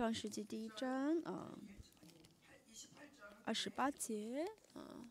[0.00, 1.52] 创世纪第一章啊
[3.44, 5.04] 二十八节啊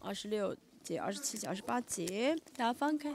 [0.00, 2.34] 二十六节二十七节二十八节。
[2.52, 3.14] 大家翻开。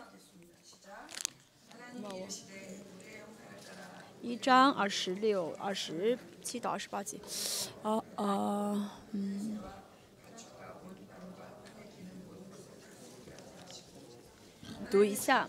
[4.22, 7.20] 一张二十六二十七到二十八节。
[7.84, 9.60] 啊啊嗯
[14.90, 15.48] 读一下。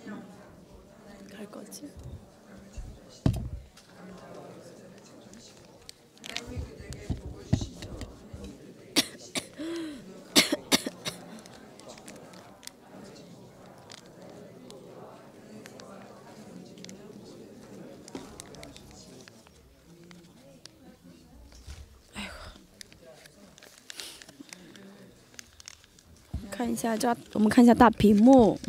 [26.61, 28.61] 看一下叫我们看一下大屏幕。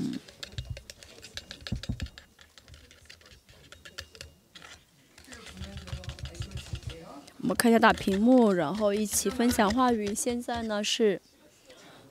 [7.61, 10.15] 看一下大屏幕，然后一起分享话语。
[10.15, 11.21] 现在呢是，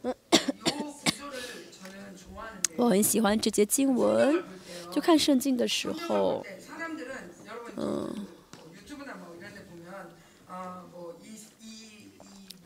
[2.76, 4.44] 我很喜欢这节经文，
[4.92, 6.46] 就看圣经的时候，
[7.76, 8.14] 嗯，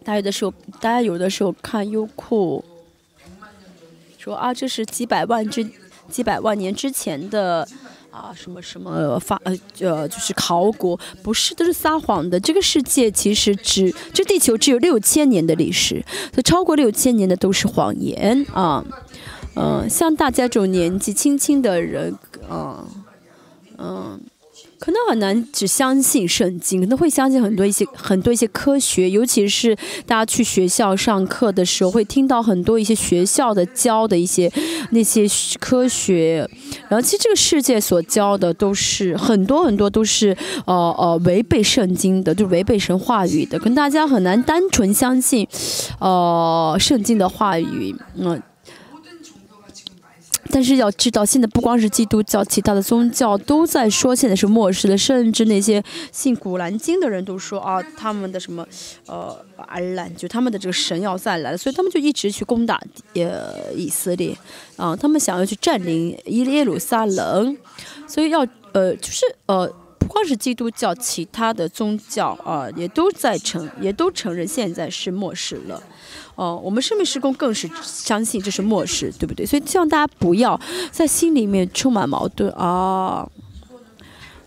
[0.05, 2.63] 大家有的时候，大家有的时候看优酷，
[4.19, 5.67] 说啊，这是几百万之
[6.11, 7.67] 几百万年之前的。
[8.15, 12.39] 啊，什么什么发呃呃，就是考古，不是都是撒谎的。
[12.39, 15.97] 这个世界其实只，这地球只有六千年的历史，
[16.33, 18.85] 所以超过六千年的都是谎言啊。
[19.57, 22.17] 嗯、像大家这种年纪轻轻的人，
[24.85, 34.53] 可能很难只相信圣经，可能会相信很多一些很多一些科学，尤其是大家去学校上课的时候，会听到很多一些学校的教的一些
[34.91, 35.27] 那些
[35.59, 36.47] 科学。
[36.89, 40.37] 然后其实这个世界所教的都是很多很多都是
[40.67, 45.49] 呃呃违背圣经的，就违背神话语的，跟大家很难单纯相信
[45.99, 48.43] 呃圣经的话语，嗯。
[50.51, 55.83] 但是要知道，现在不光是基督教，其他的宗教都在说现在是末世的，甚至那些
[56.13, 58.67] 信古兰经的人都说啊，他们的什么
[59.07, 62.81] 呃阿兰，就他们的这个神要再来了，所以他们就一直去攻打
[63.15, 64.37] 呃以色列
[64.77, 67.57] 啊，他们想要去占领耶路撒冷，
[68.07, 69.67] 所以要呃就是呃
[69.99, 75.83] 不光是基督教，其他的宗教啊也都在承也都承认现在是末世了。
[76.37, 79.47] 哦，我们生命施工更是相信这是末世，对不对？
[79.47, 83.29] 所以希望大家不要在心里面充满矛盾啊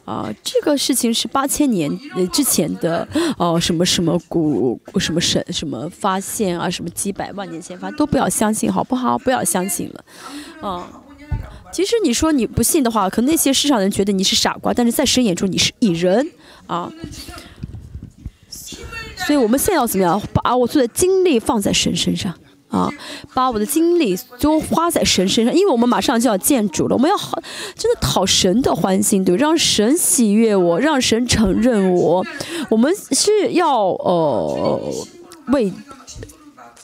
[0.05, 0.29] 啊！
[0.43, 1.89] 这个事情是八千年
[2.31, 9.17] 之前的哦，什么什么古什么神什么发现啊，什么几百万年前发都不要相信，好不好？
[9.17, 10.05] 不要相信了，
[10.61, 10.87] 啊！
[11.73, 16.25] 其实你说你不信的话，可能那些世上人觉得你是傻瓜，但是在神眼中你是异人
[16.65, 16.91] 啊。
[19.25, 20.21] 所以我们现在要怎么样？
[20.33, 22.33] 把我所有的精力放在神身上
[22.69, 22.89] 啊，
[23.33, 26.95] 把我的精力都花在神身上，因为我们马上就要见主了。
[26.95, 27.41] 我们要好，
[27.75, 32.25] 真的讨神的欢心，对，让神喜悦我，让神承认我。
[32.69, 34.93] 我们是要呃
[35.47, 35.71] 为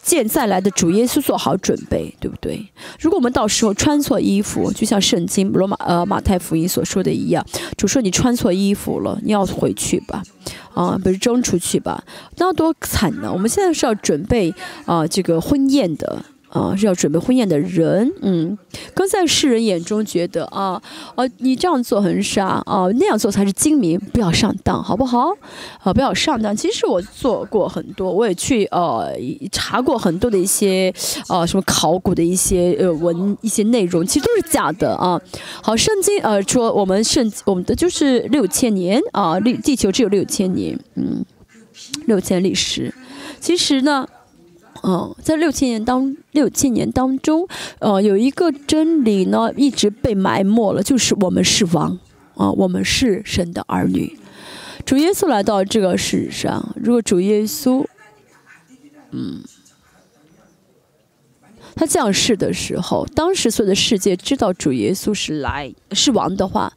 [0.04, 2.68] 见再来的主耶稣做好准备，对不对？
[3.00, 7.44] 如果我们到时候穿错衣服，就像圣经罗马呃马太福音所说的一样，
[7.78, 10.22] 主说你穿错衣服了，你要回去吧。
[10.74, 12.04] 啊，不是扔出去吧？
[12.38, 13.32] 那多惨呢！
[13.32, 14.52] 我们现在是要准备
[14.86, 18.56] 啊，这个婚宴的啊，是要准备婚宴的人，嗯，
[18.94, 20.80] 跟在世人眼中觉得啊，
[21.16, 25.32] 哦、啊，你这样做很傻啊，那样做才是精明，不要上当，好不好？
[25.80, 26.56] 啊，不要上当。
[26.56, 29.12] 其实我做过很多，我也去呃
[29.52, 30.94] 查过很多的一些
[31.28, 35.20] 呃什么考古的一些呃文一些内容，其实都是假的啊。
[35.64, 40.80] 好，圣经呃说我们圣我们的就是六千年啊，历地球只有六千年。
[40.96, 41.26] 嗯，
[42.06, 42.94] 六千历史，
[43.40, 44.08] 其实呢，
[44.84, 47.48] 嗯，在六千年当六千年当中，
[47.80, 51.98] 呃，有一个真理呢一直被埋没了，就是我们是王
[52.36, 54.18] 啊，我们是神的儿女。
[54.86, 57.86] 主耶稣来到这个世上，如果主耶稣，
[59.12, 59.42] 嗯，
[61.76, 66.74] 他降世的时候，当时所有的世界知道主耶稣是来是王的话，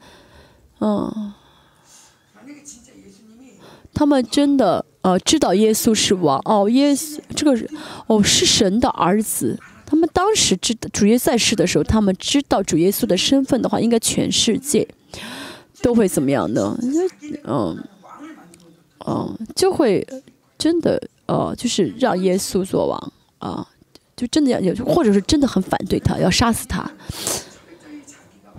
[0.81, 1.33] 嗯。
[3.99, 7.57] 他们真的呃知道耶稣是王哦，耶稣这个
[8.09, 9.57] 哦是神的儿子。
[9.89, 14.85] 他们当时知道主耶稣在世的时候，他们知道主耶稣的身份的话，应该全世界
[15.81, 16.77] 都会怎么样呢？
[17.45, 17.85] 嗯
[19.07, 20.05] 嗯，就会
[20.59, 23.65] 真的呃，就是让耶稣做王啊，
[24.17, 26.91] 就真的要有，或者是真的很反对他，要杀死他。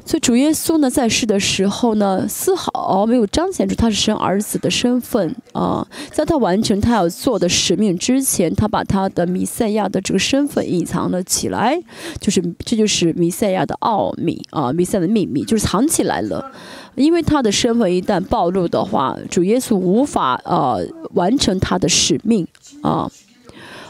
[0.08, 5.86] 所以主耶稣呢，在世的时候呢，丝毫没有彰显出他是神儿子的身份啊。
[6.12, 11.78] 在他完成他要做的使命之前，他把他的弥赛亚的这个身份隐藏了起来，
[12.22, 16.54] 就是这就是弥赛亚的奥秘啊，弥赛的秘密就是藏起来了。
[16.96, 20.80] 因为他的身份一旦暴露的话，主耶稣无法呃
[21.16, 22.48] 完成他的使命
[22.82, 23.12] 啊，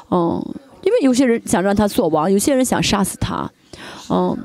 [0.10, 0.44] 嗯，
[0.82, 3.52] 因为有些人想让他做王，有些人想杀死他，
[4.10, 4.36] 嗯。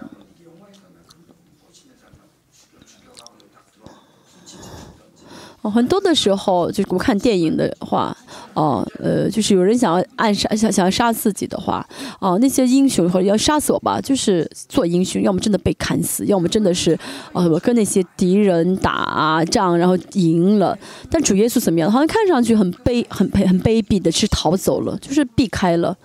[5.62, 8.14] 哦，很多的时候，就是我看电影的话，
[8.54, 11.86] 哦，呃，就是有人想要暗杀，想想要杀自己的话，
[12.20, 16.98] 哦，那些英雄或者要杀死我吧，就是做英雄，要么真的被砍死，要么真的是，
[17.32, 20.76] 呃，我跟那些敌人打仗，然后赢了。
[21.08, 21.90] 但主耶稣怎么样？
[21.90, 25.96] 好像看上去很卑、很卑、很卑鄙的，是逃走了，就是避开了。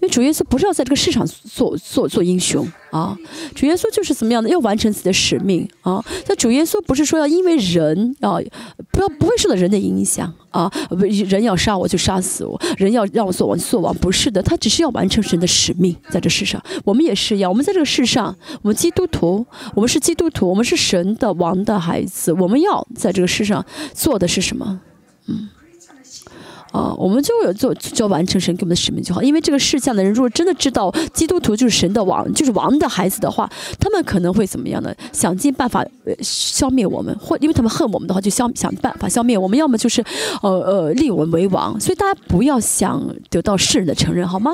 [0.00, 3.18] 因为主耶稣不是要在这个世上做做做英雄啊，
[3.54, 6.04] 主耶稣就是怎么样的，要完成自己的使命啊。
[6.28, 8.38] 那主耶稣不是说要因为人啊，
[8.92, 10.70] 不要不会受到人的影响啊，
[11.28, 16.62] 人要杀我就杀死我，人要让我做王做王，不是的，他只是要完成神的使命在这世上。
[16.84, 19.44] 我们也是一样，我们在这个世上，我们基督徒，
[19.74, 24.80] 我们是基督徒，我们是神的王的孩子，我们要在这个世上做的是什么？
[25.26, 25.48] 嗯。
[26.72, 29.22] 啊，我们就有做，就完成神给我们的使命就好。
[29.22, 33.50] 因为这个世上的人，如果真的知道基督徒就是神的王，就是王的孩子的话，
[33.80, 34.94] 他们可能会怎么样呢？
[35.12, 35.84] 想尽办法
[36.20, 39.58] 消灭我们，或因为他们恨我们的话，就消想办法消灭我们。
[39.58, 40.04] 要么就是，
[40.42, 41.78] 呃呃，立我们为王。
[41.80, 44.52] 所以大家不要想得到世人的承认，好吗？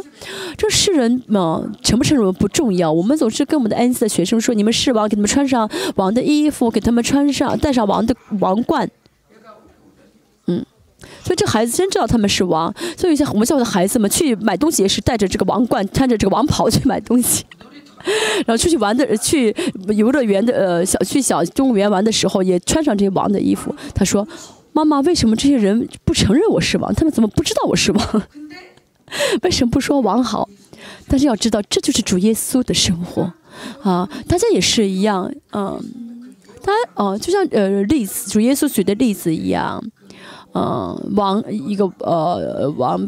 [0.56, 2.90] 这世人嘛，承不承认不重要。
[2.90, 8.88] 我们总是跟我们的恩赐的学生说：“你们是王，给他们穿上王的衣服，给他们穿上戴上王的王冠。”
[11.22, 17.44] 所以这孩子真知道他们是王，所以有些我们教会的孩子们去买东西也是带着这个王冠，穿着这个王袍去买东西，
[18.46, 19.54] 然后出去玩的去
[19.88, 23.74] 游乐园的呃小去小动物园玩的时候也穿上这些王的衣服。
[23.94, 24.26] 他说
[24.72, 26.92] ：“妈妈，为什么这些人不承认我是王？
[26.94, 28.22] 他们怎么不知道我是王？
[29.42, 30.48] 为什么不说王好？
[31.08, 33.32] 但是要知道，这就是主耶稣的生活
[33.82, 34.08] 啊！
[34.26, 35.80] 大家也是一样，嗯，
[36.62, 39.82] 他哦，就像呃例子，主耶稣举的例子一样。”
[40.53, 43.07] 嗯，王一个呃王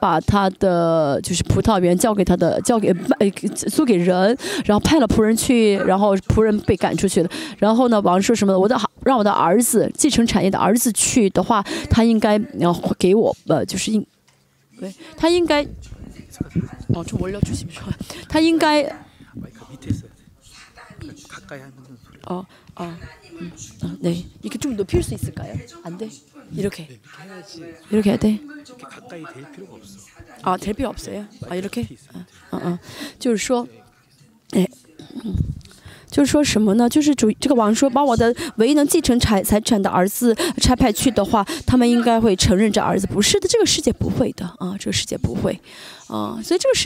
[0.00, 7.30] 把他的就是葡萄园交给他的交给卖租给人，然后派了仆人去，然后仆人被赶出去了。
[7.58, 8.58] 然后呢，王说什么？
[8.58, 14.04] 我的让我的儿子继承产业的儿子去的话，他应该要给我呃就是应
[14.78, 15.62] 对他应该
[16.88, 17.66] 哦，这我要注意
[18.28, 18.82] 他应该
[22.24, 22.44] 哦
[22.74, 22.92] 哦
[23.40, 23.50] 嗯
[23.82, 26.10] 嗯네이게좀높일수있을까요안돼
[26.54, 26.86] 이렇게
[27.90, 28.38] 이렇게 해야 돼?
[30.42, 31.26] 아, 될 필요 없어요.
[31.48, 31.86] 아, 이렇게?
[32.50, 32.78] 아, 아,
[33.18, 33.66] 就是说
[36.44, 36.86] 什么呢？
[36.86, 43.48] 就是主这个王说把我的唯一能继承财财产的儿子差派去的话，他们应该会承认这儿子不是的。
[43.48, 43.90] 这个世界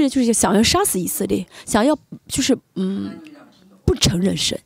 [0.09, 1.99] 就是想要杀死以色列，想要
[2.29, 3.19] 就是嗯
[3.85, 4.57] 不承认神，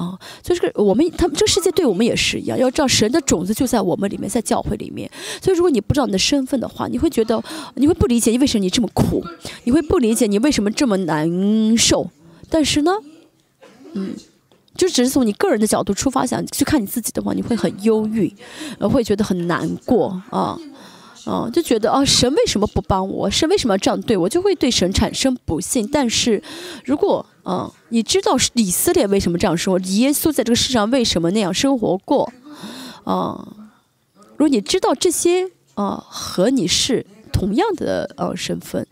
[0.00, 5.10] 啊，所以这个我们他们这个世界对我们也是一样，要知道神的种子就在我们里面，在教会里面。
[5.42, 7.42] 所以如果你不知道你的身份的话，你会觉得
[7.74, 9.22] 你会不理解你为什么你这么苦，
[9.64, 12.10] 你会不理解你为什么这么难受。
[12.48, 12.92] 但是呢，
[13.92, 14.14] 嗯，
[14.74, 18.32] 就只是从你个人的角度出发想去看你自己的话，你会很忧郁，
[18.78, 20.58] 呃，会觉得很难过啊。
[21.26, 23.30] 嗯，就觉得啊，神为什么不帮我？
[23.30, 24.26] 神为什么要这样对我？
[24.26, 25.86] 就会对神产生不信。
[25.86, 26.42] 但是，
[26.86, 32.32] 如果嗯，你知道是以色列为什么这样说，耶稣在这个世上为什么那样生活过？
[33.04, 33.56] 啊，
[34.36, 38.86] 如果你知道这些啊，和你是同样的呃身份，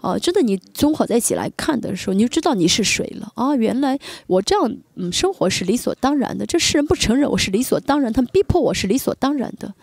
[0.00, 3.56] 啊，真的你综合在一起来看的时候，你就知道你是谁了啊。
[3.56, 9.74] 原来我这样嗯生活是理所当然的，这世人不承认我是理所当然，他们逼迫我是理所当然的。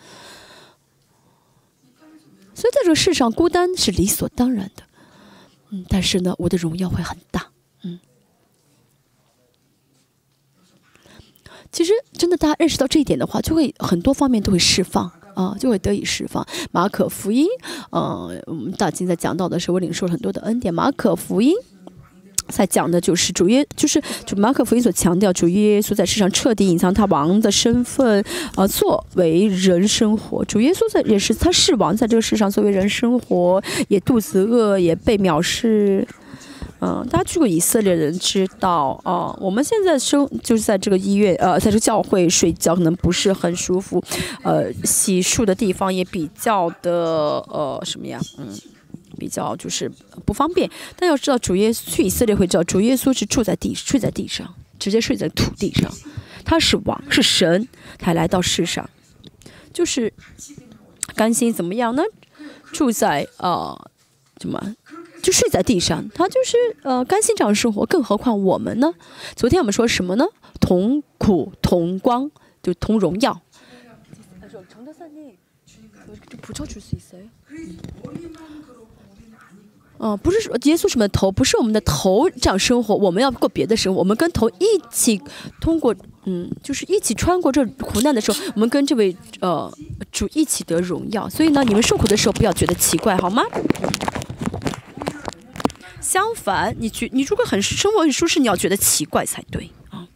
[2.54, 4.82] 所以在这个世上，孤单是理所当然的，
[5.68, 7.48] 嗯，但是呢，我的荣耀会很大，
[7.82, 7.98] 嗯。
[11.72, 16.46] 其实，真的，大家认识到这一点的话，就会很多方面都会释放啊，就会得以释放。
[16.72, 17.46] 马可福音，
[17.92, 20.72] 嗯，我们大金在讲到的时候，我领受了很多的恩典。
[20.72, 21.54] 马可福音。
[22.48, 30.44] 在讲的就是主耶，就是就马可福音所强调，主耶稣在世上彻底隐藏他王的身份，呃，作为人生活。
[30.44, 36.06] 主耶稣在也是他是王，在这个世上作为人生活，也肚子饿，也被藐视，
[36.80, 44.02] 嗯，大家去过以色列人知道啊，我们现在生就是在这个医院，呃，在这个教会睡觉可能不是很舒服，
[44.42, 46.92] 呃，洗漱的地方也比较的
[47.48, 48.48] 呃什么呀，嗯，
[49.18, 49.90] 比较就是
[50.24, 50.70] 不方便。
[50.96, 55.90] 但要知道，主耶稣去以色列会知道，主耶稣是住在地睡在地上，直接睡在土地上，
[56.44, 57.66] 他是王是神，
[57.98, 58.88] 他来到世上，
[59.72, 60.12] 就是
[61.14, 62.02] 甘心怎么样呢？
[62.70, 63.90] 住在呃
[64.42, 64.74] 什么？
[65.26, 68.94] 就睡在地上，他就是呃甘心这样生活，更何况我们呢？
[69.34, 70.24] 昨天我们说什么呢？
[70.60, 72.30] 同苦同光，
[72.62, 73.40] 就同荣耀。
[79.98, 85.20] 哦，不是说耶稣什么头，不是我们的头这样生活，我们要过别的生活，我们跟头一起
[85.60, 85.92] 通过，
[86.26, 89.68] 嗯，就是一起穿过这苦难的时候，我们跟这位呃
[90.12, 91.28] 主一起得荣耀。
[91.28, 93.42] 所以呢，你们受苦的时候不要觉得奇怪，好吗？
[96.06, 100.06] 相反，你觉你如果很生活很舒适，你要觉得奇怪才对啊。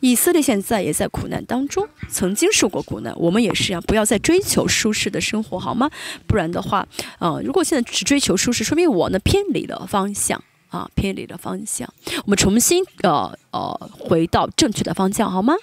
[0.00, 5.88] 以色列现在也在苦难当中，曾经受过苦难，我们也是啊，不要再追求舒适的生活，好吗？
[6.26, 6.88] 不然的话，
[7.20, 11.88] 呃，如果现在只追求舒适，说明我呢偏离了方向啊，偏离了方向。
[12.24, 15.54] 我们重新呃呃回到正确的方向，好吗？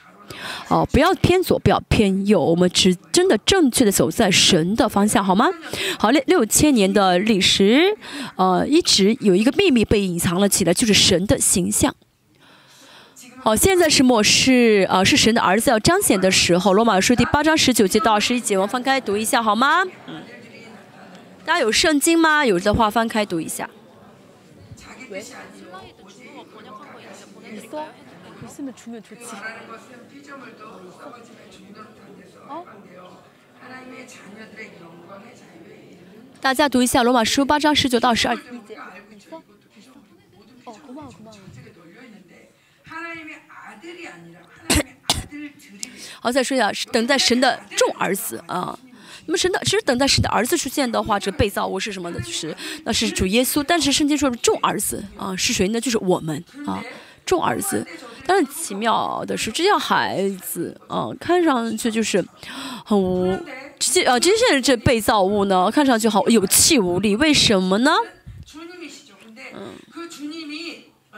[0.70, 5.48] 哦，不要偏左，不要偏右，我们只真的正确的走在神的方向，好吗？
[6.00, 7.98] 好，六六千年的历史，
[8.36, 11.94] 呃，一直有一个秘密被隐藏了起来，就是神的形象。
[13.40, 16.74] 好，现在是末世，呃，是神的儿子要彰显的时候。
[16.74, 19.84] 罗马书第八章十九节到二十一节，我们翻开读一下，好吗？
[20.08, 20.22] 嗯。
[21.46, 22.46] 大家有圣经吗？
[22.46, 23.70] 有的话翻开读一下。
[36.42, 38.44] 大家读一下《罗马书》八章十九到十二节。
[46.20, 48.78] 好，再说一下，是等待神的众儿子啊。
[49.26, 52.20] 那么神的，其实等待神的儿子出现的话，这个被造物是什么呢？
[52.20, 53.64] 就是那是主耶稣。
[53.66, 55.80] 但是圣经说众儿子啊，是谁呢？
[55.80, 56.84] 就是我们啊，
[57.26, 57.86] 众儿子。
[58.26, 62.24] 但是奇妙的是，这些孩子啊，看上去就是
[62.86, 63.38] 很无
[63.78, 67.16] 这些呃，这些这被造物呢，看上去好有气无力。
[67.18, 67.92] 为什么呢？
[69.54, 69.74] 嗯，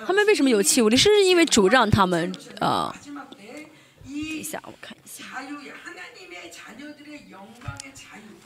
[0.05, 0.97] 他们为什么有气无力？
[0.97, 2.95] 是因为主让他们啊。
[4.03, 5.23] 等一下，我看一下。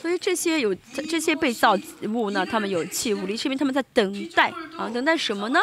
[0.01, 0.73] 所以这些有
[1.09, 5.59] 这些被造物呢，他们有气无力，是因为他们在等待啊，等待什么呢？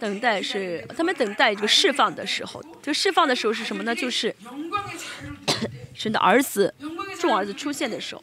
[0.00, 3.94] 等待是他们等待这个释放的时候，这个释放的时候是什么呢？
[3.94, 4.34] 就是
[5.94, 6.74] 神的儿子
[7.20, 8.22] 众儿子出现的时候，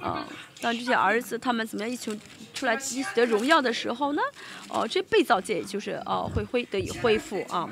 [0.00, 0.26] 啊，
[0.60, 2.18] 当这些儿子他们怎么样一起
[2.54, 4.22] 出来一起得荣耀的时候呢？
[4.68, 7.68] 哦，这被造界就是哦会恢得以恢复啊。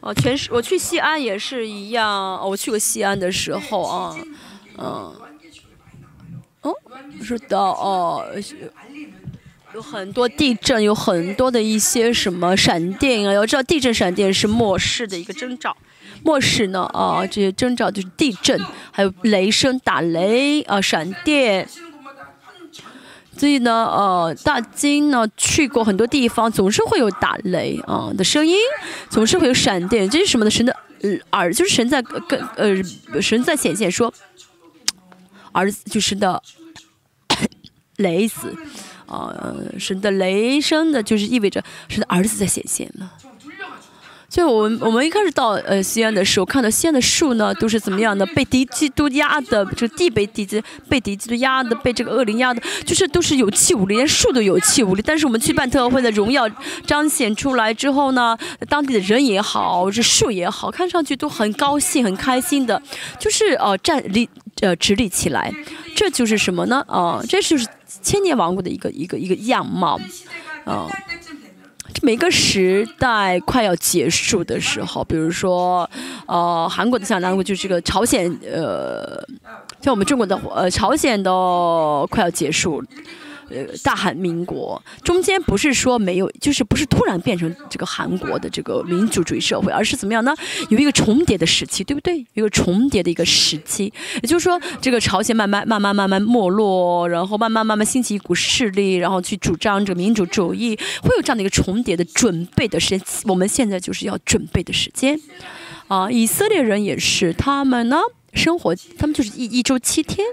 [0.00, 4.16] 哦，全是我去西安也是一样，我去过西安的时候啊，
[4.78, 5.16] 嗯，
[6.60, 6.74] 哦，
[7.22, 8.24] 是的哦。
[9.74, 13.32] 有很多地震，有很多的一些什么闪电啊！
[13.32, 15.76] 要知道，地震、闪电是末世的一个征兆。
[16.22, 18.56] 末世呢，啊，这些征兆就是地震，
[18.92, 21.68] 还有雷声、打雷啊、闪电。
[23.36, 28.54] 所以呢，呃，大金呢去过很多地方，总是会有打雷啊的声音，
[29.10, 30.08] 总是会有闪电。
[30.08, 30.50] 这是什么呢？
[30.52, 30.72] 神的
[31.32, 34.14] 耳，就是神在跟呃，神在显现说，
[35.50, 36.40] 儿子就是的
[37.96, 38.56] 雷子。
[39.14, 43.12] 啊，神的雷声的，就是意味着神的儿子在显现了。
[44.34, 48.26] 就，我们我们一开始到呃西安的时候，看到西安的树呢，都是怎么样的？
[48.26, 55.02] 被敌基督压的，这个地被敌基被敌基督压的，被这个恶灵压的，就是都是有气无力，连树都有气无力。
[55.06, 56.48] 但是我们去办特会的荣耀
[56.84, 58.36] 彰显出来之后呢，
[58.68, 62.82] 当地的人也好，这树也好，看上去都很高兴、很开心的，
[63.20, 64.28] 就是呃站立
[64.62, 65.54] 呃直立起来。
[65.94, 66.84] 这就是什么呢？
[66.88, 67.64] 啊，这就是
[68.02, 69.96] 千年王国的一个一个一个样貌，
[70.64, 70.88] 啊，
[72.02, 75.88] 每个时代快要结束的时候，比如说，
[76.26, 79.22] 呃，韩国的像韩国就是个朝鲜，呃，
[79.80, 82.82] 像我们中国的呃朝鲜都快要结束。
[83.50, 90.34] 呃，大韩民国中间不是说没有，就是不是突然变成这个韩国的这个民主主义社会，而是怎么样呢？
[90.70, 92.24] 有一个重叠的时期，对不对？
[92.34, 103.06] 有一个重叠的一个时期，也就是说，这个朝鲜慢慢慢慢慢慢没落，然后慢慢慢慢兴起一股势力，然后去主张这个民主主义，会有这样的一个重叠的准备的时间。
[103.24, 105.20] 我们现在就是要准备的时间
[105.88, 106.10] 啊！
[106.10, 107.98] 以色列人也是，他们呢
[108.32, 110.26] 生活，他们就是一一周七天。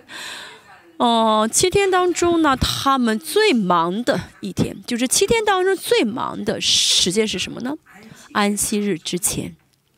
[1.02, 7.76] 哦，七天当中呢，他们最忙的一天，就是七天当中最忙的时间是什么呢？
[8.34, 9.56] 安息日之前，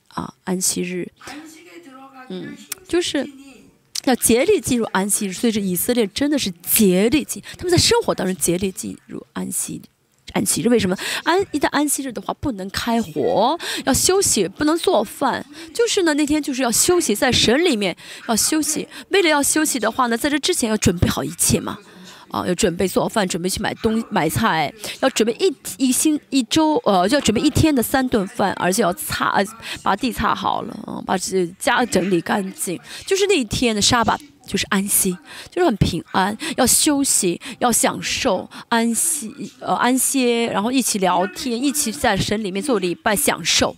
[0.08, 1.12] 啊，安息日，
[2.30, 2.56] 嗯，
[2.88, 3.30] 就是
[4.06, 5.34] 要竭力进入安息日。
[5.34, 9.82] 所以这以色列真的是竭力进，他们在生活当中竭力进入安息
[10.34, 10.68] 安息日。
[10.68, 10.96] 为什么？
[11.24, 15.46] 安一旦安息日的话，不能开火，要休息，不能做饭。
[15.74, 17.96] 就是呢，那天就是要休息，在神里面
[18.28, 18.88] 要休息。
[19.10, 21.78] 为了要休息的话呢，在这之前要准备好一切嘛。
[22.30, 29.36] 啊，要准备做饭，准备去买东买菜，要准备一一星一周，呃，要准备一天的三顿饭，而且要擦，
[29.84, 34.18] 把地擦好了，嗯，把这家整理干净，就是那一天的沙巴。
[34.46, 35.18] 就是安息，
[35.50, 43.76] 就是很平安，要休息，要享受安息，呃，安歇，然后一起聊天，一起在神里面做礼拜，享受。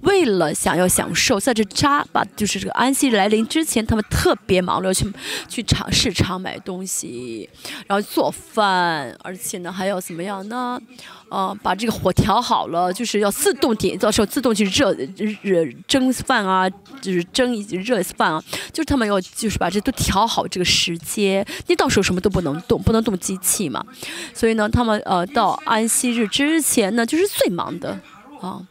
[0.00, 5.10] 为了想要享受，在这扎吧，就是这个安息来临之前，他们特别忙碌，去
[5.48, 7.48] 去场市场买东西，
[7.86, 10.80] 然后做饭，而且呢，还要怎么样呢？
[11.30, 14.96] 呃，把这个火调好了，就是要自动点，到时候自动去热
[15.42, 16.68] 热蒸饭啊，
[17.02, 23.84] 就是蒸热饭啊，就是他们要就是把这都调好这个时间，你到时候什么都不能动，不能动机器嘛，
[24.32, 28.00] 所以呢，他们呃到安息日之前呢，就是最忙的
[28.40, 28.62] 啊。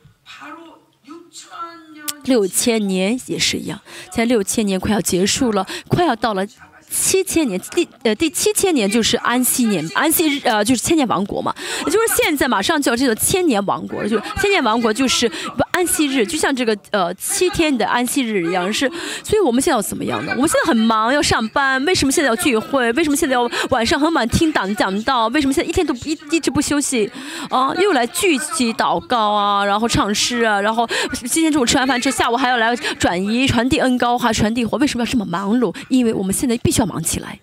[2.23, 6.43] 六千年也是一样，现在六千年快要结束了，快要到了。
[6.89, 11.53] 七千年第呃第七千年就是安息年，安息日呃就是千年王国嘛，
[11.85, 15.29] 也就是现在马上就要这个千年王国，就是千年王国就是
[15.77, 18.89] 安息日，就像这个呃七天的安息日一样，是，
[19.23, 20.31] 所以我们现在要怎么样呢？
[20.35, 22.91] 我们现在很忙要上班，为什么现在要聚会？
[22.93, 25.27] 为什么现在要晚上很晚听党讲道？
[25.27, 27.07] 为什么现在一天都一一直不休息？
[27.51, 30.89] 啊，又来聚集祷告啊，然后唱诗啊，然后
[31.25, 35.75] 今天中午吃完饭之后，下午还要来转移传递恩高还传递火，为什么要这么忙碌？
[35.89, 36.77] 因为我们现在必须。
[36.77, 37.39] 要忙起来，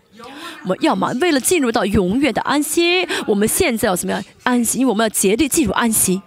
[0.63, 1.13] 我们要忙。
[1.19, 4.79] 为了进入到永远的安息，我们现在要怎么样安息？
[4.79, 6.23] 因为我们要竭力进入安息，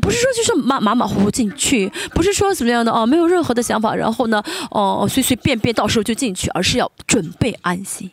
[0.00, 8.10] 不是说就是马马马虎虎进去，不是说怎么样的哦，没有任何的想法，然后呢，哦，随随便便到时候就进去，而是要准备安息。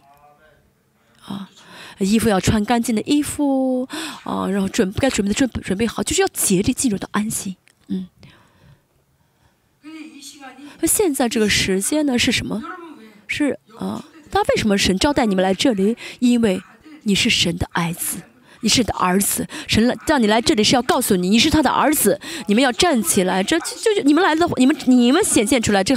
[1.25, 1.49] 啊，
[1.99, 3.87] 衣服要穿干净的衣服，
[4.23, 7.55] 啊，然后准该准备的准准备好，就是要竭力进入到安息。
[7.87, 8.07] 嗯，
[10.81, 12.61] 那现在这个时间呢是什么？
[13.27, 15.95] 是啊，他为什么神招待你们来这里？
[16.19, 16.61] 因为
[17.03, 18.17] 你是神的爱子，
[18.61, 19.47] 你是的儿子。
[19.67, 22.19] 神来叫你来这里是要告诉你，你是他的儿子。
[22.47, 25.95] 你们要站起来，这就就你们来的，你们你们显现出来，这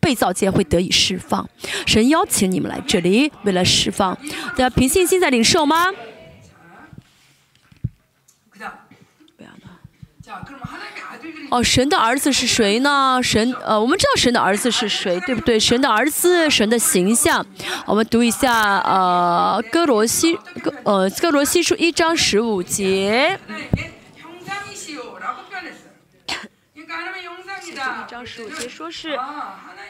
[0.00, 1.48] 被造界会得以释放。
[1.86, 4.16] 神邀请你们来这里，为了释放。
[4.50, 5.86] 大家凭信心在领受吗？
[11.50, 13.20] 哦，神的儿子是谁呢？
[13.22, 15.58] 神，呃，我们知道神的儿子是谁，对不对？
[15.58, 17.44] 神的儿子，神的形象。
[17.86, 23.38] 我们读一下，呃，哥罗西，哥，呃，哥罗西书一章十五节。
[27.72, 29.18] 一章十五节说是。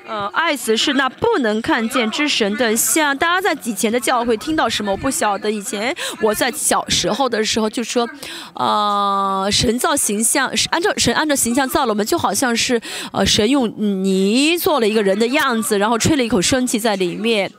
[0.06, 3.16] 呃，爱子是那不能看见之神的像。
[3.16, 4.92] 大家在以前的教会听到什么？
[4.92, 5.50] 我不晓得。
[5.50, 8.08] 以前我在小时候的时候就说，
[8.54, 12.80] 呃，神造形象是按照神按照形象造了我们，就好像是
[13.12, 13.68] 呃神用
[14.02, 17.50] 泥做了一个人的样子，然后吹了一口生气在里面，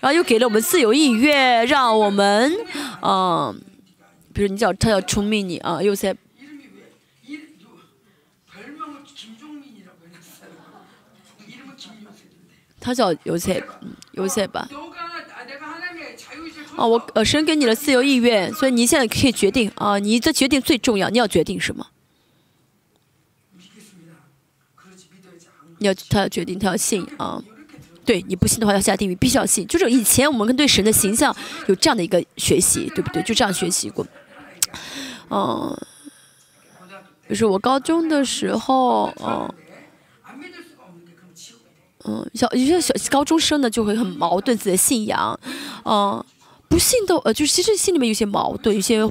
[0.00, 2.52] 然后又给了我们自由意愿，让我们
[3.02, 3.58] 嗯，
[4.34, 6.14] 比如你叫他要聪明你啊，又在。
[12.84, 13.64] 他叫尤塞，
[14.12, 14.68] 尤塞吧。
[16.76, 21.86] 哦，我呃，神给你了自由意愿，所以你现在可以决定啊，你的决定最重要，你要决定什么？
[25.78, 27.42] 你要他要决定，他要信啊。
[28.04, 29.66] 对，你不信的话要下地狱，必须要信。
[29.66, 31.34] 就是以前我们跟对神的形象
[31.68, 33.22] 有这样的一个学习，对不对？
[33.22, 34.06] 就这样学习过。
[35.30, 35.74] 嗯，
[37.30, 39.48] 就是我高中的时候，嗯。
[42.06, 45.38] 嗯，小有些小高中生呢就会很矛盾自己的信仰，
[45.84, 46.22] 嗯，
[46.68, 49.06] 不信都呃，就是其实心里面有些矛盾，有些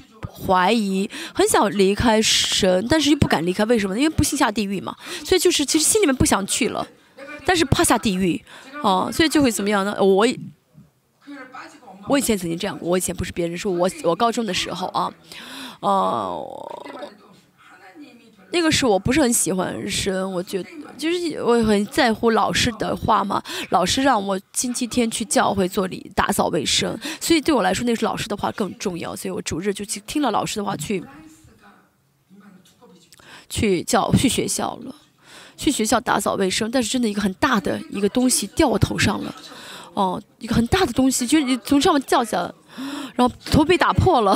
[0.46, 3.98] 怀疑，很想离开神，但是又不敢离开，为什么？
[3.98, 6.86] 因为不信下地狱嘛，所以就是其实心里面不想去了，
[7.46, 8.40] 但是怕下地狱，
[8.84, 9.96] 啊，所以就会怎么样呢？
[10.00, 10.28] 我
[12.08, 15.12] 我以前曾经这样过，我以前不是别人说我我高中的时候啊，
[15.80, 16.46] 哦。
[18.56, 20.70] 那个时候我不是很喜欢神，我觉得
[21.04, 23.44] 就是我很在乎老师的话嘛。
[23.72, 29.14] 老师让我星期天去教会做礼打扫卫生，所以对我来说，那是老师的话更重要。
[29.14, 31.04] 所以我主日就去听了老师的话，去
[33.50, 34.96] 去教去学校了，
[35.58, 36.72] 去学校打扫卫生。
[36.72, 39.36] 但是真的一个很大的一个东西掉我头上了，
[39.94, 42.50] 哦，一个很大的东西，就是从上面掉下来，
[43.16, 44.34] 然后头被打破了。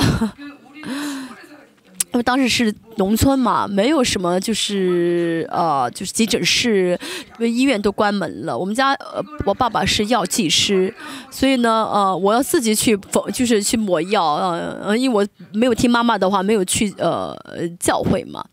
[2.12, 6.98] 因为当时是农村嘛，没有什么就是呃，就是急诊室，
[7.38, 8.56] 因为医院都关门了。
[8.56, 10.92] 我们家呃，我爸爸是药剂师，
[11.30, 17.36] 所以呢，呃，我要自己去缝，就是去抹药，呃，因为我没有听妈妈的话，没有去呃
[17.78, 18.44] 教会嘛。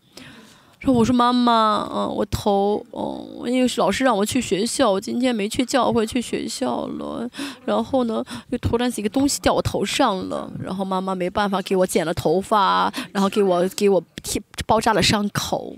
[0.94, 7.28] 我说妈妈，嗯，我头，嗯，因为老师让我去学校，我今天没去教会，去学校了。
[7.64, 15.76] 然后呢，又突然一个东西掉我头上了，然后妈妈没办法给我剪了头发，然后给我给我贴包扎了伤口。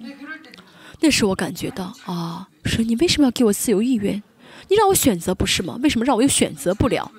[1.00, 4.22] 那时我感觉到啊，说你为什么要给我自由意愿？
[4.68, 5.78] 你让我选择不是吗？
[5.82, 7.10] 为什么让我又选择不了？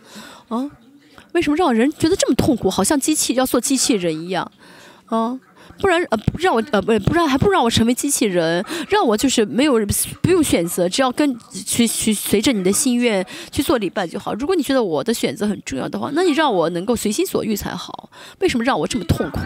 [0.49, 0.69] 啊？
[1.33, 2.69] 为什么让人觉得这么痛苦？
[2.69, 4.51] 好像机器要做机器人一样，
[5.05, 5.39] 啊？
[5.79, 9.73] 不然呃不，让我呃不不让还不让我成为机器人，让我就是没有
[10.21, 14.33] 不用选择，只要跟去去随着你的心愿去做礼拜就好。
[14.33, 18.09] 如果你觉得我的选择很重要的话，那你让我能够随心所欲才好。
[18.39, 19.39] 为什么让我这么痛苦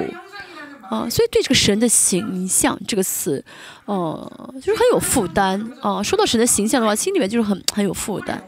[0.90, 1.08] 啊？
[1.10, 3.44] 所以对这个神的形象这个词，
[3.86, 6.02] 呃，就是很有负担啊。
[6.02, 8.42] 说到神的形象的话，心里面就是很很有负担，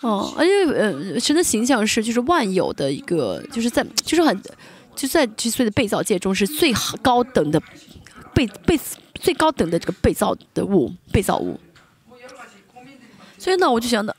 [0.00, 4.40] 哦，而且呃，神的形象是就是万有的一个，就是在就是很。
[5.00, 7.58] 就在之所以的被造界中是最好高等的
[8.34, 8.78] 被被
[9.14, 11.58] 最高等的这个被造的物被造物，
[13.38, 14.14] 所以呢，我就想到，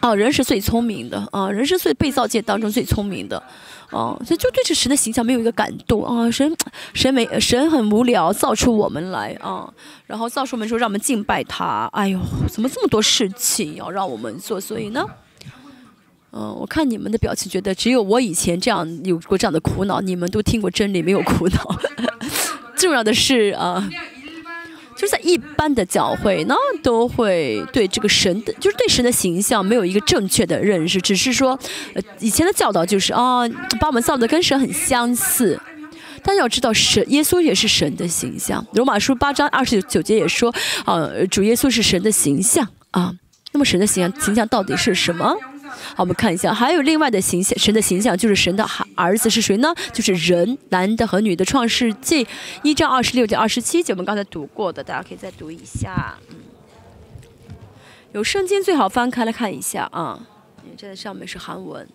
[0.00, 3.38] 啊，人是最聪明的啊，人是最被造界当中最聪明的
[3.90, 6.52] 啊，所以就对这神的形象没有一个感动啊，神
[6.92, 9.72] 神没神很无聊，造出我们来啊，
[10.08, 14.60] 然后造出我们说让我们敬拜他，哎呦，怎么这么多事情要让我们做？
[14.60, 15.06] 所以呢？
[16.36, 21.78] 嗯，我看你们的表情，觉得只有我以前这样有过这样的苦恼，你们都听过真理，没有苦恼。
[22.76, 23.88] 重要的是啊，
[24.96, 31.56] 就是在一般的教会呢，都会对这个神的，就是对神的形象没有一个正确的认识，只是说，
[31.94, 33.48] 呃，以前的教导就是啊，
[33.80, 35.60] 把我们造的跟神很相似。
[36.24, 38.66] 但要知道，神耶稣也是神的形象。
[38.72, 40.52] 罗马书八章二十九节也说，
[40.84, 43.14] 呃，主耶稣是神的形象啊。
[43.52, 45.32] 那么神的形象形象到底是什么？
[45.94, 49.74] 好，我们看一下，还有另外的形象，神的形象就是神的儿子是谁呢？
[49.92, 51.44] 就是人，男的和女的。
[51.44, 52.26] 创世纪
[52.62, 56.18] 一章二十六节、二十七节，我们刚才读过的，大家可以再读一下。
[56.30, 56.36] 嗯，
[58.12, 60.26] 有圣经最好翻开来看一下啊，
[60.64, 61.86] 因为这上面是韩文。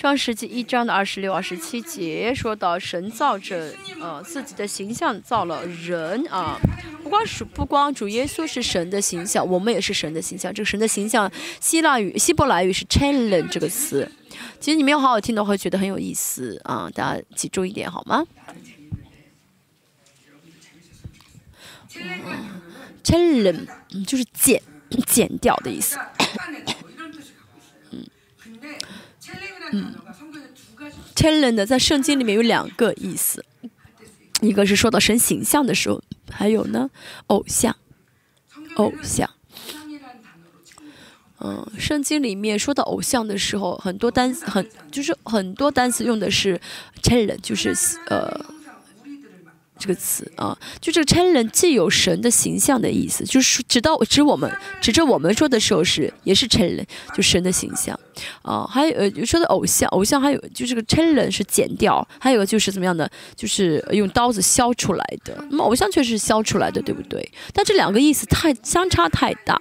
[0.00, 6.58] 创世纪一章的二十六、二十七节说到神造着呃自己的形象造了人啊，
[7.02, 10.54] 不光是不光主耶稣是神的形象，我们也是神的形象。
[10.54, 14.10] 这个神的形象，希腊语、希伯来语是 challenge 这个词。
[14.58, 18.24] 其实你没有好好听的话，会觉得很有意思啊，大家记住一点好吗
[23.04, 23.66] ？challenge
[24.06, 24.62] 就是剪
[25.06, 25.98] 剪掉的意思。
[29.72, 29.94] 嗯
[31.14, 33.44] ，challenge 在圣经里面有两个意思，
[34.40, 36.90] 一个是说到神形象的时候，还有呢，
[37.26, 37.76] 偶像，
[38.76, 39.30] 偶像。
[41.40, 46.60] 嗯，圣经里面说到偶像的时候，很多单很就是很多单词用的是
[47.02, 47.74] challenge，就是
[48.06, 48.59] 呃。
[49.80, 54.48] 这个词啊，就这个 challenge 既有神的形象的意思，就是指到指我们
[54.80, 57.98] 指着我们说的时候是也是 challenge，就神的形象
[58.42, 65.34] 啊，还有呃说的偶像，偶像还有就这个 challenge 是剪掉，还有就是怎么样的，就是用刀子削出来的。
[65.50, 67.32] 那么偶像确实削出来的，对不对？
[67.54, 69.60] 但这两个意思太相差太大。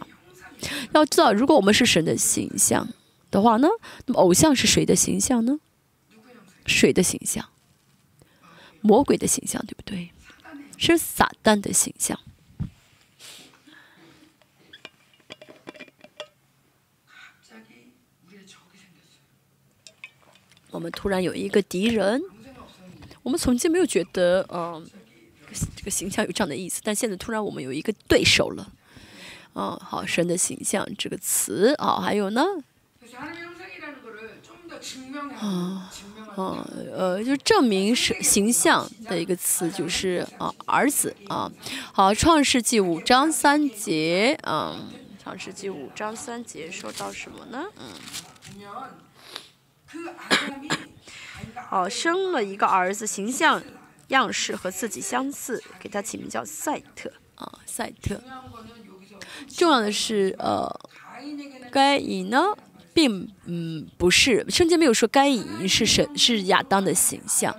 [0.91, 2.85] 要知道，如果我们是神的形象
[3.31, 3.69] 的话呢，
[4.05, 5.57] 那么偶像是谁的形象呢？
[6.65, 7.45] 谁的形象？
[8.81, 10.11] 魔鬼的形象，对不对？
[10.77, 12.19] 是撒旦的形象。
[20.71, 22.21] 我们突然有一个敌人，
[23.23, 24.87] 我们曾经没有觉得，嗯，
[25.75, 28.71] 这个形象有这样的意思，但现在突然我们有一个对手了。
[29.55, 32.45] 嗯，好，神的形象这个词啊，还有呢？
[35.39, 35.91] 啊。
[36.35, 36.63] 啊，
[36.93, 41.51] 呃，就证明是形象的一个词，就是啊，儿子啊。
[41.91, 44.87] 好，《创世纪》五章三节，嗯，
[45.23, 47.65] 《创世纪》五章三节说到什么呢？
[47.77, 47.91] 嗯，
[51.67, 53.61] 好，生了一个儿子，形象
[54.09, 58.21] 样式和自己相似，给他起名叫赛特啊，赛特。
[59.49, 60.73] 重要的是，呃，
[61.69, 62.55] 该隐呢？
[62.99, 67.55] 并嗯不是，圣经没有说该隐是神是亚当的形象，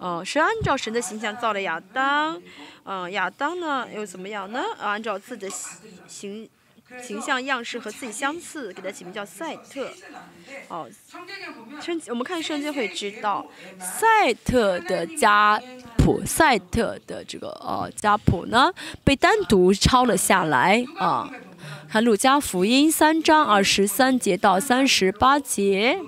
[0.00, 2.42] 嗯，是按照神的形象造了亚当，
[2.82, 4.60] 嗯，亚当呢又怎么样呢？
[4.80, 5.52] 按照自己的
[6.08, 6.48] 形
[7.00, 9.88] 形象样式和自己相似，给他起名叫赛特。
[10.66, 10.90] 哦，
[11.80, 13.46] 圣我们看圣经会知道，
[13.78, 15.62] 赛特的家
[15.96, 18.72] 谱，赛特的这个呃家谱呢
[19.04, 21.30] 被单独抄了下来啊。
[21.92, 25.98] 看路加福音三章二十三节到三十八节。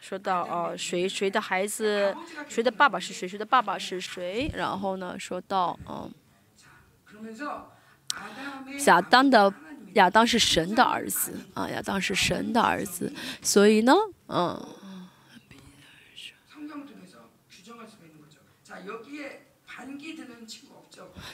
[0.00, 2.12] 说到哦，谁谁的孩子，
[2.48, 6.10] 谁的爸爸是谁，谁的爸爸是谁，然后呢，说到嗯，
[8.86, 9.54] 亚当的
[9.92, 13.94] 亚当是神的儿子啊，亚当是神的儿子，所以呢，
[14.26, 14.60] 嗯。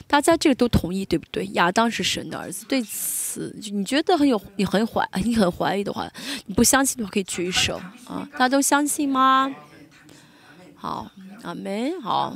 [0.09, 1.45] 大家这个都同意对不对？
[1.53, 6.09] 亚当是神的儿子，对此你觉得很有你很怀你很怀疑的话，
[6.47, 8.27] 你不相信的话可以举手啊！
[8.31, 9.53] 大家都相信吗？
[10.75, 11.11] 好，
[11.43, 12.01] 阿门。
[12.01, 12.35] 好，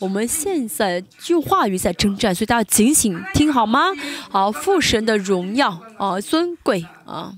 [0.00, 3.92] 我们现在用话语在征战，所以大家警醒听好吗？
[4.28, 7.32] 好，父神的荣耀啊，尊贵啊。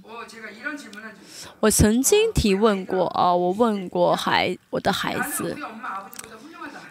[1.61, 5.55] 我曾经提问过啊，我问过孩我的孩子。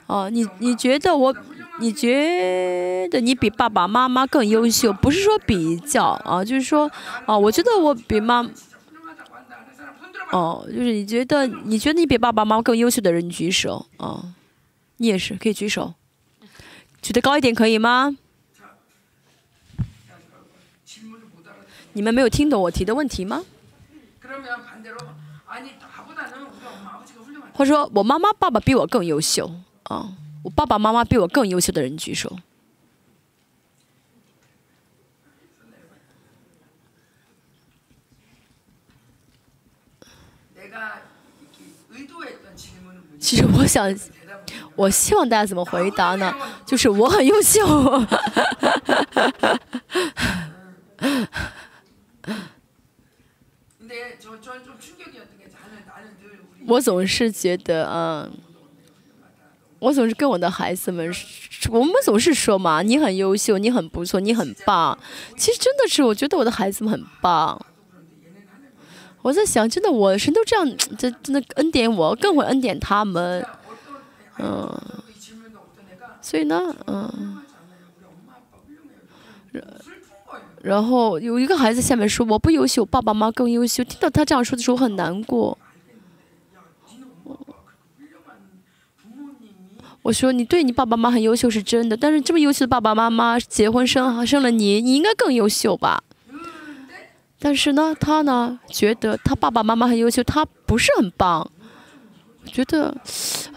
[0.05, 1.35] 哦，你你觉得我，
[1.79, 4.91] 你觉得你比爸爸妈妈更优秀？
[4.93, 6.89] 不是说比较啊，就是说，
[7.25, 8.47] 啊，我觉得我比妈，
[10.31, 14.33] 哦，就是你觉得你觉得你比爸爸妈妈更优秀的人，你举手啊，
[14.97, 15.93] 你也是可以举手，
[17.01, 18.17] 举得高一点可以吗？
[21.93, 23.43] 你们没有听懂我提的问题吗？
[27.53, 29.51] 或者说我妈妈爸爸比我更优秀？
[29.83, 30.11] 啊，
[30.47, 32.39] 我爸爸妈妈比我更优秀的人举手。
[43.19, 43.93] 其实我想，
[44.77, 46.33] 我希望大家怎么回答呢？
[46.65, 47.67] 就是我很优秀。
[56.67, 58.46] 我总是觉得，嗯。
[59.79, 61.13] 我总是跟我的孩子们，
[61.69, 64.97] 我们总是说嘛，你很优秀，你很不错，你很棒。
[65.37, 67.63] 其实真的是，我觉得我的孩子们很棒。
[69.21, 73.45] 我在想，真的，我神都这样，这真的恩典我，更会恩典他们。
[74.39, 74.81] 嗯，
[76.21, 77.37] 所以呢，嗯，
[80.61, 83.83] 然后有一个孩子下面说我不优秀，爸爸妈妈更优秀。
[83.83, 85.57] 听到他这样说的时候，很难过。
[90.07, 96.01] 我说你对你爸爸妈妈很优秀是真的，但是这么优秀的爸爸妈妈结婚生生了你，你应该更优秀吧？
[97.39, 101.51] 但是呢，他呢觉得他爸爸妈妈很优秀，他不是很棒。
[102.45, 102.95] 觉得，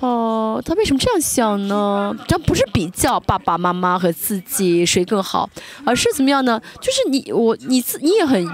[0.00, 2.12] 哦，他为什么这样想呢？
[2.26, 5.48] 这不是比较爸爸妈妈和自己谁更好，
[5.84, 6.60] 而是怎么样呢？
[6.80, 8.44] 就是你我你自你也很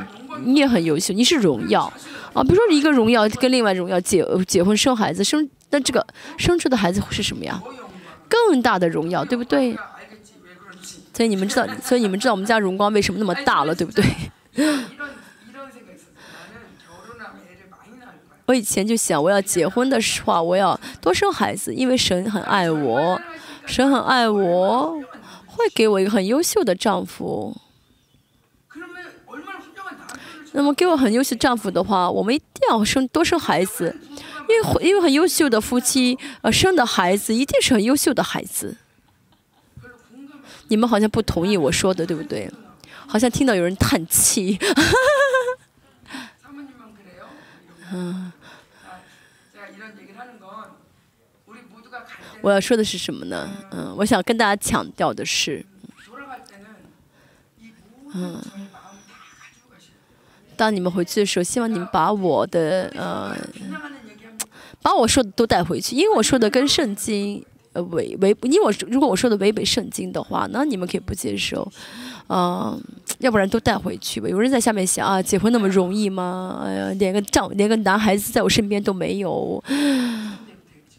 [0.44, 1.90] 你也很优秀，你是荣耀
[2.35, 2.42] 啊。
[2.42, 6.06] 比如说一个荣耀跟另外荣耀结结婚生孩子生，那这个
[6.37, 7.59] 生出的孩子会是什么呀？
[8.29, 9.77] 更大的荣耀，对不对？
[11.15, 14.05] 所以你们知道，所以你们知道我们家荣光为什么那么大了，对不对？
[18.45, 23.21] 我以前就想，我要结婚的话，我要多生孩子，因为神很爱我，
[23.67, 25.01] 神很爱我，
[25.47, 27.57] 会给我一个很优秀的丈夫。
[30.53, 33.95] 那么给我很优秀丈夫的话，我们一定要生多生孩子。
[34.48, 38.76] 因为因为很优秀的夫妻，呃，生的孩子一定是很优秀的孩子。
[40.68, 42.50] 你们好像不同意我说的，对不对？
[43.06, 44.59] 好像听到有人叹气。
[47.92, 48.32] 嗯。
[52.42, 53.48] 我要说的是什么呢？
[53.72, 55.64] 嗯，我想跟大家强调的是，
[58.14, 58.40] 嗯。
[60.56, 63.37] 当你们回去的时候，希望你们把我的呃。
[64.87, 71.68] 把我说的都带回去，因为我说的跟圣经呃违违，因为我如果我说的违背圣经的话，那你们可以不接受，
[72.29, 72.81] 嗯，
[73.18, 74.29] 要不然都带回去吧。
[74.29, 76.62] 有人在下面想啊，结婚那么容易吗？
[76.64, 79.61] 哎呀，连个丈连个男孩子在我身边都没有，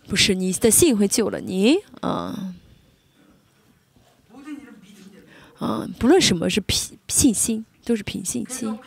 [0.05, 2.55] 不是你的信会救了你，嗯，
[5.61, 8.77] 嗯，不论什么是凭信心，都是凭信心，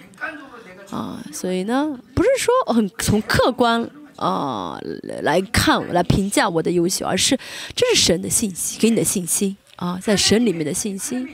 [0.90, 3.90] 啊，所以呢，不是说很从客观。
[4.20, 4.78] 啊，
[5.22, 7.38] 来看来评价我的优秀，而是
[7.74, 11.26] 这是神的信息，给你的信心啊，在神里面的信心。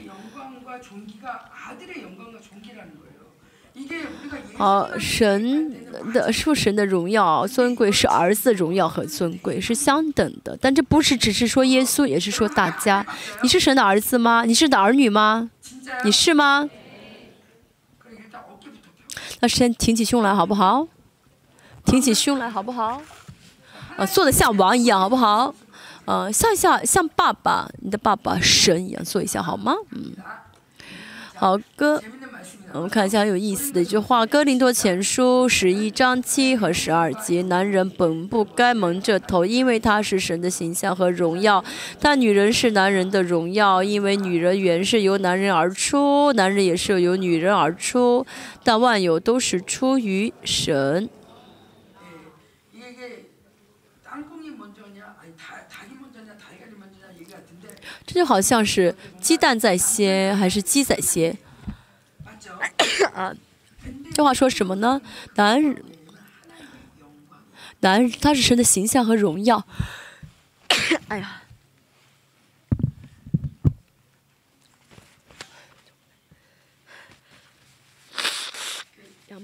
[4.55, 5.75] 好，神
[6.13, 10.57] 的是神的荣耀尊贵，是儿子的荣耀和尊贵是相等的。
[10.59, 13.05] 但这不是只是说耶稣，也是说大家。
[13.43, 14.45] 你是神的儿子吗？
[14.45, 15.51] 你是的儿女吗？
[16.05, 16.69] 你是吗？
[19.41, 20.87] 那先挺起胸来，好不好？
[21.87, 23.01] 挺起胸来，好不好？
[23.95, 25.55] 啊，做的像王一样，好不好？
[26.03, 29.73] 呃，像像像爸爸，你的爸爸神一样，做一下好吗？
[29.91, 30.11] 嗯，
[31.33, 32.03] 好哥。
[32.73, 41.63] 我们看一下很有意思的一句话，《哥林多前书》十一章七和十二节：男人本不该蒙着头，因为他是神的形象和荣耀；
[42.01, 48.27] 但女人是男人的荣耀，因为女人原是由男人而出，男人也是由女人而出。
[48.63, 51.09] 但万有都是出于神。
[58.07, 61.37] 这就好像是鸡蛋在先还是鸡在先？
[63.13, 63.35] 啊，
[64.15, 65.01] 这话说什么呢？
[65.35, 65.83] 男人，
[67.81, 69.67] 男人他是神的形象和荣耀。
[71.09, 71.41] 哎呀，
[79.29, 79.35] 啊，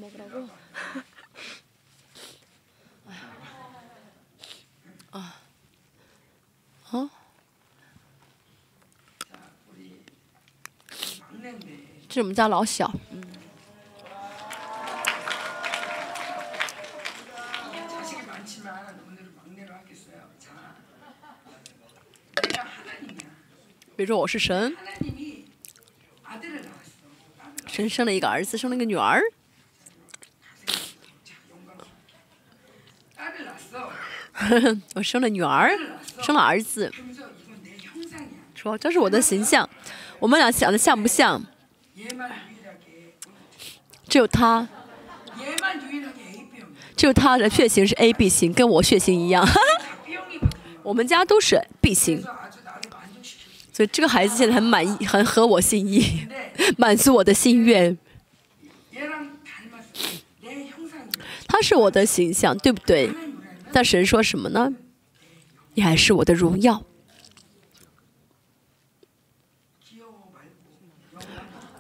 [12.14, 12.94] 是我们家老小。
[23.96, 24.78] 比如说我是神，
[27.66, 29.20] 神生了一个儿子，生了一个女儿。
[34.94, 35.72] 我生了女儿，
[36.22, 36.94] 生了儿子，
[38.54, 39.68] 说这是我的形象。
[40.20, 41.44] 我们俩想的像不像？
[44.14, 44.68] 只有他，
[46.96, 49.44] 只有他的血型是 A B 型，跟我血型一样。
[50.84, 52.24] 我们家都是 B 型。
[53.72, 56.28] 所以这个孩子现在很满意，很合我心意，
[56.78, 57.98] 满足我的心愿。
[61.48, 63.10] 他是我的形象，对不对？
[63.72, 64.72] 但神说什么呢？
[65.74, 66.84] 你还是我的荣耀。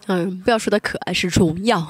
[0.08, 1.88] 嗯，不要说他可爱，是荣耀。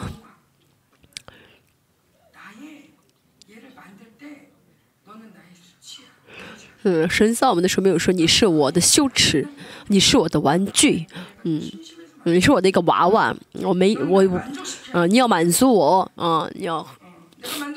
[6.83, 9.47] 嗯，神造我们的时候没有说你是我的羞耻。
[9.87, 11.05] 你是我的玩具，
[11.43, 11.61] 嗯，
[12.23, 14.23] 你是我的一个娃娃，我没我，
[14.93, 16.77] 嗯，你要满足我，嗯，你要，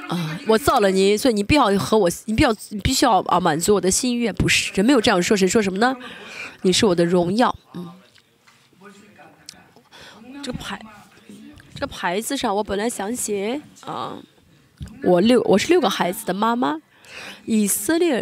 [0.09, 5.97] 啊，我造了你，所以你必要和我，你必要，你必须要啊满足我的心愿，不是，人没有这样说，谁说什么呢？
[6.63, 7.91] 你是我的荣耀，嗯，
[10.45, 10.81] 这个牌，
[11.75, 14.17] 这个牌子上我本来想写啊，
[15.03, 16.81] 我六，我是六个孩子的妈妈。
[17.45, 18.19] 以色列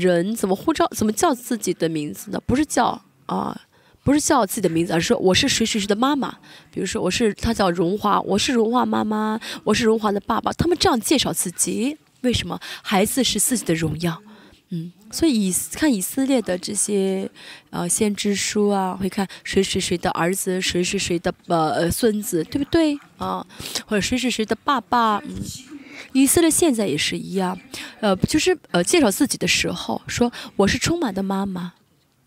[0.00, 2.40] 人怎么呼召、怎么叫自己的名字呢？
[2.46, 3.60] 不是叫啊，
[4.04, 6.36] 不是叫自己的名字，而是说我是谁谁谁的妈妈。
[6.70, 10.52] 比如说我是他叫荣华，我是荣华妈妈，我是荣华的爸爸。
[10.52, 12.60] 他们这样介绍自己，为什么？
[12.82, 14.22] 孩子是自己的荣耀，
[14.70, 14.92] 嗯。
[15.08, 17.30] 所以以看以色列的这些
[17.70, 23.46] 呃先知书啊，会看谁谁谁的儿子，谁谁谁的呃孙子，对不对啊？
[23.86, 25.75] 或者谁谁谁的爸爸，嗯。
[26.12, 27.58] 以色列现在也是一样，
[28.00, 31.74] 呃，就是呃，介绍自己的时候说我是充满的妈妈，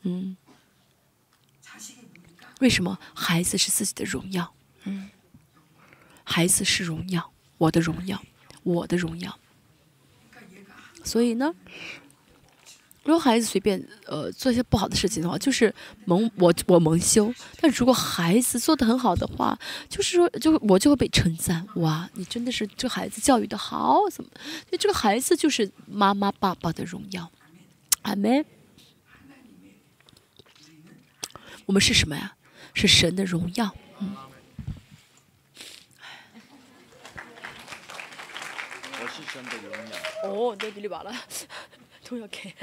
[0.04, 0.36] 嗯，
[2.60, 3.00] 为什么？
[3.14, 4.54] 孩子是自己的荣耀？
[4.84, 5.10] 嗯，
[6.24, 8.24] 孩子是荣耀，我的荣耀，
[8.64, 9.40] 我的荣耀，
[11.04, 11.54] 所以呢。
[13.04, 15.74] 如果孩子随便呃做一些不好的事情的话，就是
[16.06, 19.58] 蒙我我蒙羞；但如果孩子做的很好的话，
[19.90, 21.66] 就是说就我就会被称赞。
[21.76, 24.30] 哇，你真的是这孩子教育的好，怎么？
[24.36, 27.32] 所以这个孩子就是妈妈爸爸的荣耀。
[28.04, 28.46] 阿门。
[31.66, 32.36] 我们是什么呀？
[32.74, 33.74] 是神的荣耀。
[34.00, 34.16] 嗯。
[39.02, 40.30] 我是神的荣耀。
[40.30, 41.14] 哦，那比你完了，
[42.04, 42.54] 都要给。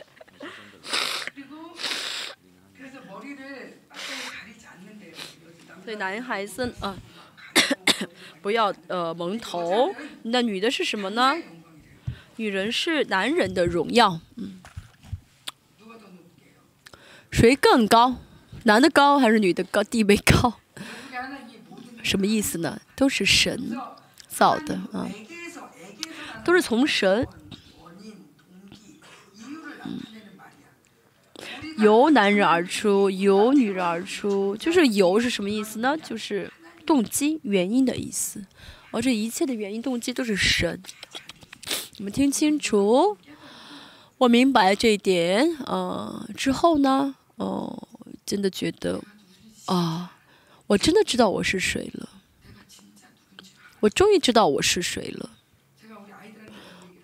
[5.85, 6.97] 对男孩子啊，
[8.43, 9.95] 不要呃蒙头。
[10.25, 11.37] 那女的是什么呢？
[12.37, 14.21] 女人是男人的荣耀。
[14.35, 14.61] 嗯，
[17.31, 18.17] 谁更高？
[18.65, 19.85] 男的高还是女的高？
[19.85, 20.61] 地位高？
[22.03, 22.81] 什么意思呢？
[22.97, 23.79] 都是神
[24.27, 25.09] 造的啊，
[26.45, 27.27] 都是从神。
[31.79, 35.97] 由男人而出，由女人而出，就是由是什么意思呢？
[35.99, 36.51] 就是
[36.85, 38.45] 动机、原因的意思。
[38.91, 40.81] 而这一切的原因动机都是神。
[41.99, 43.17] 你们听清楚，
[44.19, 47.89] 我明白这一点啊之后呢，哦，
[48.25, 49.03] 真的觉得
[49.67, 50.17] 啊，
[50.67, 52.09] 我真的知道我是谁了，
[53.81, 55.31] 我终于知道我是谁了。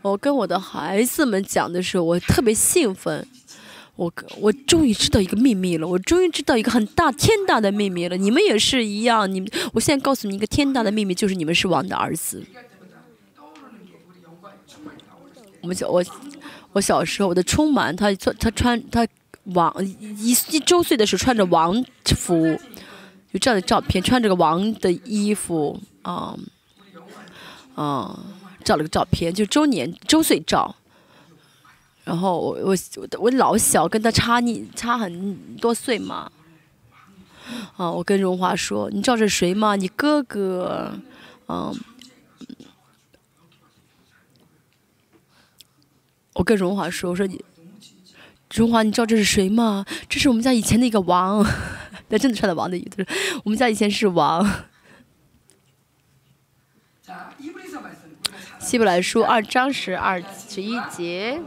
[0.03, 3.27] 我跟我的孩子们讲的时候，我特别兴奋。
[3.97, 8.17] 我我终于知道一个秘密了，我终于知道一个很大天大的秘密了。
[8.17, 12.43] 你们也是一样，你们我现在告诉你一个天大的秘密，就是你们是王的儿子。
[15.61, 16.05] 我们小我
[16.73, 19.07] 我小时候，我的充满他穿他穿他
[19.45, 22.47] 王一一周岁的时候穿着王服，
[23.33, 26.37] 有这样的照片，穿着个王的衣服啊
[27.75, 28.19] 啊。
[28.65, 30.77] 照了个照片，就周年周岁照。
[32.05, 32.77] 然后我我
[33.19, 36.31] 我老小，跟他差你差很多岁嘛。
[37.77, 39.77] 啊，我跟荣华说：“你知道这是谁吗？
[39.77, 40.93] 你哥哥。”
[41.49, 41.75] 嗯。
[46.35, 47.45] 我跟荣华说：“我说你，
[48.55, 49.85] 荣华，你知道这是谁吗？
[50.09, 51.45] 这是我们家以前的一个王。
[52.09, 53.05] 那真的穿的王的衣服，
[53.45, 54.49] 我们家以前是王。”
[58.59, 61.43] 希伯来书二章十二十一节。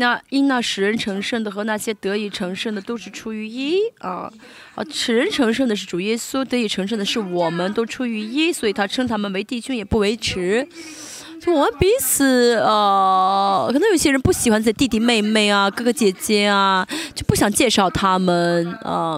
[0.00, 4.32] 那因那使人成圣的和那些得以成圣的都是出于一啊
[4.74, 10.66] 啊，使人成圣的是主耶稣，得以成圣的是我们，都出于一，所以他称他们为弟兄也不为耻。
[11.40, 19.16] 就我们彼此呃，可能有些人不喜欢自己弟弟妹妹啊、哥哥姐姐啊，就不想介绍他们啊。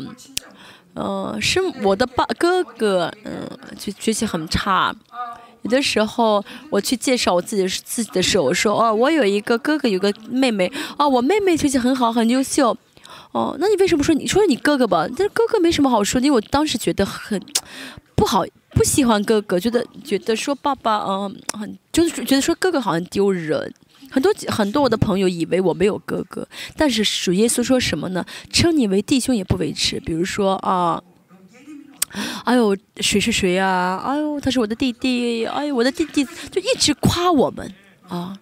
[0.94, 4.94] 嗯，是我的爸哥哥，嗯，就学习很差。
[5.62, 10.70] 有的时候我去介绍我自己自己的时候，我说哦，我有一个哥哥，有个妹妹。
[10.98, 12.76] 哦，我妹妹学习很好，很优秀。
[13.32, 15.06] 哦，那你为什么说你说你哥哥吧？
[15.08, 17.40] 但是哥哥没什么好说，因为我当时觉得很
[18.14, 18.44] 不好，
[18.74, 23.72] 不喜欢哥哥，觉得觉得说爸爸，嗯，很就是觉得说哥哥好像丢人。
[24.10, 26.46] 很多很多我的朋友以为我没有哥哥，
[26.76, 28.22] 但是主耶稣说什么呢？
[28.52, 29.98] 称你为弟兄也不为耻。
[30.00, 31.02] 比如说啊，
[32.44, 34.02] 哎呦谁是谁啊？
[34.04, 37.72] 哎呦他是我的弟弟，哎呦我的弟弟就一直夸我们
[38.08, 38.38] 啊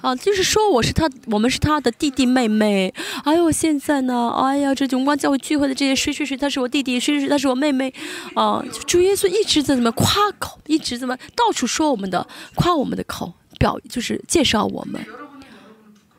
[0.00, 2.92] 啊，就是说我是他，我们是他的弟弟妹妹。
[3.24, 7.92] 哎呦现在呢，哎呀这荣光教会聚会的这些谁谁谁，他是我弟弟，谁谁谁他是我妹妹
[8.34, 8.64] 啊。
[8.86, 13.34] 主耶稣一直在怎么夸口，一直怎么到处说我们的，夸我们的口。
[13.58, 15.00] 表就是介绍我们，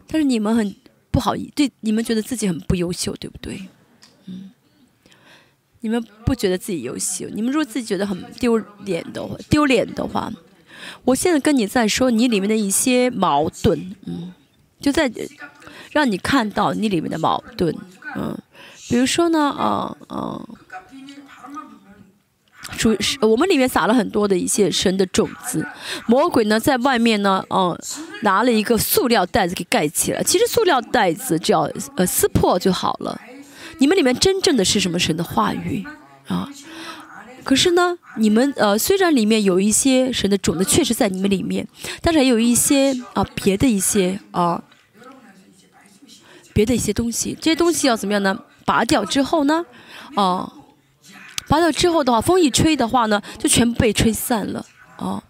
[0.08, 0.74] 但是你们很
[1.12, 3.62] 不好意，对你们觉得自己很不优秀，对不对？
[4.28, 4.52] 嗯，
[5.84, 7.28] 你们不觉得自己优秀？
[7.34, 10.32] 你们如果自己觉得很丢脸的话，丢脸的话，
[11.04, 14.34] 我现在跟你在说你里面的一些矛盾，嗯，
[14.80, 15.12] 就在
[15.92, 17.76] 让你看到你里面的矛盾，
[18.16, 18.34] 嗯，
[18.90, 20.42] 比如说呢，啊啊。
[22.78, 25.68] 主是我们里面撒了很多的一些神的种子，
[26.08, 27.78] 魔鬼呢在外面呢，嗯，
[28.22, 30.24] 拿了一个塑料袋子给盖起来。
[30.24, 33.20] 其实塑料袋子只要呃撕破就好了。
[33.80, 35.86] 你们里面真正的是什么神的话语
[36.28, 36.50] 啊？
[37.44, 41.68] 可是呢，你们呃虽然里面有一些神的种子确实在你们里面，
[42.02, 44.64] 但是还有一些啊别的一些啊
[46.54, 48.40] 别的一些东西，这些东西要怎么样呢？
[48.66, 49.66] 拔掉之后呢，
[50.16, 50.54] 啊。
[51.50, 54.66] 拔掉之后的话，风一吹的话呢，就全部被吹散了，
[54.98, 55.22] 哦。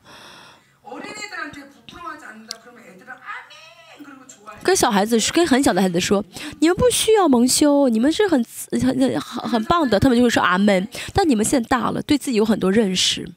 [4.64, 6.24] 跟小孩子是跟很小的孩子说，
[6.60, 8.44] 你们不需要蒙羞，你们是很
[8.82, 10.88] 很很很棒的，他们就会说阿门。
[11.14, 13.28] 但你们现在大了，对自己有很多认识。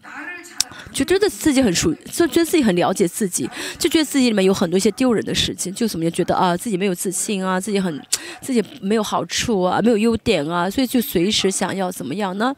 [0.92, 3.46] 就觉得自己很熟，就觉得自己很了解自己，
[3.78, 8.00] 就觉得自己里面有很多一些丢人的事情，就怎么样觉得啊自己没有自信啊，自己很
[8.40, 12.54] 自己没有好处啊，没有优点啊，所以就随时想要怎么样呢？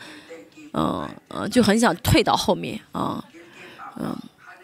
[0.73, 3.25] 嗯嗯，就很想退到后面啊，
[3.99, 4.17] 嗯，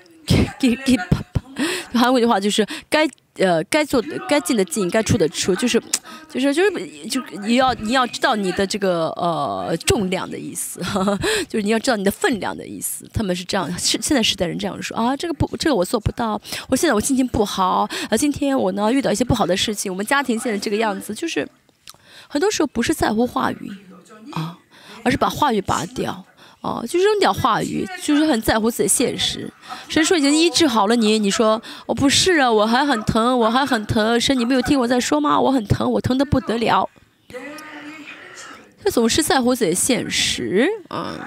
[0.61, 3.09] 给给啪啪，韩国的话就是该。
[3.37, 5.83] 呃，该做的、该进的进，该出的出，就是，
[6.31, 10.81] 就是，就是，就你要你要知道你的这个呃重量的意思，
[11.49, 13.09] 就是你要知道你的分量的意思。
[13.13, 16.41] 他们是这样，是现在时代人这样说啊，这个不，这个我做不到。
[16.69, 21.49] 我现在我心情不好，啊，今天我呢遇到一些不好的事情，我们家庭现在这个样子，就是
[22.29, 23.73] 很多时候不是在乎话语
[24.33, 24.57] 啊，
[25.03, 26.25] 而是把话语拔掉。
[26.65, 29.53] 哦，就扔掉话语，就是很在乎自己现实。
[29.87, 34.19] 神说已经医治好了你，你说我不是啊，我还很疼，我还很疼。
[34.19, 35.39] 神，你没有听我在说吗？
[35.39, 36.89] 我很疼，我疼的不得了。
[38.83, 41.19] 他总是在乎自己的现实，嗯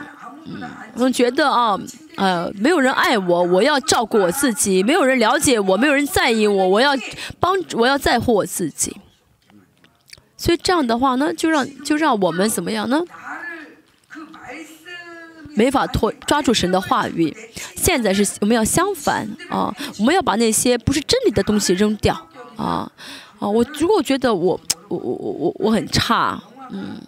[0.45, 0.61] 嗯，
[0.95, 1.77] 总觉得啊，
[2.15, 6.95] 呃，没有人爱我，我要照顾我自己；没有人了解我，没有人在意我，我要
[7.39, 8.97] 帮，我要在乎我自己。
[10.35, 13.03] 所以这样的话呢，就让就让我们怎么样呢？
[15.57, 17.35] 没法拖抓住神的话语。
[17.75, 22.13] 现在是我们要相反啊，我们要把那些不是真理的东西扔掉
[22.55, 22.89] 啊
[23.39, 23.49] 啊！
[23.49, 26.41] 我如果觉得我我我我我我很差，
[26.71, 27.01] 嗯，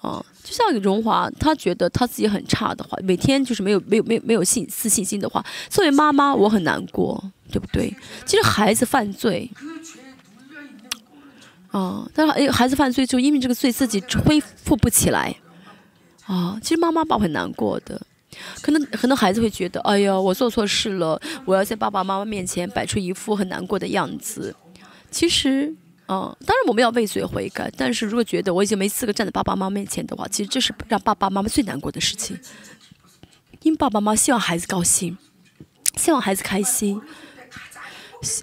[0.00, 7.94] 啊，就像荣华，他觉得他自己很差的话，每天就是没有没有没有没有信自信心的话，作为妈妈我很难过，对不对？
[8.24, 9.50] 其实孩子犯罪。
[11.70, 15.34] 啊，但是孩子犯罪就因为这个罪自己恢复不起来，
[16.32, 18.00] 啊，其实妈妈爸爸很难过的，
[18.62, 24.54] 可能很多孩子会觉得，哎呀，我做错事了，我要在爸爸妈妈面前摆出一副很难过的样子。
[25.10, 25.74] 其实，
[26.06, 32.38] 啊，当然我们要畏罪悔改，但是如果觉得我已经没资格站在爸爸妈妈面前的话，其实这是让爸爸妈妈最难过的事情，
[33.60, 35.18] 因为爸爸妈妈希望孩子高兴，
[35.96, 36.98] 希望孩子开心，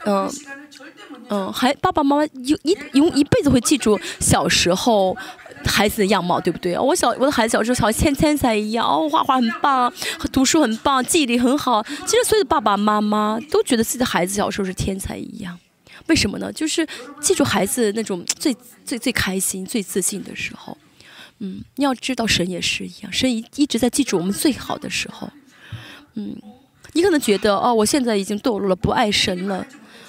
[0.05, 0.29] 嗯。
[1.31, 5.15] 嗯，还爸爸妈妈一一用一辈子会记住小时候
[5.65, 6.77] 孩子的样貌，对不对？
[6.77, 9.91] 我小我的孩子小时候像天天才一样，哦，画画很棒，
[10.31, 11.81] 读书很棒，记忆力很好。
[11.83, 15.57] 其实所有的爸爸妈妈都觉得自己的孩子小时候是天才一样，
[16.07, 16.51] 为什么呢？
[16.51, 16.87] 就是
[17.21, 18.55] 记住孩子那种 最
[18.85, 20.77] 最最开心、最自信的时候。
[21.39, 25.29] 嗯，要知道神也是一样，神一一直在记住我们最好的时候。
[26.15, 26.35] 嗯，
[26.91, 29.65] 你可能觉得哦，我现在已经堕落了，不爱神了。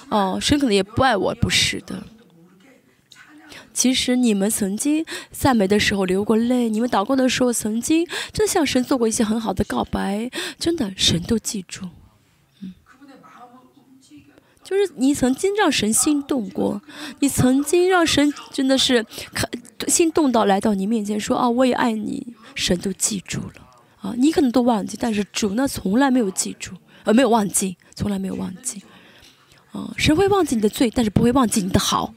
[0.09, 2.03] 哦，神可能也不爱我，不是的。
[3.73, 11.87] 其实你们曾经赞美的时候流过泪，你们祷告的时候曾经真的向神做过一些很好的告白，真的神都记住。
[12.61, 12.73] 嗯，
[14.63, 16.81] 就是你曾经让神心动过，
[17.19, 19.49] 你曾经让神真的是看
[19.87, 23.69] 心动到来到你面前说啊，我也爱你，神都记住了。
[24.01, 28.81] 啊，你可能都忘记，但是主呢从来没有记住，呃，没有忘记，从来没有忘记。
[29.71, 32.13] 啊，神会忘记你的罪，但是不会忘记你的好。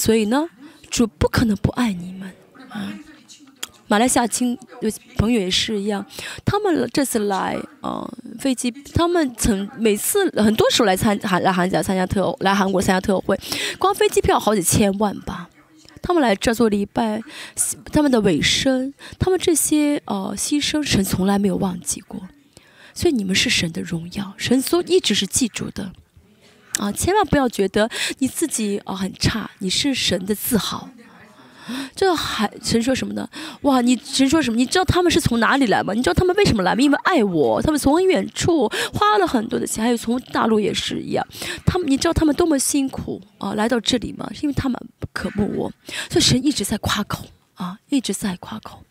[0.00, 0.48] 所以呢，
[0.88, 2.32] 主不可能不爱你们。
[2.70, 2.90] 啊，
[3.86, 4.58] 马来西亚亲
[5.18, 6.02] 朋友也是一样，
[6.42, 13.38] 他们这次来，啊，飞机，他们曾每次很多时候来参韩来韩家参加特来韩国参加特会，
[13.78, 15.50] 光飞机票好几千万吧。
[16.00, 17.20] 他们来这做礼拜，
[17.92, 22.22] 他们的尾声，他们这些呃牺牲，神从来没有忘记过。
[22.94, 25.92] 所以你们是神的荣耀，神所一直是记住的。
[26.78, 30.88] 啊，千万不要觉得你自己啊很差，你是神的自豪。
[31.94, 33.28] 这还神说什么呢？
[33.62, 34.56] 哇，你神说什么？
[34.56, 35.94] 你知道他们是从哪里来吗？
[35.94, 36.80] 你知道他们为什么来吗？
[36.80, 41.24] 因为爱我，他们从远处花了很多的钱，还有从大陆也是一样。
[41.64, 44.28] 他们，你知道他们多么辛苦啊，来到这里吗？
[44.34, 44.80] 是因为他们
[45.12, 45.72] 渴慕我，
[46.10, 48.82] 所以神一直在夸口啊，一直在夸口。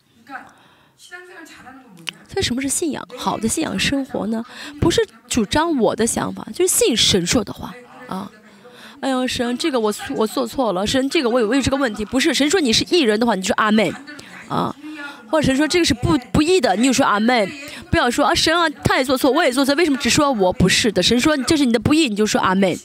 [2.32, 3.06] 所以什么是信仰？
[3.18, 4.46] 好的信仰生活呢？
[4.80, 7.74] 不是主张我的想法，就是信神说的话
[8.08, 8.32] 啊。
[9.02, 13.90] 哎呦，神，这个我我做错了，神，这个我有我有这个问题，不是神说你是艺人的话，你就说阿妹
[14.50, 14.76] 啊，
[15.30, 17.50] 或者神说这个是不不义的，你就说阿妹，
[17.90, 21.02] 不要说啊神啊，他也做错，我也做错，为什么只说我不是的？
[21.02, 22.78] 神说这是你的不义，你就说阿妹，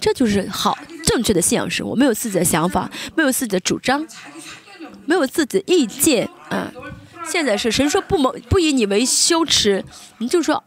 [0.00, 4.06] 这就是好正确的信仰生活，没有自己的想法，没有自己的主张，
[5.04, 6.72] 没有自己的意见，嗯。
[7.30, 9.84] 现在是神说不蒙不以你为羞耻，
[10.18, 10.62] 你就说，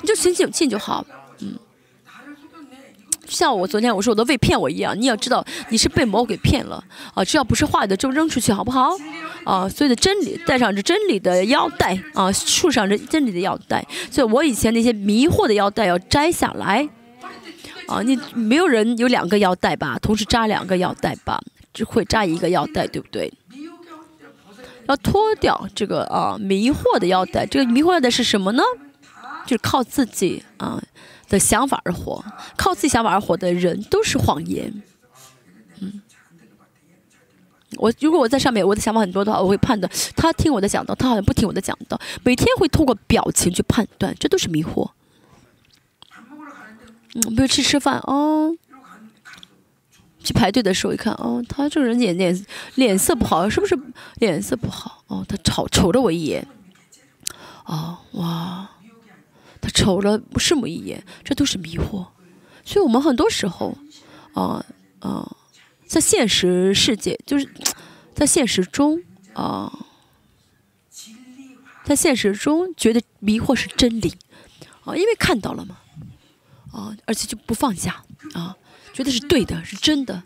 [0.00, 1.04] 你就信信信就好，
[1.40, 1.58] 嗯。
[3.28, 6.82] 像我昨天我说我都被骗我一样，你要知道你是被魔鬼骗了
[7.12, 7.24] 啊！
[7.24, 8.90] 只要不是坏的就扔出去好不好？
[9.44, 13.84] 啊，所有的真理带上这真理的腰带啊，束上这真理的腰带。
[14.12, 16.88] 所以我以前那些迷惑的腰带要摘下来
[17.88, 18.00] 啊！
[18.02, 19.98] 你没有人有两个腰带吧？
[20.00, 21.40] 同时扎两个腰带吧？
[21.74, 23.32] 只会扎一个腰带，对不对？
[24.88, 28.62] 要脱掉这个啊迷惑的腰带，这个迷惑腰带是什么呢？
[29.44, 30.82] 就是靠自己啊
[31.28, 32.24] 的想法而活，
[32.56, 34.82] 靠自己想法而活的人都是谎言。
[35.80, 36.02] 嗯，
[37.76, 44.90] 我如果我在上面，我的想法很多的话，我会判断他听我的讲道，他好像不听我的讲道，每天会通过表情去判断，这都是迷惑。
[47.14, 48.52] 嗯，比如去吃饭哦。
[50.26, 53.78] 去排队的时候一看，哦，他这个人脸脸脸色不好，是不是
[54.16, 55.04] 脸色不好？
[55.06, 56.44] 哦，他瞅瞅了我一眼，
[57.64, 58.68] 哦，哇，
[59.60, 62.08] 他瞅了是我一眼，这都是迷惑。
[62.64, 63.78] 所以我们很多时候，
[64.34, 64.66] 啊
[64.98, 65.36] 啊，
[65.86, 67.48] 在现实世界，就是
[68.12, 69.00] 在现实中
[69.32, 69.72] 啊，
[71.84, 74.12] 在现实中觉得迷惑是真理，
[74.84, 75.78] 啊，因为看到了嘛，
[76.72, 78.02] 啊，而且就不放下，
[78.34, 78.56] 啊。
[78.96, 80.22] 觉得是对的，是真的，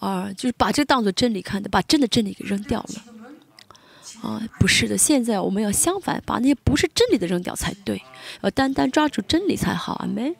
[0.00, 8.02] 啊，就是把这当做真理看的，把真的真理给扔掉了，啊，不是的，现在我们要相反，把那些不是真理的扔掉才对，
[8.40, 10.34] 要单单抓住真理才好，阿门。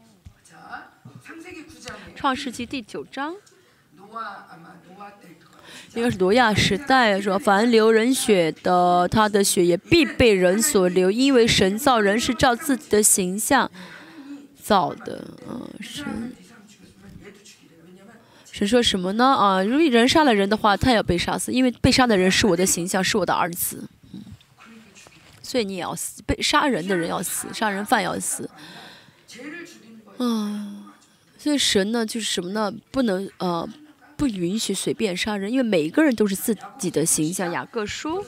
[2.17, 3.33] 创世纪第九章，
[5.95, 13.71] 应该是挪亚时代说，凡流人血的，他的血也必被人所流，因为神造人是照自己的形象
[14.61, 15.37] 造的。
[15.49, 16.33] 嗯，神
[18.53, 19.25] 神说什么呢？
[19.25, 23.89] 啊，如果人杀了人的话，他也要被杀死，因为被杀的人是我的形象，是我的儿子。
[24.13, 24.23] 嗯，
[25.43, 28.49] 所以你也要死，被杀人的人要死，杀人犯要死。
[30.19, 30.85] 嗯，
[31.37, 32.73] 所以神呢，就是什么呢？
[32.93, 33.69] 不能呃。
[34.15, 37.51] 不允许随便杀人，因为每一个人都是自己的形象。
[37.51, 38.25] 雅各书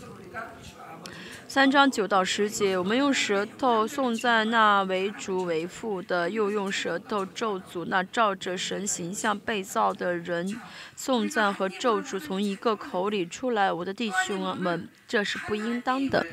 [1.55, 10.61] 三章九到十节，我们用舌头颂赞那为主为父的，又用舌头咒诅那照着神形象被造的人。
[10.97, 16.27] 颂赞和咒诅从一个口里出来，我的弟兄们，这是不应当的。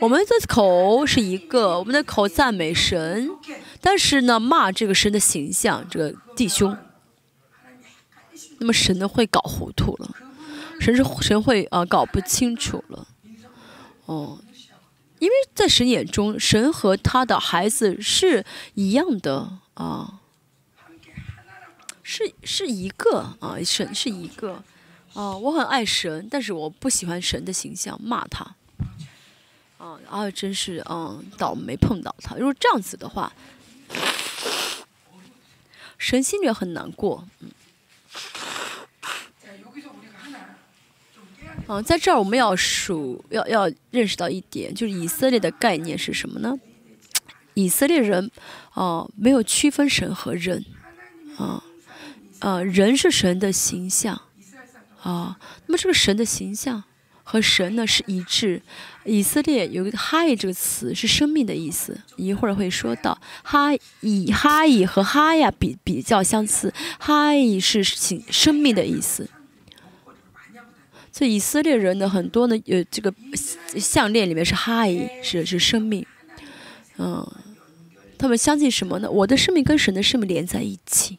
[0.00, 3.30] 我们的口是一个，我们的口赞美神，
[3.80, 6.76] 但是呢，骂这个神的形象，这个弟兄。
[8.58, 10.10] 那么神呢会搞糊涂了，
[10.80, 13.06] 神是神会啊搞不清楚了，
[14.08, 14.40] 哦，
[15.18, 18.42] 因为在神眼中，神和他的孩子是
[18.72, 20.20] 一样的啊，
[22.02, 24.64] 是是一个啊，神是一个。
[25.12, 28.54] 啊，我很爱神，但是我不喜欢神的形象，骂他，
[29.76, 33.30] 啊啊，真是嗯倒霉碰到他，如果这样子的话，
[35.98, 37.50] 神心里很难过，嗯。
[41.70, 46.58] 嗯，在这儿我们要数，要要认识到一点，就是以色列的概念是什么呢？
[47.52, 48.30] 以色列人，
[48.72, 50.64] 哦，没有区分神和人，
[51.36, 51.62] 啊，
[52.38, 54.18] 啊，人是神的形象，
[55.02, 56.84] 啊，那么这个神的形象
[57.22, 58.62] 和神呢是一致。
[59.04, 69.28] 以色列有一个哈伊这个词是生命的意思，一会儿会说到哈以哈伊和哈呀比比较相似，哈伊是生生命的意思。
[71.18, 73.12] 所以以色列人的很多呢，呃，这个
[73.76, 76.06] 项链里面是哈伊，是是生命，
[76.96, 77.28] 嗯，
[78.16, 79.10] 他们相信什么呢？
[79.10, 81.18] 我的生命跟神的生命连在一起。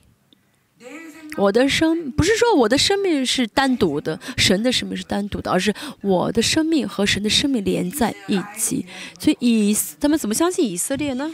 [1.35, 8.85] 我的生不是说我的生命是单独的，神的生命是单独的，而是我的生命和神的生命连在一起。
[9.19, 11.29] 所以以他们怎么相信以色列呢？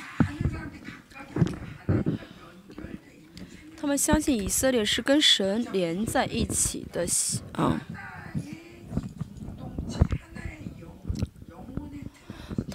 [3.78, 7.06] 他们相信以色列是跟神连在一起的，
[7.52, 7.80] 啊。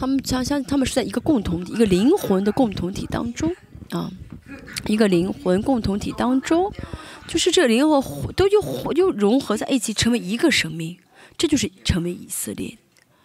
[0.00, 3.54] 他们相相，他们是在一个共同体、一个灵魂的共同体当中
[3.90, 4.10] 啊，
[4.86, 6.72] 一个灵魂共同体当中，
[7.28, 10.96] 就是这个灵魂都又又融合在一起，成为一个生命，
[11.36, 12.78] 这就是成为以色列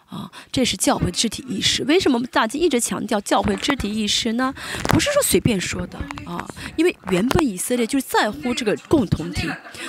[0.04, 1.82] 啊，这是教会肢体意识。
[1.84, 4.52] 为什么大家一直强调教会肢体意识呢？
[4.90, 6.46] 不是说随便说的啊，
[6.76, 9.48] 因为原本以色列就是在乎这个共同体。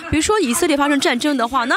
[0.09, 1.75] 比如说以色列发生战争的话呢，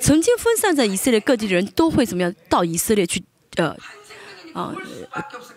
[0.00, 3.22] 曾经分散在以色列各地的人都会怎么样到以色列去
[3.54, 3.76] 呃。
[4.58, 4.74] 啊，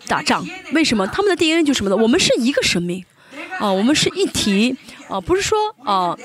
[0.06, 1.04] 打仗为什么？
[1.08, 1.96] 他们的 DNA 就是什么呢？
[1.96, 3.04] 我们是一个生命，
[3.58, 4.76] 啊，我们是一体，
[5.08, 6.16] 啊，不是说啊，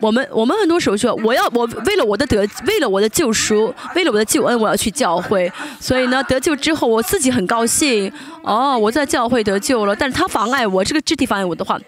[0.00, 5.50] 我们我们很多时候说，我要我为了我的得，为了我的救赎，为了我的救恩，我要去教会。
[5.78, 8.12] 所以呢，得救之后，我自己很高兴，
[8.42, 9.94] 哦，我在教会得救了。
[9.94, 11.78] 但是他妨碍我，这个肢体妨碍我的话，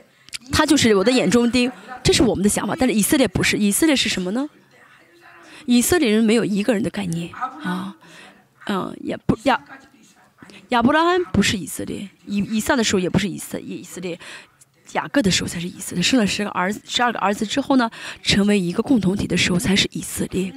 [0.53, 1.71] 他就是我的眼中钉。
[2.05, 4.49] 这是我们的想法，但是以色列不是，以色列是什么呢？
[5.67, 7.31] 以色列人没有一个人的概念
[7.63, 7.95] 啊。
[8.67, 9.61] 嗯，也不亚
[10.69, 14.19] 亚伯拉罕不是以色列，以以撒的时候也不是以色以色列，
[14.93, 16.03] 雅各的时候才是以色列。
[16.03, 17.91] 生了十个儿子，十二个儿子之后呢，
[18.23, 20.53] 成为一个共同体的时候才是以色列。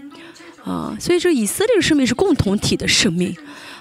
[0.63, 3.35] 啊，所以这个以色列的生命是共同体的生命，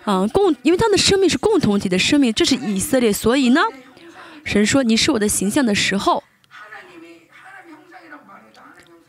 [0.04, 3.12] 啊，共因为他的生命是共同体的生命，这是以色列。
[3.12, 3.60] 所以呢，
[4.44, 6.24] 神说你是我的形象的时候，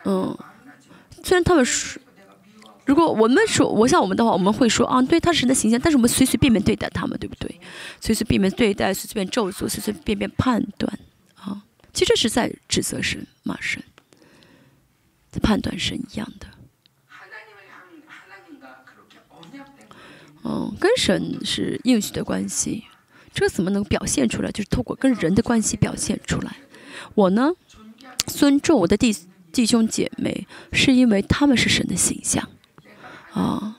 [0.06, 0.38] 嗯，
[1.24, 2.03] 虽然他们说。
[2.86, 7.60] 如果我们说我像我们的话，我们会说啊，对他是神的形象，但是我们随随便便对待他们，对不对？
[8.02, 11.00] 随随便便对待，随随便咒诅，随随便便判断，
[11.36, 11.64] 啊，
[11.94, 13.82] 其实这是在指责神、骂神，
[15.32, 16.48] 在判断神一样的。
[20.46, 22.84] 嗯，跟神是应许的关系，
[23.34, 24.52] 这怎么能表现出来？
[24.52, 26.58] 就是透过跟人的关系表现出来。
[27.16, 27.54] 我呢，
[28.28, 29.16] 尊重我的弟
[29.54, 32.50] 弟兄姐妹，是因为他们是神的形象。
[33.34, 33.76] 啊，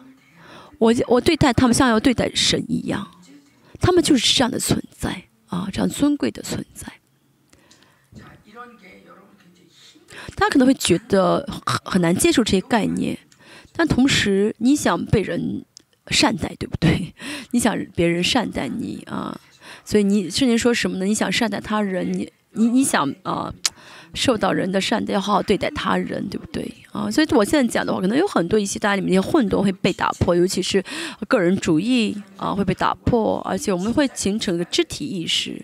[0.79, 3.09] 我我对待他们像要对待神一样，
[3.81, 6.93] 他们就是这样的存在啊，这样尊贵的存在。
[10.37, 13.17] 大家可能会觉得很很难接受这些概念，
[13.73, 15.65] 但同时你想被人
[16.09, 17.15] 善待，对不对？
[17.53, 19.39] 你想别人善待你啊，
[19.85, 21.05] 所以你甚至说什么呢？
[21.05, 23.53] 你想善待他人，你你你想啊
[24.15, 27.11] 受到人的善待，要好好对待他人，对不对啊？
[27.11, 30.83] 所以我现在讲的话，可能有很多一些大家里面的混沌会被打破，尤其是
[31.27, 35.61] 个人主义啊会被打破，而且我们会形成一个肢体意识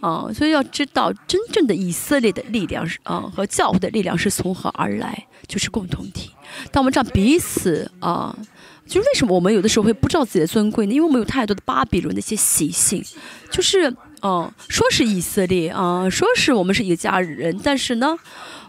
[0.00, 0.28] 啊。
[0.34, 6.30] 所以要知道，真正的以色列的力量是啊和教会的力量是从何而来，就是共同体。
[6.72, 8.36] 当我们这样彼此啊，
[8.84, 10.92] 就是为什么我们有的时候会不知道自己的尊贵呢？
[10.92, 13.04] 因为我们有太多的巴比伦的一些习性，
[13.50, 13.94] 就是。
[14.22, 18.16] 哦，说是以色列啊，说是我们是一个家人，但是呢，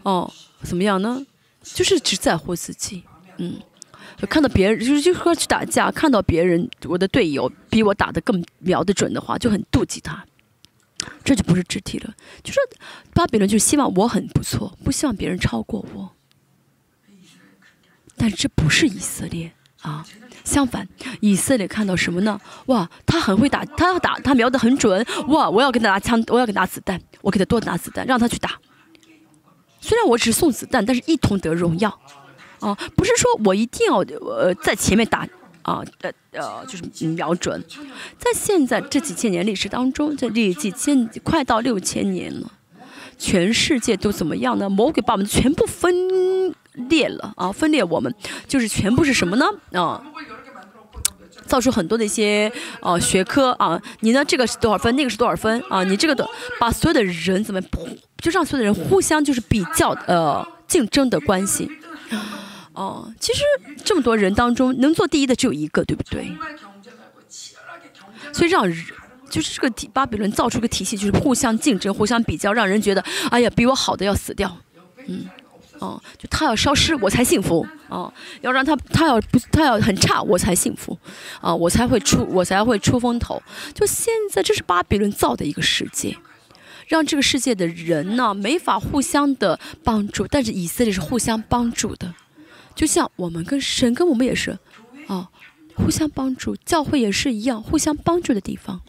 [0.02, 0.32] 哦，
[0.64, 1.26] 怎么样呢？
[1.62, 3.04] 就是只在乎自己，
[3.38, 3.62] 嗯，
[4.18, 10.26] 就看到别人，就是就说去打架，看到别人我的队友比我打的更瞄得准的话，就很妒忌他，
[11.24, 12.14] 这就不是肢体了。
[12.44, 12.60] 就是
[13.14, 16.12] 巴比伦就希望我很不错，不希望别人超过我，
[18.18, 19.54] 但这不是以色列
[19.84, 20.04] 啊。
[20.44, 20.86] 相反，
[21.22, 22.38] 以色列看到什么呢？
[22.66, 25.06] 哇，他很会打，他要打，他瞄得很准。
[25.30, 28.60] 哇，我要给他拿枪，我要给他拿子弹，我给他多拿子弹，让他去打。
[29.80, 31.98] 虽然我只是送子弹，但是一同得荣耀。
[32.60, 35.26] 啊，不是说我一定要呃在前面打
[35.62, 37.64] 啊，呃呃，就是瞄准。
[38.18, 42.52] 在现在这几千年历史当中，在历几千快到六千年了，
[43.18, 44.70] 全世界都怎么样呢？
[44.70, 46.54] 魔鬼把我们全部分。
[46.90, 47.52] 裂了啊！
[47.52, 48.14] 分裂我们
[48.48, 49.46] 就是全部是什么呢？
[49.74, 50.04] 啊，
[51.46, 52.52] 造出很多的一些
[52.82, 53.80] 呃学科啊。
[54.00, 54.24] 你呢？
[54.26, 54.96] 这个是多少分？
[54.96, 55.62] 那个是多少分？
[55.70, 56.28] 啊，你这个的
[56.60, 57.62] 把所有的人怎么
[58.18, 61.70] 就让所有的人互相就是比较呃竞争的关系。
[62.74, 63.42] 哦，其实
[63.84, 66.36] 这么多人当中能做第一的只有一个，对不对？
[68.32, 68.76] 所以让人
[69.30, 74.58] 就是这个体巴比伦造出个体系，就是互相竞争、互相比较，让人觉得哎呀，比我好的要死掉。
[75.06, 75.26] 嗯。
[75.84, 77.68] 哦，就他要消失，我才幸福。
[77.90, 80.98] 哦，要让他他要不他要很差，我才幸福。
[81.42, 83.42] 啊，我才会出我才会出风头。
[83.74, 86.16] 就现在，这是巴比伦造的一个世界，
[86.88, 92.14] 让这个世界的人呢没法互相的帮助，但是以色列是互相帮助的。
[92.74, 94.58] 就像我们跟神跟我们也是，
[95.08, 95.28] 啊，
[95.76, 98.80] 互相帮助，教会也是一样，互相帮助的地方。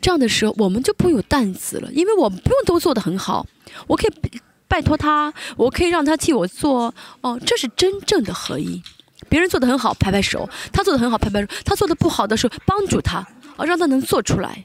[0.00, 3.46] 这样的时候，我们就不有担子了，因为我们不用都做得很好，
[3.86, 4.40] 我可以。
[4.66, 8.82] 拜托他，我可以让他替我做哦，这是真正的合一。
[9.28, 13.18] 别人做的很好，拍拍手；他做的很好，拍拍手；他做的不好的时候，帮助他，
[13.56, 14.64] 啊，让他能做出来。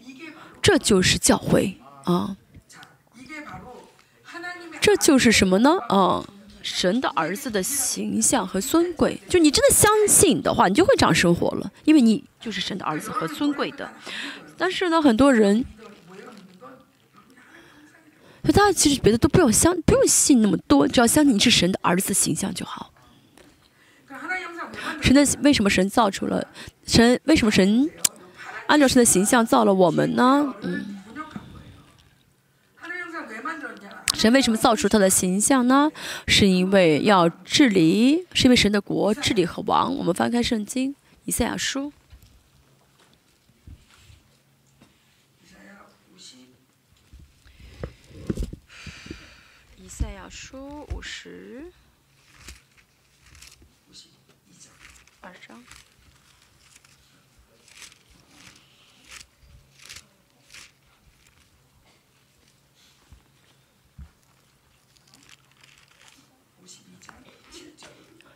[0.61, 2.35] 这就是教会啊，
[4.81, 5.77] 这就是什么呢？
[5.87, 6.25] 啊，
[6.61, 9.19] 神的儿子的形象和尊贵。
[9.29, 13.89] 就你真的相信的话，你就会这样生活了，因为你就是神的儿子和尊贵的。
[14.57, 15.63] 但是呢，很多人。
[18.49, 22.91] 所以大家其实别的都不用相，不用信那么多，只要相信你是神的儿子形象就好。
[25.01, 26.47] 神的为什么神造出了
[26.83, 27.21] 神？
[27.25, 27.87] 为什么神
[28.65, 30.51] 按照神的形象造了我们呢？
[30.63, 30.97] 嗯。
[34.15, 35.91] 神为什么造出他的形象呢？
[36.27, 39.95] 是因为要治理，是因为神的国治理和王。
[39.95, 40.95] 我们翻开圣经
[41.25, 41.93] 以赛亚书。
[50.31, 51.63] 书五十
[55.21, 55.63] 二章，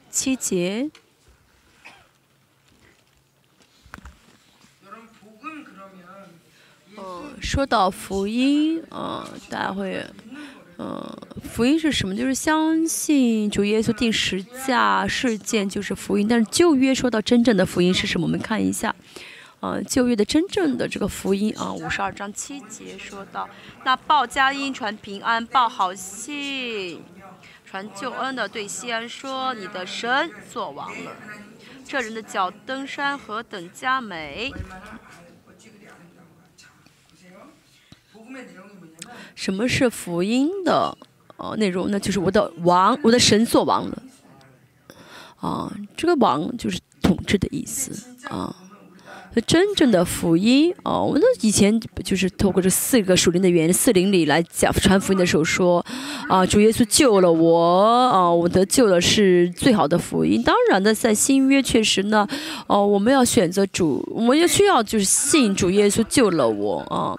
[0.09, 0.89] 七节。
[6.95, 10.09] 嗯，说到福音，嗯，大家会。
[10.77, 11.12] 嗯，
[11.53, 12.15] 福音是什么？
[12.15, 16.27] 就是相信主耶稣定十架事件就是福音。
[16.27, 18.25] 但是旧约说到真正的福音是什么？
[18.25, 18.95] 我们看一下，
[19.61, 23.47] 嗯，旧约的真正的这个福音啊，五十二章七节说到，
[23.83, 26.99] 那报佳音、传平安、报好信、
[27.63, 31.11] 传救恩的对西安说：“你的神作王了。”
[31.85, 34.51] 这人的脚登山何等佳美！
[39.35, 40.97] 什么是福音的
[41.49, 41.99] 呃内容呢？
[41.99, 44.03] 就是我的王，我的神做王了。
[45.39, 47.91] 啊，这个王就是统治的意思
[48.29, 48.55] 啊。
[49.47, 55.83] 真正的福音啊，我们以前就是透过这四个属灵的原因，四灵里来讲传福音的时候说，
[56.29, 60.43] 啊，主耶稣救了我啊，我的救了是最好的福音。
[60.43, 62.27] 当然呢，在新约确实呢，
[62.67, 67.17] 哦，我们要选择主，我们要需要就是信主耶稣救了我啊。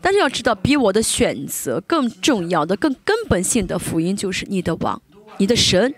[0.00, 5.00] 但是要知道，比我的选择更重要的、更根本性的福音，就是你的王，
[5.38, 5.94] 你的神，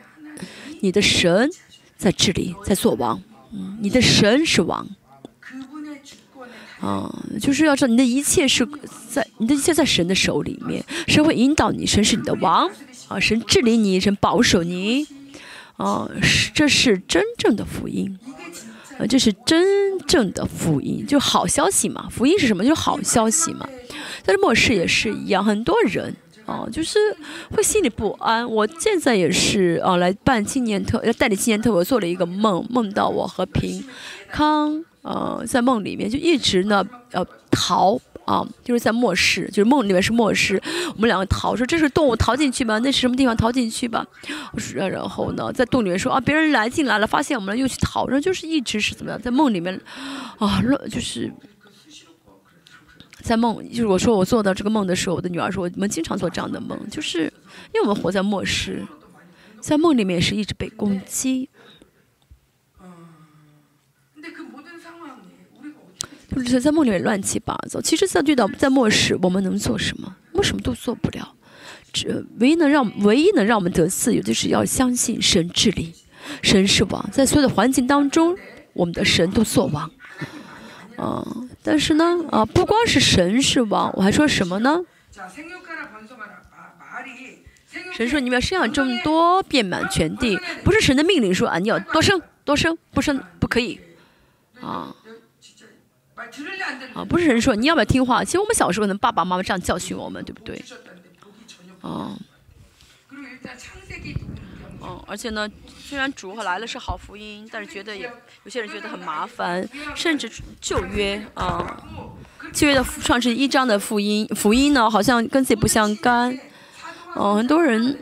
[0.81, 1.51] 你的神
[1.97, 3.23] 在这里，在做王。
[3.53, 4.87] 嗯，你的神是王。
[6.81, 8.65] 啊，就是要知道你的一切是
[9.11, 12.71] 在你的一切在神的手里面，神会引导你，神是你的王
[13.09, 15.05] 啊，神治理你，神保守你，
[15.77, 18.17] 啊，是这是真正的福音，
[18.97, 22.63] 啊，这是真正的福音，就好消息嘛，福音是什么？
[22.63, 23.69] 就是好消息嘛。
[24.29, 26.15] 但是末世也是一样，很多人
[26.45, 26.99] 啊，就是
[27.51, 28.47] 会心里不安。
[28.47, 33.83] 我现在也是啊，来办青年特，要代理青年特，我做了一个梦，梦到我和平
[34.31, 34.85] 康。
[35.01, 40.61] 呃，在梦里面就一直呢，呃，逃啊，就是在末世，就是梦里面是末世，
[40.95, 44.07] 我们两个逃，说这是动物逃进去吧，那是什么地方逃进去吧？
[44.53, 49.81] 我说，然后呢，在洞里面说啊，别人来进来了，发现我们了又去逃，然后就是一直是怎么样，在梦里面
[50.39, 51.33] 啊，乱就是
[53.29, 57.25] 在梦，就是我说我做到这个梦的时候，我的女儿说我们经常做这样的梦，就是
[57.75, 58.83] 因为我们活在末世，
[59.61, 61.51] 在梦里面是一直被攻击。
[66.31, 67.81] 就是在梦里面乱七八糟。
[67.83, 70.17] 其实，在遇到在末世，我们能做什么？
[70.33, 71.35] 我们什么都做不了。
[71.93, 75.93] 这唯一能让唯一能让我们得自由，就是要相信神治理，
[76.43, 78.35] 神是王，在所有的环境当中，
[78.73, 79.91] 我们的神都做王。
[80.97, 84.81] 嗯，但是呢，啊，不光是神是王，我还说什么呢？
[87.95, 93.81] 神说你们要生养这么多，遍满全地，不是神的命令说啊，你要多生多生，不生不可以，
[94.61, 94.95] 啊。
[96.95, 98.25] 啊，不是神说你要不要听话？
[98.25, 100.63] 其实我们小时候，可能爸爸妈妈这样教训我们，对不对？
[101.81, 102.17] 哦，
[104.83, 105.49] 嗯，而且呢，
[105.79, 108.11] 虽然主和来了是好福音，但是觉得也
[108.45, 111.83] 有些人觉得很麻烦，甚至旧约啊，
[112.53, 116.39] 旧约的创世一章的福音，福音呢好像跟自己不相干。
[117.17, 117.99] 嗯，很多人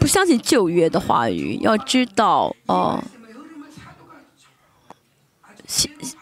[0.00, 3.02] 不相信旧约的话语，要知道哦。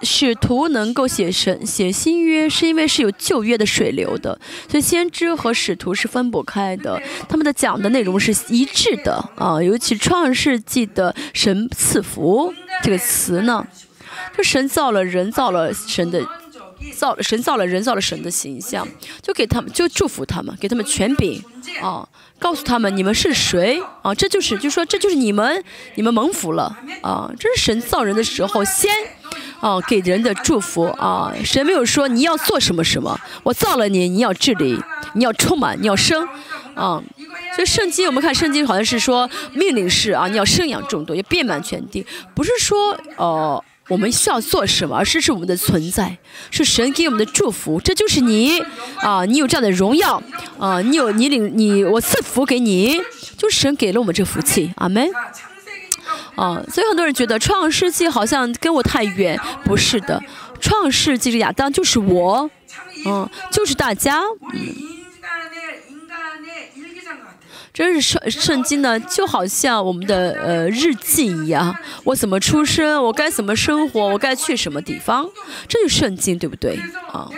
[0.03, 4.41] 使徒能够写神写新约，是因为是有旧约的水流的，
[4.71, 9.63] 所以先知和使徒是分不开的，他们的讲的内容是一致的啊。
[9.63, 13.67] 尤其创世纪的神赐福这个词呢，
[14.35, 16.27] 就神造了人，造了神的
[16.97, 18.89] 造神造了人，造了神的形象，
[19.21, 21.43] 就给他们就祝福他们，给他们权柄
[21.83, 25.63] 啊，告诉他们你们是谁啊，这就是就说这就是你们
[25.97, 28.91] 你们蒙福了啊，这是神造人的时候先。
[29.65, 31.33] 哦，给人的祝福啊！
[31.43, 34.79] 神没有说你要做什么什么，我造了你，你要治理，
[35.15, 36.23] 你要充满，你要生，
[36.75, 37.03] 啊！
[37.57, 42.05] 所以圣经我们看圣经好像是说命令是啊，你要生养众多，要遍满全地，
[42.35, 46.19] 不是说哦我们需要做什么，而是是我们的存在，
[46.51, 48.61] 是神给我们的祝福，这就是你
[48.97, 50.23] 啊，你有这样的荣耀
[50.59, 53.01] 啊，你有你领你我赐福给你，
[53.39, 55.09] 就神给了我们这福气，阿门。
[56.37, 60.23] 啊，所以很多人觉得创世纪好像跟我太远，不是的，
[60.61, 62.51] 创世纪是亚当，就是我，
[63.07, 64.21] 嗯，就是大家，
[64.53, 64.75] 嗯，
[67.73, 75.29] 真是圣圣经呢，就好像我们的呃日记一样，我怎么出生，我该怎么生活，我该去什么地方，
[75.69, 76.79] 这就是圣经，对不对？
[77.13, 77.29] 啊。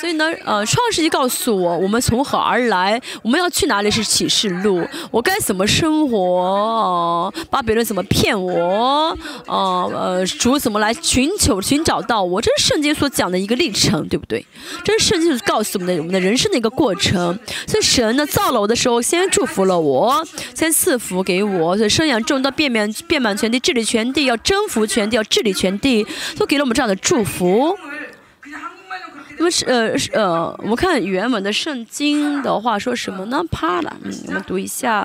[0.00, 9.14] 所以呢，呃，创世纪告诉我，我们从何而来，我们要去哪里是启示录，我该怎么生活，把别人怎么骗我，
[9.46, 14.44] 呃呃，主怎么来寻求寻找到我，这是圣经所讲的一个历程，对不对？
[14.82, 17.38] 这是圣经告诉我们的我们的人生的一个过程。
[17.66, 26.06] 所以神呢造了我的时候，先祝福了我，先赐福给我，所以生养众多，遍满遍满全地，治理全地，要征服全地，要治理全地，
[26.38, 27.76] 都给了我们这样的祝福。
[29.40, 33.42] 那么是呃是呃，我们看原文的圣经的话说什么呢？
[33.50, 35.02] 怕了，嗯，我们读一下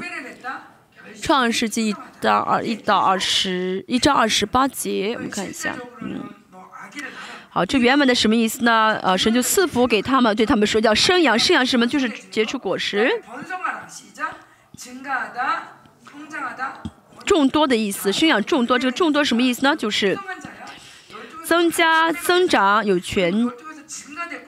[1.22, 6.20] 《创世纪》一到二一到二十一章二十八节，我们看一下，嗯，
[7.50, 9.00] 好，这原文的什么意思呢？
[9.02, 11.88] 呃，神就赐福给他们，对他们说叫生养，生养什么？
[11.88, 13.10] 就是结出果实，
[17.26, 19.74] 众多的意思，生养众多，这个众多什么意思呢？
[19.74, 20.20] 就是
[21.46, 23.50] 增加、增长，有权。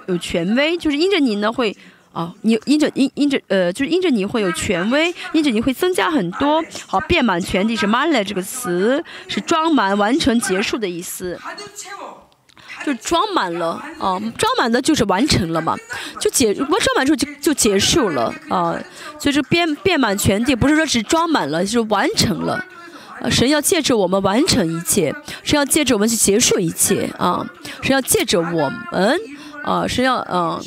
[0.07, 1.75] 有权威，就是因着你呢会，
[2.13, 11.39] 啊，你因着因因着呃，就是因着你会有权威，因着你会增加很多，好，遍满全地是 m a l 这个词是装满、完成、结束的意思，
[12.85, 15.75] 就装满了啊，装满的就是完成了嘛，
[16.19, 18.79] 就结，我装满之后就就结束了啊，
[19.19, 22.63] 所以这遍遍满全地不是说只装满了，就是完成了，
[23.29, 25.13] 神要借着我们完成一切，
[25.43, 27.45] 神要借着我们去结束一切啊，
[27.81, 29.19] 神要借着我们。
[29.63, 30.63] 啊，神要嗯，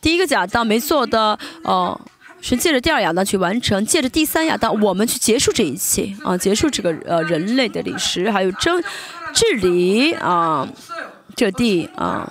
[0.00, 2.00] 第一个亚当没做的，哦，
[2.40, 8.82] 神借着第二亚当去完成，借着第三亚当我们去结束这一切啊，结束这个呃人类的历史，还有争
[9.32, 10.66] 治理啊，
[11.36, 12.28] 这地啊，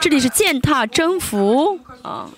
[0.00, 2.28] 这里是践踏征服啊。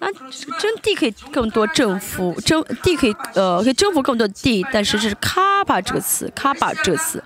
[0.00, 7.22] 那征地可以更多征服，征地可以呃可以征服更多的地，但是这是卡巴这个词，卡巴这个词，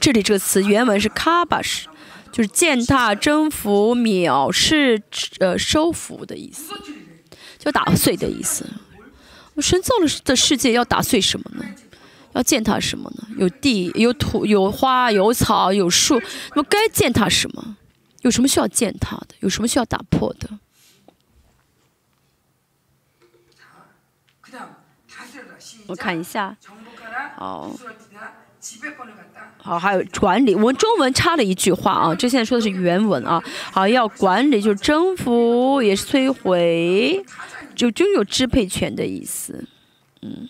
[0.00, 1.86] 这里这个词原文是卡巴是，
[2.30, 5.00] 就是践踏、征服、藐视、
[5.38, 6.74] 呃收服的意思，
[7.58, 8.66] 就打碎的意思。
[9.58, 11.64] 神造了的世界要打碎什么呢？
[12.32, 13.26] 要践踏什么呢？
[13.36, 16.20] 有地、有土、有花、有草、有树，
[16.54, 17.76] 那么该践踏什么？
[18.22, 19.34] 有什么需要践踏的？
[19.40, 20.48] 有什么需要打破的？
[25.90, 26.56] 我看一下，
[27.36, 27.68] 好，
[29.58, 30.54] 好，还有管理。
[30.54, 33.42] 我们中文插了一句话啊，这现在说的是原文啊。
[33.72, 37.24] 好，要管理就是征服，也是摧毁，
[37.74, 39.66] 就就有支配权的意思，
[40.22, 40.48] 嗯。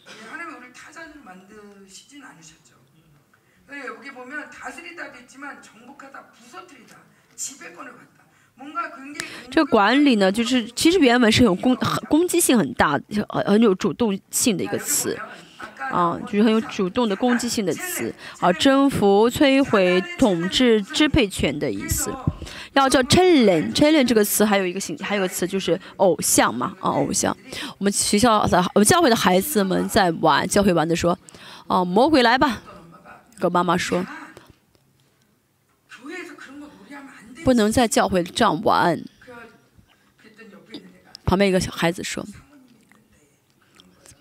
[9.50, 11.76] 这个管理呢，就是其实原文是有攻
[12.08, 12.92] 攻击性很大、
[13.32, 15.18] 很很有主动性的一个词，
[15.90, 22.12] 啊，就是很有主动的攻击性的词，啊，征服、摧毁、统治、支配权的意思。
[22.74, 27.36] 要叫 challenge，challenge 这个词还有一个形，还有个词就是偶像嘛，啊，偶像。
[27.78, 31.18] 我们学校的我们教会的孩子们在玩，教会玩的说，
[31.66, 32.62] 哦，魔鬼来吧，
[33.40, 34.06] 跟妈妈说。
[37.44, 39.02] 不能在教会这样玩。
[41.24, 42.26] 旁边一个小孩子说：“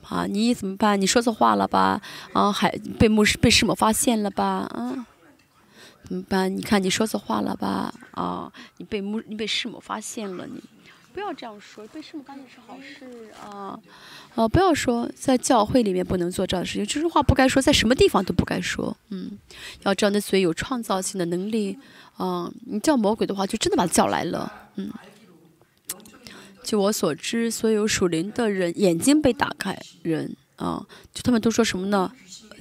[0.07, 1.01] 啊，你怎么办？
[1.01, 1.99] 你说错话了吧？
[2.33, 4.45] 啊，还被牧师、被师母发现了吧？
[4.45, 5.07] 啊，
[6.03, 6.55] 怎么办？
[6.55, 7.91] 你看你说错话了吧？
[8.11, 10.61] 啊，你被牧、你被师母发现了，你
[11.11, 11.87] 不要这样说。
[11.87, 13.79] 被师母发现是好事啊，
[14.35, 18.95] 啊，不要说在教会里面不能做这样的事情，这种话不该说，在什么地方都不该说。
[19.09, 19.39] 嗯，
[19.81, 21.79] 要这样的嘴有创造性的能力。”
[22.19, 24.51] 嗯，你叫魔鬼的话，就真的把他叫来了。
[24.75, 24.91] 嗯，
[26.63, 32.11] 据我所知，所有属灵的人眼睛被打开，人啊，就他们都说什么呢？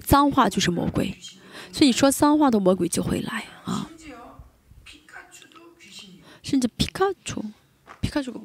[0.02, 1.18] 脏话就是魔鬼，
[1.72, 3.90] 所以你说脏话的魔鬼就会来啊。
[6.42, 7.42] 甚至皮卡丘，
[8.00, 8.40] 皮卡丘个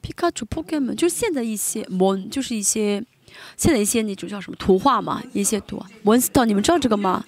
[0.00, 3.04] 皮卡丘 Pokemon 就是现在一些蒙，就是一些
[3.58, 7.24] 现在一些那种叫什么图画嘛，一些图 Monster，你们知道这个吗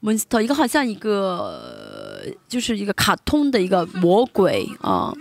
[0.00, 1.77] ？monster 一个好像一个
[2.18, 5.12] 呃就是一个卡通的一个魔鬼啊，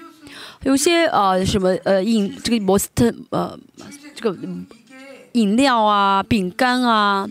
[0.63, 3.57] 有些呃什么呃饮这个摩斯特呃
[4.15, 4.37] 这个
[5.33, 7.29] 饮料啊饼干啊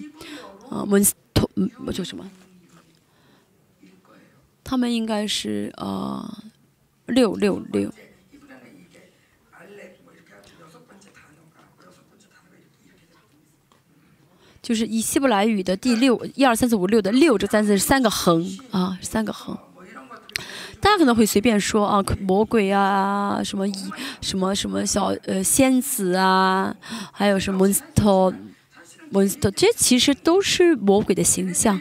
[0.70, 1.12] 啊 monster
[1.56, 2.24] 嗯叫什么？
[4.62, 6.42] 他们应该是呃
[7.06, 7.92] 六六六。
[14.66, 19.56] 就是以希伯来语的第六一二三四五六的六这三个字是三个横啊，三个横。
[20.80, 23.74] 大家可能会随便说啊，魔鬼啊，什么以
[24.20, 26.74] 什么什么小呃仙子啊，
[27.12, 28.34] 还有什么 monster
[29.12, 31.80] monster，这其实都是魔鬼的形象。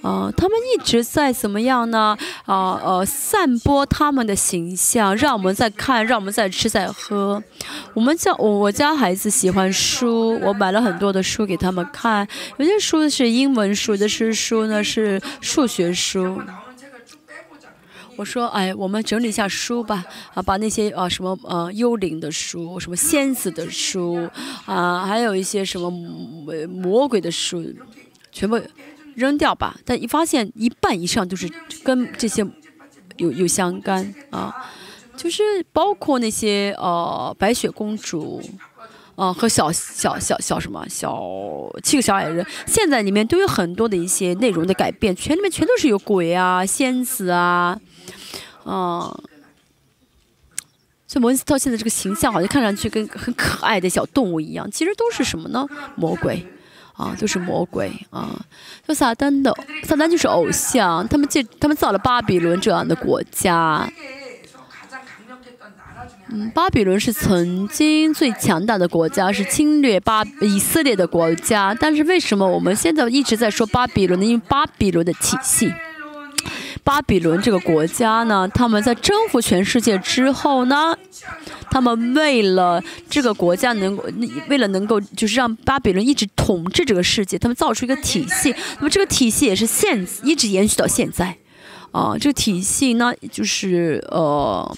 [0.00, 2.16] 啊，他们一直在怎么样呢？
[2.46, 7.42] 啊呃，散播他们的形象，让我们在看，让我们在吃，在喝。
[7.94, 12.26] 我们家我我家孩子喜欢书，我买了很多的书给他们看。
[12.58, 16.40] 有些书是英文书，有的是书呢是数学书。
[18.14, 24.28] 我说，哎，我们整理一下书吧，啊，把那些啊什么呃幽灵的书，什么仙子的书，
[24.64, 25.90] 啊，还有一些什么
[26.68, 27.64] 魔鬼的书，
[28.30, 28.60] 全部。
[29.18, 31.50] 扔掉吧，但一发现一半以上都是
[31.82, 32.46] 跟这些
[33.16, 34.54] 有有相干啊，
[35.16, 35.42] 就是
[35.72, 38.40] 包括那些呃白雪公主，
[39.16, 41.20] 啊和小小小小什么小
[41.82, 47.76] 七个小矮人，现在里面都有很多的一些内容的改变，全里面全都是有鬼啊、仙子啊，
[48.62, 49.18] 啊，
[51.08, 55.66] 所以蒙斯特现在这个形象好像看上去跟很可爱的小动物一样，其实都是什么呢？
[55.96, 56.46] 魔鬼。
[56.98, 58.44] 啊，都是魔鬼啊！
[58.86, 61.06] 就撒旦的，撒旦就是偶像。
[61.06, 63.88] 他们建，他们造了巴比伦这样的国家。
[66.30, 71.74] 嗯，巴比伦是曾经最强大的国家，是侵略巴以色列的国家。
[71.78, 74.26] 但是为什么我们现在一直在说巴比伦呢？
[74.26, 75.72] 因为巴比伦的体系，
[76.88, 80.96] 巴比伦这个国家呢，他们在征服全世界之后呢？
[81.70, 83.94] 他们为了这个国家能，
[84.48, 88.54] 为了能够就是让巴比伦一直统治这个世界，他们造出一个体系。
[88.78, 91.36] 那么这个体系也是现一直延续到现在，
[91.92, 94.74] 啊，这个体系呢就是呃，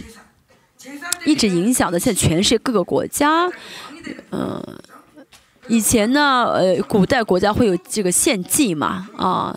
[1.25, 3.49] 一直影响的现在全世界各个国家。
[4.33, 4.61] 嗯，
[5.69, 9.57] 以前呢，呃，古代国家会有这个献祭嘛，啊。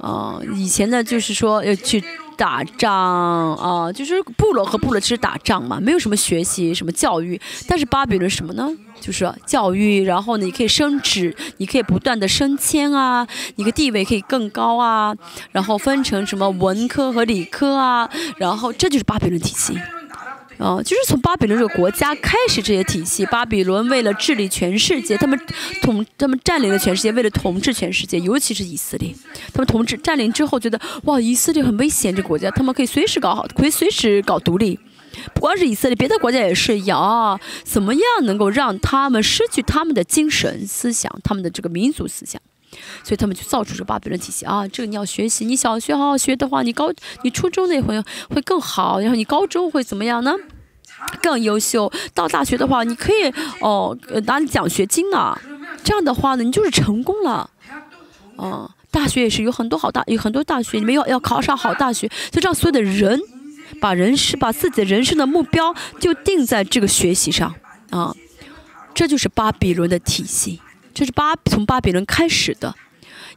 [0.00, 2.02] 啊，以前呢就是说要去
[2.36, 7.40] 打仗啊，就是部落和部落其实打仗嘛，没有什么学习什么教育。
[7.66, 8.68] 但是巴比伦什么呢？
[9.00, 13.26] 就是教育，然后呢你可以升职，你可以不断的升迁啊，
[13.56, 15.14] 你的地位可以更高啊，
[15.52, 19.78] 然后分成什么文科和理科啊，然后这就是巴比伦体系。
[20.58, 23.24] 啊，就是从巴比伦这个国家开始这些体系。
[23.26, 25.38] 巴比伦为了治理全世界，他们
[25.80, 29.14] 统他们占领了全世界，为了统治全世界，尤其是以色列。
[29.52, 34.78] 他们统治占领之后，觉得哇，以色列很危险，这个国家他们可以随时搞好，可以随时搞独立。
[35.32, 37.40] 不光是以色列，别的国家也是一样啊。
[37.64, 42.40] 怎么样能够让他们失去他们的精神思想，他们的这个民族思想？
[43.02, 44.66] 所以他们就造出这巴比伦体系啊。
[44.68, 46.92] 这个你要学习，你小学好好学的话，你高
[47.22, 50.34] 你初中那会会更好，然后你高中会怎么样呢？
[51.22, 51.90] 更优秀。
[52.12, 53.96] 到大学的话，你可以哦
[54.26, 55.38] 拿奖学金呢。
[55.84, 57.50] 这样的话呢，你就是成功了。
[58.36, 63.20] 啊，大学也是有很多好大，有很多大学，你们要要考上好大学，就让所有的人
[63.80, 67.54] 把人生把自己的人生的目标就定在这个学习上
[67.90, 68.14] 啊。
[68.94, 70.60] 这就是巴比伦的体系。
[70.98, 72.74] 这是巴从巴比伦开始的，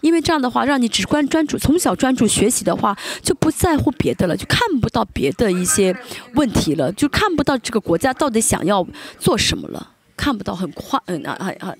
[0.02, 5.96] 因为这样的话，让你只关专注从小专注学习的话，就不在乎别的了，就看不到别的一些
[6.34, 8.84] 问题了，就看不到这个国家到底想要
[9.20, 11.78] 做什么了，看不到很快嗯啊很很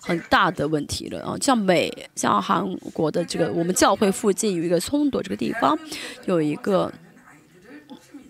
[0.00, 1.36] 很大的问题了啊。
[1.40, 5.78] 像美像韩国的这个，我们教会附近有一个松朵这个地方，
[6.26, 6.92] 有一个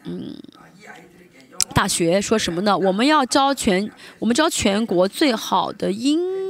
[0.04, 0.36] 嗯
[1.72, 2.76] 大学说什么呢？
[2.76, 6.49] 我们要招全我们招全国最好的英。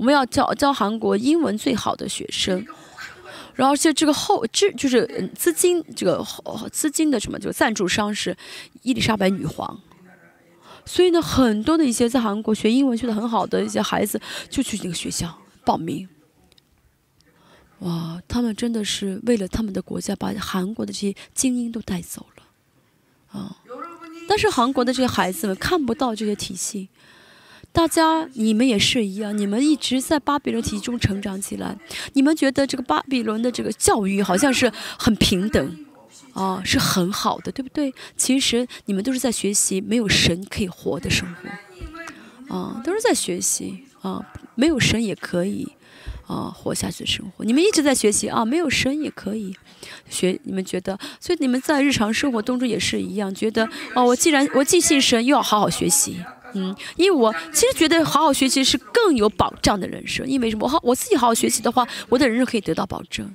[0.00, 2.66] 我们要教教韩国英文最好的学生，
[3.54, 6.26] 然后而且这个后这就是资金这个
[6.72, 8.34] 资金的什么就赞助商是
[8.80, 9.78] 伊丽莎白女皇，
[10.86, 16.08] 所以呢，很多的一些在韩国学英文学的很好的一些孩子就去这个学校报名。
[17.80, 23.54] 哇，他们真的是为了他们的国家把韩国的这些精英都带走了啊！
[24.26, 26.88] 但是韩国的这些孩子们看不到这些体系。
[27.72, 31.78] 大家，你们也是一样，你们一直在巴比伦体系中成长起来，
[32.14, 35.86] 你们觉得这个巴比伦的这个教育好像是很平等，
[36.32, 37.94] 啊，是很好的，对不对？
[38.16, 44.20] 其实你们都是在学习没有神可以活的生活，啊，都是在学习啊，
[44.56, 45.68] 没有神也可以
[46.26, 47.44] 啊活下去的生活。
[47.44, 49.54] 你们一直在学习啊，没有神也可以
[50.08, 50.38] 学。
[50.42, 56.16] 你们觉得，所以你们在日常生活当中也是一样，觉得哦，我既然我既信神，又要好好学习。
[56.54, 60.26] 嗯，因为我其实觉得好好学习是更有保障的人生。
[60.26, 60.64] 因为什么？
[60.64, 63.30] 我好我自己好好学习的话，我的人生可以得到保证。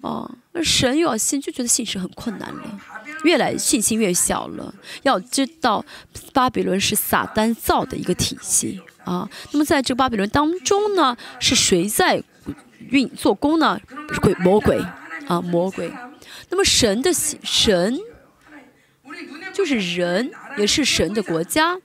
[0.00, 2.80] 哦，那神又要信，就觉得信是很困难了，
[3.24, 4.72] 越来信心越小了。
[5.02, 5.84] 要知道，
[6.32, 9.28] 巴比伦是撒旦造的一个体系啊。
[9.50, 12.22] 那么在这个巴比伦当中呢，是谁在
[12.90, 13.80] 运做工呢？
[14.20, 14.78] 鬼魔鬼
[15.26, 15.90] 啊，魔鬼。
[16.50, 17.98] 那么神的神。
[19.54, 21.76] 就是人，也是神的国家，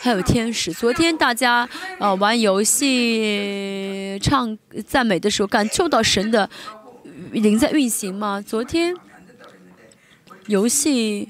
[0.00, 0.72] 还有天使。
[0.72, 4.56] 昨天大家呃玩游戏、唱
[4.86, 6.48] 赞美的时候，感受到神的
[7.32, 8.40] 灵在运行吗？
[8.40, 8.94] 昨天
[10.46, 11.28] 游戏，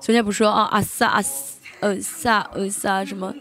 [0.00, 3.34] 昨天不是说啊阿萨阿萨呃萨呃萨什么？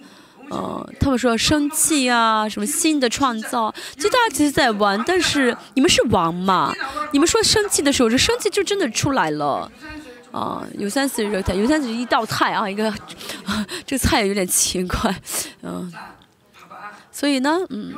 [0.51, 6.71] 嗯，他们说生气啊，什么新的创造，其实大家其实在玩，但是你们是王嘛？
[7.11, 9.71] 你们说生气的时候，这生气就真的出来了，
[10.32, 12.93] 啊，有三四热菜，有三四一道菜啊，一个，
[13.87, 15.15] 这个菜有点奇怪，
[15.63, 15.91] 嗯，
[17.11, 17.93] 所以呢，嗯，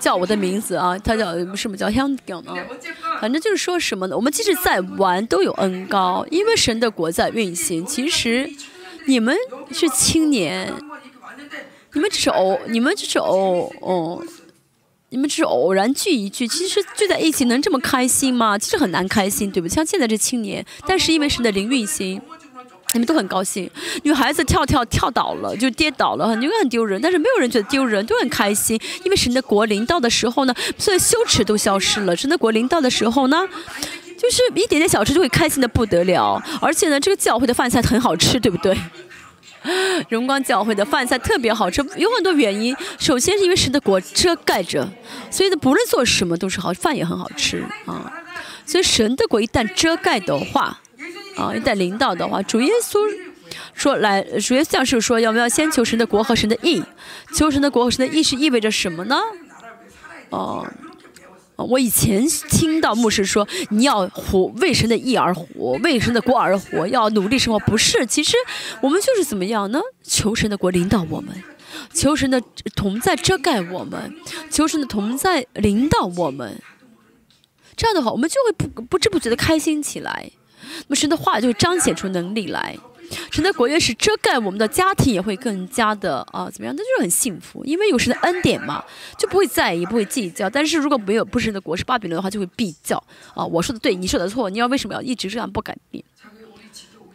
[0.00, 2.56] 叫我的名字啊，他叫什么叫香港啊？
[3.20, 4.16] 反正就是说什么呢？
[4.16, 8.50] 我们即使在玩，都有恩高，因为神的国在运行，其实。
[9.08, 9.34] 你们
[9.72, 10.70] 是青年，
[11.94, 14.22] 你们只是偶，你们只是偶，哦，
[15.08, 18.58] 你们只是偶然聚一聚，其实聚在一起能这么开心吗？
[18.58, 19.74] 其实很难开心，对不对？
[19.74, 22.20] 像现在这青年，但是因为神的灵运行，
[22.92, 23.70] 你们都很高兴。
[24.02, 28.78] 女孩子跳跳跳倒了就跌倒了，很因为很丢人，但是没有人觉得丢人，都很开心。
[29.04, 32.14] 因为神的国临到的时候呢，所有羞耻都消失了。
[32.14, 33.48] 神的国临到的时候呢？
[34.18, 38.76] 就是一点点小吃就会开心的不得了，而且呢，这个教会的饭菜很好吃，对不对？
[40.08, 42.74] 荣光教会的饭菜特别好吃，有很多原因。
[42.98, 44.88] 首先是因为神的国遮盖着，
[45.30, 48.12] 所以呢，不论做什么都是好，饭也很好吃啊。
[48.66, 50.80] 所以神的国一旦遮盖的话，
[51.36, 52.98] 啊，一旦领导的话，主耶稣
[53.74, 56.82] 说来，主耶稣讲是说要不要先求神的国和神的义？
[57.34, 59.16] 求神的国和神的义是意味着什么呢？
[60.30, 60.66] 哦。
[61.64, 67.58] 我以前听到牧师说，你要活为神的义而活，为神的国而活，要努力生活。
[67.60, 68.36] 不是，其实
[68.80, 69.80] 我们就是怎么样呢？
[70.04, 71.34] 求神的国领导我们，
[71.92, 72.40] 求神的
[72.76, 74.14] 同在遮盖我们，
[74.50, 76.62] 求神的同在领导我们。
[77.76, 80.30] 这样的话，我们就会不不知不觉的开心起来。
[80.60, 82.78] 那么神的话就会彰显出能力来。
[83.30, 86.74] 神的国越是遮盖我们的家庭，也会更加的啊怎么样？
[86.76, 88.84] 那就是很幸福，因为有神的恩典嘛，
[89.16, 90.48] 就不会在意，不会计较。
[90.50, 93.02] 但是如果没有不是神的国是巴比伦的话，就会比较
[93.34, 96.04] 啊，我说的对，你说的错，你要为什么要一直这样不改变？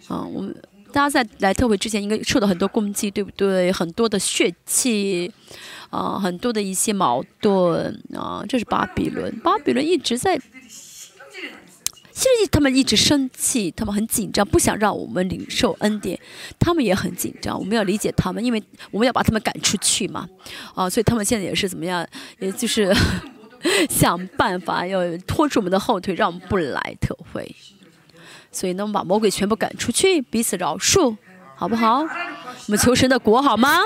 [0.07, 0.56] 啊，我们
[0.91, 3.72] 大家在来特会之前应该受到很多攻击，对不对？
[3.72, 5.32] 很多的血气，
[5.90, 10.40] 啊，很多的一些矛盾啊，这是巴比伦，巴比伦一直在。
[12.14, 16.19] 其实他们一直生气，他们很紧张，不想让我们领受恩典。
[16.60, 20.30] 他们也很紧张，我们要理解他们，因为我们要把他们赶出去嘛。
[20.76, 22.07] 啊，所以他们现在也是怎么样？
[22.38, 22.95] 也就是
[23.90, 27.56] 想办法要拖住我们的后腿，让我们不来特会。
[28.52, 31.18] 所以呢，我们把魔鬼全部赶出去，彼此饶恕，
[31.56, 32.02] 好不好？
[32.02, 32.07] 我
[32.68, 33.80] 们求神的国，好吗？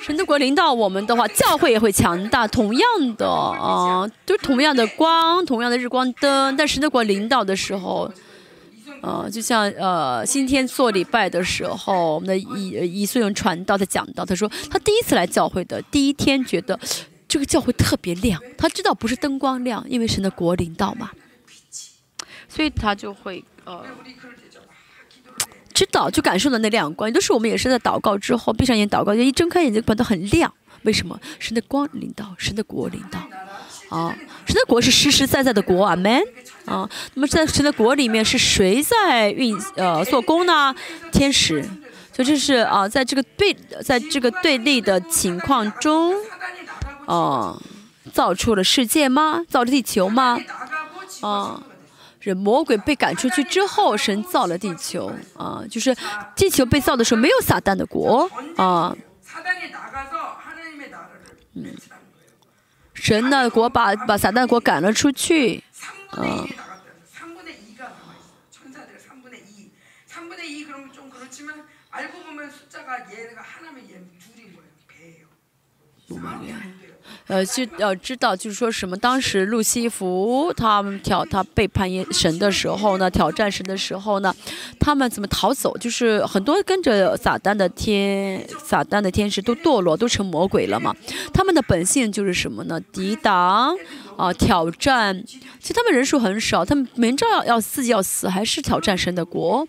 [0.00, 2.46] 神的国领导我们的话，教会也会强大。
[2.46, 6.56] 同样的啊，都是同样的光，同样的日光灯。
[6.56, 8.10] 但神的国领导的时候，
[9.02, 16.78] 呃，就像呃，今天做礼拜的时候，我们的以以素用传道他讲到，他说他第一次来教会的第一天，觉得
[17.26, 18.40] 这个教会特别亮。
[18.56, 21.10] 他知道不是灯光亮，因为神的国领导嘛，
[22.48, 23.84] 所以他就会呃。
[25.78, 30.52] 知道就感受到那亮光，都是我们也是在祷告之后闭上眼祷告，就一睁开眼睛，感到很亮。
[30.82, 31.16] 为什么？
[31.38, 34.12] 神的光领导，神的国领导，啊，
[34.44, 36.20] 神的国是实实在在的国，阿门。
[36.64, 40.74] 啊，那么在神的国里面是谁在运呃做工呢？
[41.12, 41.64] 天使。
[42.12, 46.12] 就这是啊，在这个对，在这个对立的情况中，
[47.06, 47.56] 啊，
[48.12, 49.44] 造出了世界吗？
[49.48, 50.36] 造了地球吗？
[51.20, 51.62] 啊。
[52.20, 55.96] 人魔鬼被赶出去之后，神造了地球啊，就是
[56.34, 58.96] 地球被造的时候没有撒旦的国啊。
[61.54, 61.74] 嗯，
[62.94, 65.62] 神的国把把撒旦国赶了出去
[66.10, 66.44] 啊。
[77.28, 78.96] 呃，就要知道，就是说什么？
[78.96, 84.34] 当时路西弗他们挑他背叛神的时候呢，挑战神的时候呢，
[84.80, 85.76] 他们怎么逃走？
[85.76, 90.96] 就是很多跟着撒旦的天，撒旦的天使都堕落，都成魔鬼了嘛。
[91.34, 92.80] 他们的本性就是什么呢？
[92.92, 93.76] 抵挡
[94.16, 95.22] 啊，挑战。
[95.26, 99.68] 其实他们人数很少，他们明知道要自己要死，还是挑战神的国。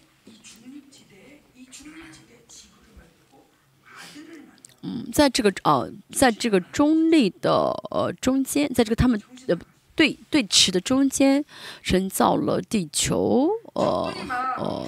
[4.82, 7.52] 嗯，在这个呃，在这个中立的
[7.92, 9.58] 呃中间，在这个他们呃
[9.94, 11.44] 对对持的中间，
[11.84, 14.14] 人造了地球，呃
[14.58, 14.86] 呃，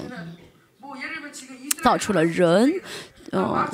[1.83, 2.71] 造出了人，
[3.33, 3.67] 嗯，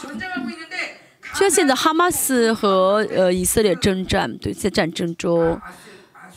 [1.36, 5.62] 就像现在哈马斯和呃以色列征战，对，在战争中，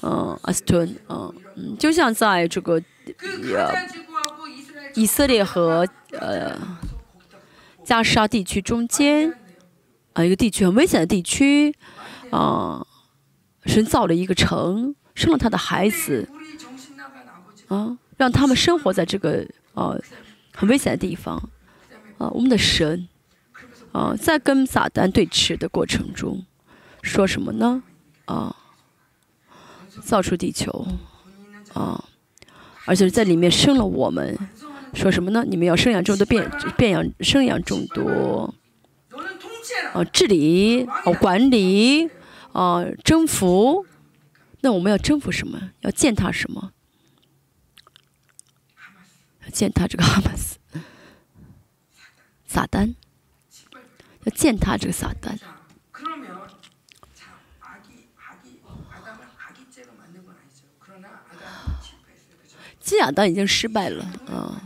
[0.02, 2.74] 嗯，阿斯顿，嗯嗯，就像在这个
[3.54, 3.72] 呃
[4.94, 6.54] 以色列和呃
[7.82, 9.34] 加沙地区中间。
[10.12, 11.74] 啊，一个地区很危险的地区，
[12.30, 12.84] 啊，
[13.64, 16.28] 神造了一个城，生了他的孩子，
[17.68, 19.94] 啊，让他们生活在这个啊
[20.52, 21.36] 很危险的地方，
[22.18, 23.08] 啊，我们的神，
[23.92, 26.44] 啊，在跟撒旦对峙的过程中，
[27.02, 27.82] 说什么呢？
[28.24, 28.56] 啊，
[30.02, 30.86] 造出地球，
[31.72, 32.04] 啊，
[32.84, 34.36] 而且在里面生了我们，
[34.92, 35.44] 说什么呢？
[35.46, 38.52] 你们要生养众多，变变养生养众多。
[39.92, 42.10] 啊，治理，哦，管理，
[42.52, 43.86] 哦，征服，
[44.60, 45.72] 那我们要征服什么？
[45.80, 46.72] 要践踏什么？
[49.52, 50.58] 践踏这个哈马斯，
[52.46, 52.94] 撒旦，
[54.24, 55.36] 要践踏这个撒旦。
[62.78, 64.62] 基亚当已经失败了，啊。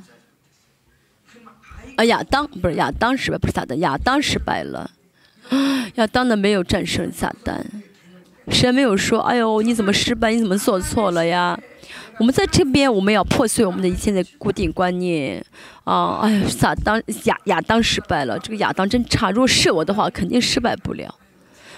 [1.97, 4.91] 啊，亚当不是亚当失败，不是撒旦，亚当失败了。
[5.95, 7.61] 亚当呢没有战胜撒旦，
[8.49, 10.33] 神没有说：“哎呦，你怎么失败？
[10.33, 11.59] 你怎么做错了呀？”
[12.19, 15.45] 我们在这边，我们要破碎我们的一切的固定观念
[15.83, 16.21] 啊！
[16.23, 19.31] 哎呀，撒当亚亚当失败了，这个亚当真差。
[19.31, 21.13] 如果是我的话，肯定失败不了。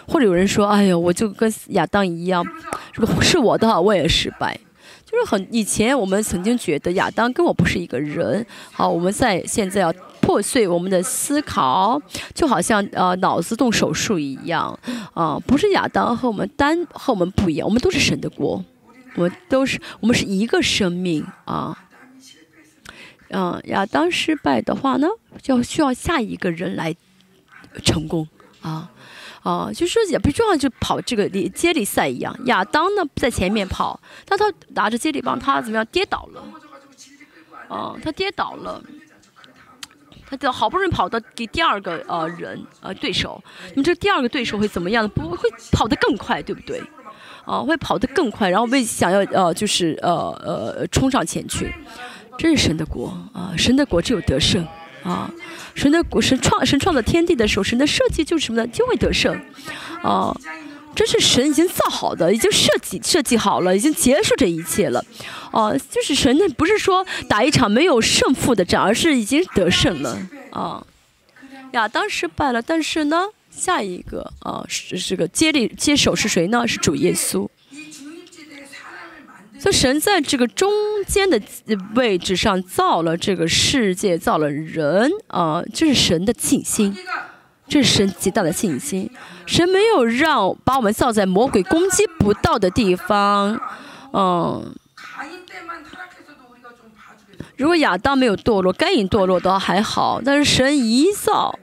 [0.06, 2.47] 或者有人说：“哎呦，我就跟亚当一样，
[2.94, 4.60] 如果是我的话，我也失败。”
[5.09, 8.45] 就是很以前我们曾经觉得亚当跟我不是一个人。
[8.73, 12.01] 好，我们在现在要破碎我们的思考，
[12.35, 14.77] 就好像呃脑子动手术一样
[15.15, 18.65] 啊，不是亚当和我们单和我们不一样，我们都是神的国，
[19.15, 21.78] 我们都是我们是一个生命啊。
[23.28, 25.07] 嗯，亚当失败的话呢，
[25.41, 26.95] 就需要下一个人来
[27.85, 28.27] 成功
[28.61, 28.91] 啊
[29.47, 32.36] 啊，就说也不重要，就跑这个接力赛一样。
[32.47, 36.43] 亚当呢在前面跑，但他拿着接力棒，他怎么样跌倒了？
[37.68, 38.82] 啊，他跌倒了，
[40.28, 43.40] 他就好不容易跑到给第二个呃人呃对手，
[43.70, 45.09] 你们这第二个对手会怎么样？
[45.10, 46.82] 不会跑得更快，对不对？
[47.44, 50.10] 啊，会跑得更快，然后为想要呃就是呃
[50.44, 51.73] 呃冲上前去。
[52.39, 53.55] 这是神的国啊！
[53.56, 54.66] 神的国只有得胜
[55.07, 55.31] 啊！
[55.74, 58.66] 神的国，神创神创造天地的时候，神的设计就是什么呢？
[58.73, 59.41] 就会得胜
[60.03, 60.37] 啊！
[60.97, 65.05] 这是神已经造好的，已经设计设计好了，已经结束这一切了
[65.53, 65.73] 啊！
[65.91, 70.19] 就是神呢，不是说打一场没有胜负的仗，而是已经得胜了
[70.51, 70.85] 啊！
[71.73, 76.66] 亚当失败了，但是呢，下一个啊，是这个接力接手是谁呢？
[76.66, 77.47] 是主耶稣。
[79.59, 80.70] 所以神在这个中
[81.07, 81.41] 间的
[81.95, 86.95] 位置上造了这个世界，造了人啊，这是神的信心，
[87.66, 89.11] 这是神极大的信心。
[89.47, 93.61] 神没有让把我们造在魔鬼攻击不到的地方，
[94.12, 94.74] 嗯。
[97.57, 101.59] 如果亚当没有堕落，该隐堕落倒还好，但是神一造，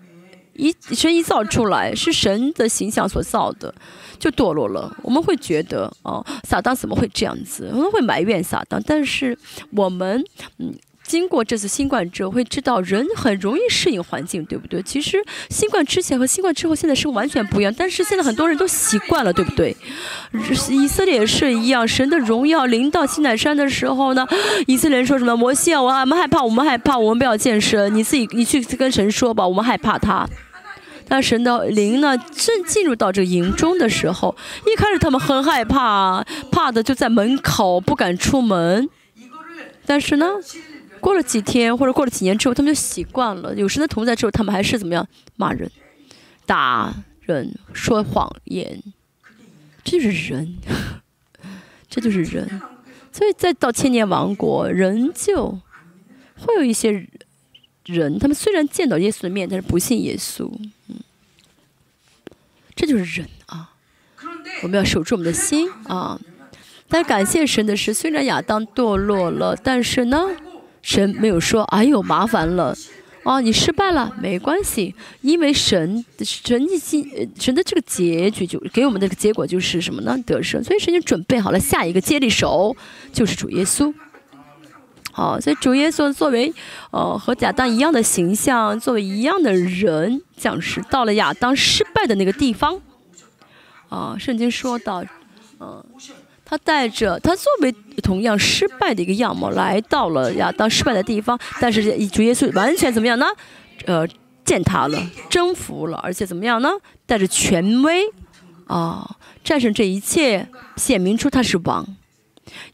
[0.54, 3.76] 一神一造出来是神的形象所造的。
[4.20, 7.70] 就堕落了，我们会觉得哦，撒旦怎么会这样子？
[7.74, 8.82] 我们会埋怨撒旦。
[8.86, 9.38] 但是
[9.72, 10.24] 我们
[10.60, 10.74] 嗯，
[11.04, 14.82] 经过这次新冠之后，会知道人很容易适应环境，对不对？
[14.84, 15.18] 其实
[15.50, 17.74] 新冠之前和新冠之后，现在是完全不一样。
[17.78, 19.76] 但是现在很多人都习惯了，对不对？
[20.70, 24.26] 以色列也是一样，神的荣耀临到西乃山的时候呢，
[24.68, 25.36] 以色列人说什么？
[25.36, 27.94] 摩西啊，我们害怕，我们害怕，我们不要见神。
[27.94, 30.28] 你自己，你去跟神说吧，我们害怕他。
[31.14, 34.36] 但神的灵呢，正进入到这个营中的时候，
[34.66, 38.90] 一开始他们很害怕，怕的就在门口不敢出门。
[39.86, 40.26] 但是呢，
[41.00, 43.54] 过了几天或者过了几年之后，他们就习惯了。
[43.54, 45.70] 有神的同在之后，他们还是怎么样骂人、
[46.48, 46.92] 打
[47.22, 48.82] 人、说谎言，
[49.84, 50.58] 这就是人，
[51.88, 52.60] 这就是人。
[53.12, 55.60] 所以再到千年王国，人就
[56.40, 57.08] 会有一些。
[57.86, 60.50] 人，他们虽然见到耶稣的面，但是不信耶稣。
[62.86, 63.70] 这就是人啊。
[64.62, 66.20] 我们要守住我们的心啊。
[66.90, 70.30] 但感谢神的是，虽然亚当堕落了，但是呢，
[70.82, 72.76] 神没有说：“哎呦，麻烦了
[73.24, 80.18] 啊，你失败了，没关系。”因为神神的心，神的这个结局就给我们的结果就是什么呢？
[80.26, 80.62] 得胜。
[80.62, 82.76] 所以神就准备好了下一个接力手，
[83.14, 83.94] 就是主耶稣。
[85.16, 86.52] 好，所以主耶稣作为，
[86.90, 92.82] 呃，和亚当一样的形象，作为一样的人降世，到了亚当失败的那个地方，
[93.90, 95.04] 啊，圣经说到，
[95.60, 95.86] 嗯，
[96.44, 97.72] 他带着他作为
[98.02, 103.28] 同样失败的一个样貌来到了亚当失败的地方，但是主耶稣完全怎么样呢？
[103.86, 104.08] 呃，
[104.44, 104.98] 践踏了，
[105.30, 106.72] 征服了，而且怎么样呢？
[107.06, 108.02] 带着权威，
[108.66, 111.86] 啊，战胜这一切，显明出他是王。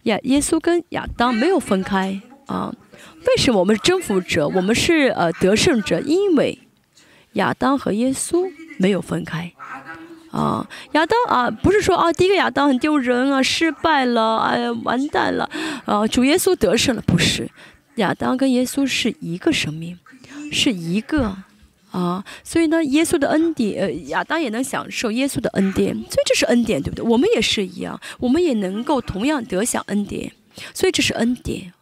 [0.03, 2.21] 亚耶稣跟亚当没有分开。
[2.49, 2.73] 啊，
[3.27, 4.47] 为什么我们是征服者？
[4.47, 6.57] 我们是呃得胜者，因为
[7.33, 9.51] 亚当和耶稣没有分开。
[10.31, 15.49] 啊，亚当啊，不是说啊，第一个亚当很丢人啊，失败了，哎呀，完蛋了。
[15.85, 17.49] 啊，主耶稣得胜了，不是？
[17.95, 19.97] 亚当跟耶稣是一个生命，
[20.51, 21.35] 是一个
[21.91, 22.23] 啊。
[22.43, 27.03] 所以呢，耶稣的恩典，呃，亚当也能享受耶稣的恩典，所以这是恩典，对不对？
[27.03, 30.31] 我们也是一样，我们也能够同样得享恩典，
[30.73, 31.73] 所以这是恩典。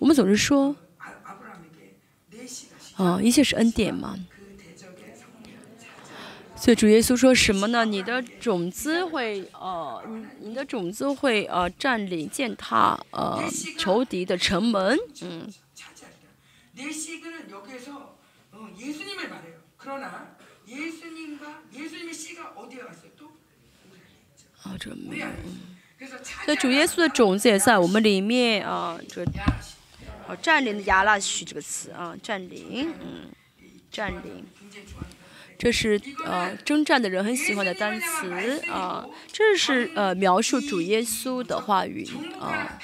[0.00, 0.74] 我们总是说，
[2.96, 4.16] 啊，一切是恩典嘛。
[6.56, 7.84] 所以主耶稣说什么呢？
[7.84, 13.44] 你的种子会，呃，你你的种子会，呃，占领践踏，呃，
[13.78, 14.98] 仇敌的城门。
[15.20, 15.52] 嗯。
[24.62, 25.26] 啊，这没有。
[26.44, 29.24] 所以主耶稣的种子也在我们里面啊，这。
[30.36, 33.30] 占领的亚拉许这个词啊，占领，嗯，
[33.90, 34.46] 占领，
[35.58, 42.08] 这是呃征战的人很喜欢的单词啊，这是呃描述主耶稣的话语
[42.40, 42.78] 啊，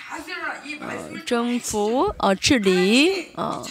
[0.80, 3.62] 呃征服呃治理啊。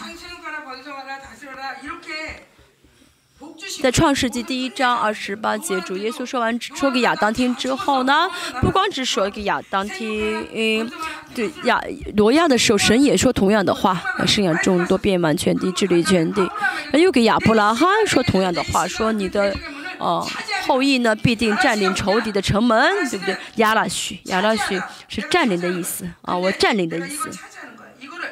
[3.81, 8.29] 在创世纪第一章二十八节，主耶稣说完说给亚当听之后呢，
[8.61, 10.89] 不光只说给亚当听，嗯，
[11.33, 11.81] 对亚
[12.15, 16.49] 罗亚的时候，神也说同样的话，生养众多，遍满全地，治理全地。
[16.93, 19.55] 又给亚伯拉罕说同样的话，说你的
[19.97, 20.25] 哦
[20.65, 23.35] 后裔呢必定占领仇敌的城门，对不对？
[23.55, 27.29] 亚拉许，亚拉许是占领的意思啊，我占领的意思。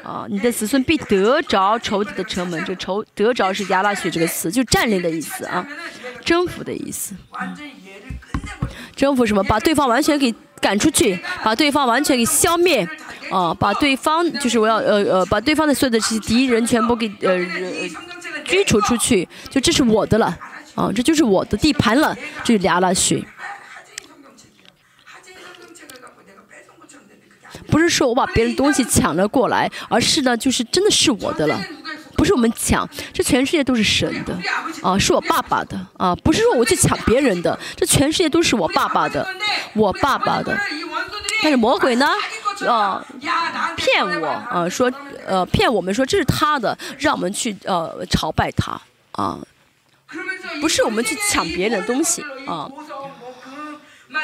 [0.04, 2.64] 啊，你的子孙必得着仇敌的城门。
[2.66, 5.66] 这仇得着是亚拉许这个词，就占领的意思啊，
[6.24, 7.16] 征服的意思。
[8.96, 9.44] 征服什么？
[9.44, 12.88] 把对方完全给赶出去，把对方完全给消灭，
[13.32, 17.90] 啊，把对方就是我要呃呃，把对方的所有的这些敌人全部给呃呃
[18.46, 20.38] 驱逐出去，就这是我的了，
[20.76, 23.26] 啊，这就是我的地盘了，这是亚拉许。
[27.74, 31.60] 不是说我把别人东西抢了过来，而是呢，就是真的是我的了，
[32.16, 34.38] 不是我们抢，这全世界都是神的，
[34.84, 39.28] 啊，是我爸爸的，啊，不是说我去抢别人的，这全世界都是我爸爸的，
[39.74, 40.56] 我爸爸的。
[41.42, 42.08] 但是魔鬼呢，
[42.68, 43.04] 啊，
[43.76, 44.92] 骗我，啊，说，
[45.26, 48.80] 呃，骗我们说这是他的，让我们去呃朝拜他，
[49.14, 49.40] 啊，
[50.62, 52.70] 不是我们去抢别人的东西，啊。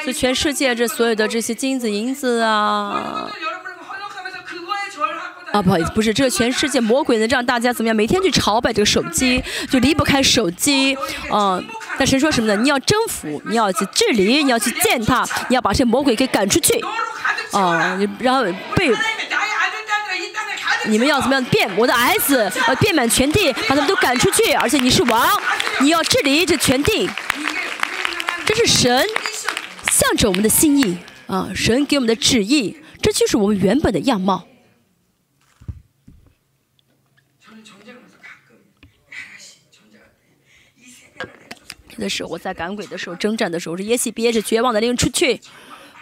[0.06, 3.28] 就全世界这所有的这些金子银子啊，
[5.52, 7.96] 啊不好意思，不是这个全世界魔鬼能让大家怎么样？
[7.96, 10.96] 每天去朝拜这个手机，就离不开手机，
[11.32, 11.64] 嗯。
[11.98, 12.62] 但神说什么呢？
[12.62, 16.82] 你要征服，你要去治理，你要去践踏，你要把这魔鬼给赶出去，
[17.52, 18.42] 啊，然后
[18.74, 18.90] 被
[20.86, 25.28] 你们要怎么样变我的儿子，呃，遍满全地，把他们都赶出去，而且你是王，
[25.80, 27.10] 你要治理这全地，
[28.46, 29.04] 这是神。
[30.00, 30.96] 向着我们的心意
[31.26, 34.46] 啊，神给我们的旨意，这就是我们原本的样貌。
[41.90, 45.38] 有的时候我在赶鬼的时候征战的时候，是耶西憋着绝望的灵出去，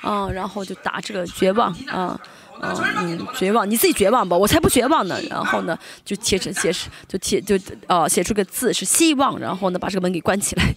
[0.01, 2.20] 啊，然后就打这个绝望，啊
[2.61, 5.20] 啊，嗯，绝望，你自己绝望吧，我才不绝望呢。
[5.29, 6.73] 然后呢，就写成写
[7.09, 7.59] 就写就
[7.89, 10.77] 啊，写出个字是希望，然后呢，把这个门给关起来。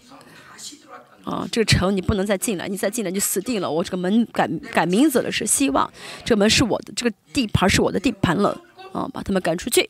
[1.24, 3.70] 啊，这个城你不能再进来，你再进来就死定了。
[3.70, 5.92] 我这个门改改名字了，是希望，
[6.26, 8.60] 这个门是我的，这个地盘是我的地盘了。
[8.92, 9.88] 啊，把他们赶出去，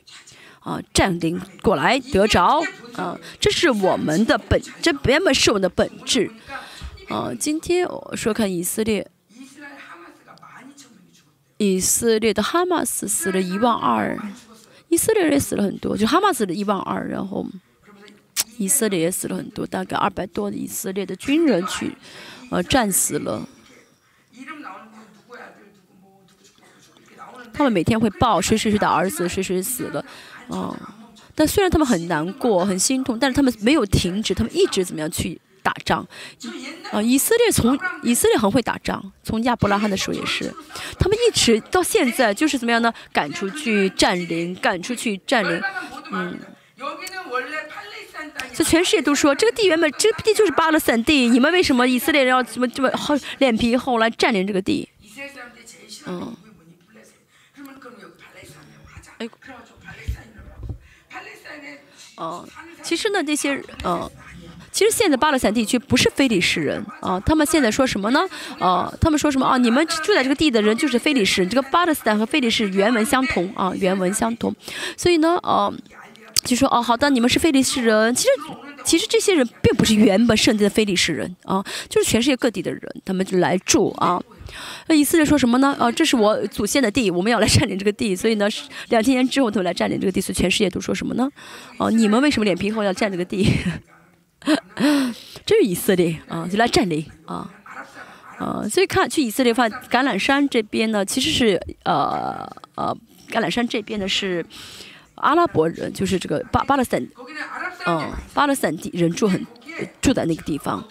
[0.60, 2.62] 啊，占领过来得着，
[2.96, 6.30] 啊，这是我们的本，这原本是我们的本质。
[7.10, 9.10] 啊，今天我说看以色列，
[11.58, 14.16] 以色列的哈马斯死了一万二，
[14.90, 17.44] 以色列人死了很多，就哈马斯的一万二，然后。
[18.58, 21.96] 以色列也死了很多，大概二百多以色列的军人去，
[22.50, 23.48] 呃，战死了。
[27.54, 30.04] 他们每天会报谁谁谁的儿子谁谁死了，
[30.50, 30.76] 嗯，
[31.36, 36.08] 但虽然他们很难过、很心痛，但是他们没有停止，他们一直怎么样去打仗？
[36.92, 40.52] 啊，以色列从以色列很会打仗，从亚伯拉罕的时候也是，
[40.98, 42.92] 他们一直到现在就是怎么样呢？
[43.12, 45.62] 赶出去占领，赶出去占领，
[46.12, 46.40] 嗯。
[48.54, 54.90] 所以全世界都说这个地原本这个地就是巴勒斯坦地，你们为什么以色列人要这么这么厚脸皮厚来占领这个地？
[56.06, 56.36] 嗯。
[59.18, 59.30] 哎。
[62.18, 62.48] 哦，
[62.84, 64.08] 其实呢，这些嗯，
[64.72, 68.20] 其实现在巴勒斯坦地区不是非利士人啊，他们现在说什么呢？
[68.60, 69.58] 啊，他们说什么啊？
[69.58, 74.54] 你们住在这个地的人就是非利士，这个巴勒斯坦和非利士原文相同啊，原文相同，
[74.96, 75.74] 所以呢，呃。
[76.44, 78.14] 就说哦，好的，你们是非利士人。
[78.16, 78.30] 其实，
[78.84, 84.22] 其实这些人并不是原本圣地的非利士人啊，就是全世界各地的人，他们就来住啊。
[84.88, 85.76] 那以色列说什么呢？
[85.80, 88.16] 啊，这是我祖先的地，我们要来占领这个地。
[88.16, 88.50] 所以呢，
[88.90, 91.30] 两千年之后他们来占领这个地，所以全世界都说什么呢？
[91.78, 93.48] 哦，你们为什么脸皮厚要占这个地？
[95.46, 97.50] 这是以色列啊，就来占领啊
[98.40, 98.68] 啊。
[98.68, 102.98] 所以看去以色列，发橄榄山这边呢，其实是呃呃，
[103.30, 104.44] 橄榄山这边呢是。
[105.22, 107.08] 阿拉伯人就是这个巴巴勒斯坦，
[107.86, 109.46] 嗯，巴勒斯坦地人住很
[110.02, 110.84] 住在那个地方。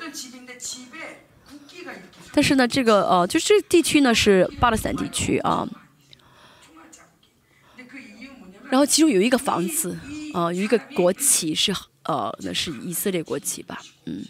[2.33, 5.69] 但是呢，这个呃，就是这地区呢是巴勒斯坦地区啊。
[8.71, 9.99] 然后其中有一个房子，
[10.33, 11.75] 啊，有一个国旗是
[12.05, 14.25] 呃，那是以色列国旗吧，嗯。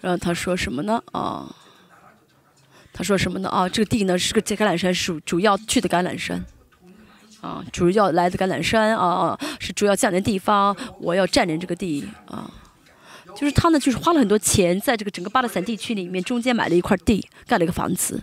[0.00, 1.00] 然后他说什么呢？
[1.12, 1.54] 啊，
[2.92, 3.48] 他说什么呢？
[3.48, 6.44] 啊，这个地呢是个橄榄山，属主要去的橄榄山。
[7.42, 10.74] 啊，主要来自橄榄山啊，是主要降临地方。
[11.00, 12.48] 我要占领这个地啊，
[13.34, 18.22] 就是他呢，就是花了很多钱，在这个整个巴勒斯坦地区里面，中间买了一块地，盖了一个房子。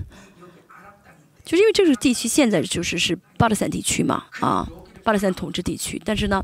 [1.44, 4.66] 就是因为这个地区现在就是是巴勒斯坦地区嘛，啊，
[5.04, 6.02] 巴勒斯坦统治地区。
[6.06, 6.41] 但是呢，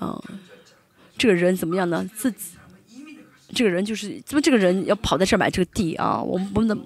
[0.00, 0.20] 嗯，
[1.16, 2.04] 这个人怎么样呢？
[2.16, 2.56] 自己，
[3.54, 6.20] 这个人就是怎么这个人要跑在这儿买这个地啊？
[6.20, 6.76] 我们不能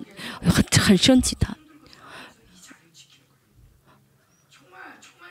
[0.43, 1.56] 很很生气他。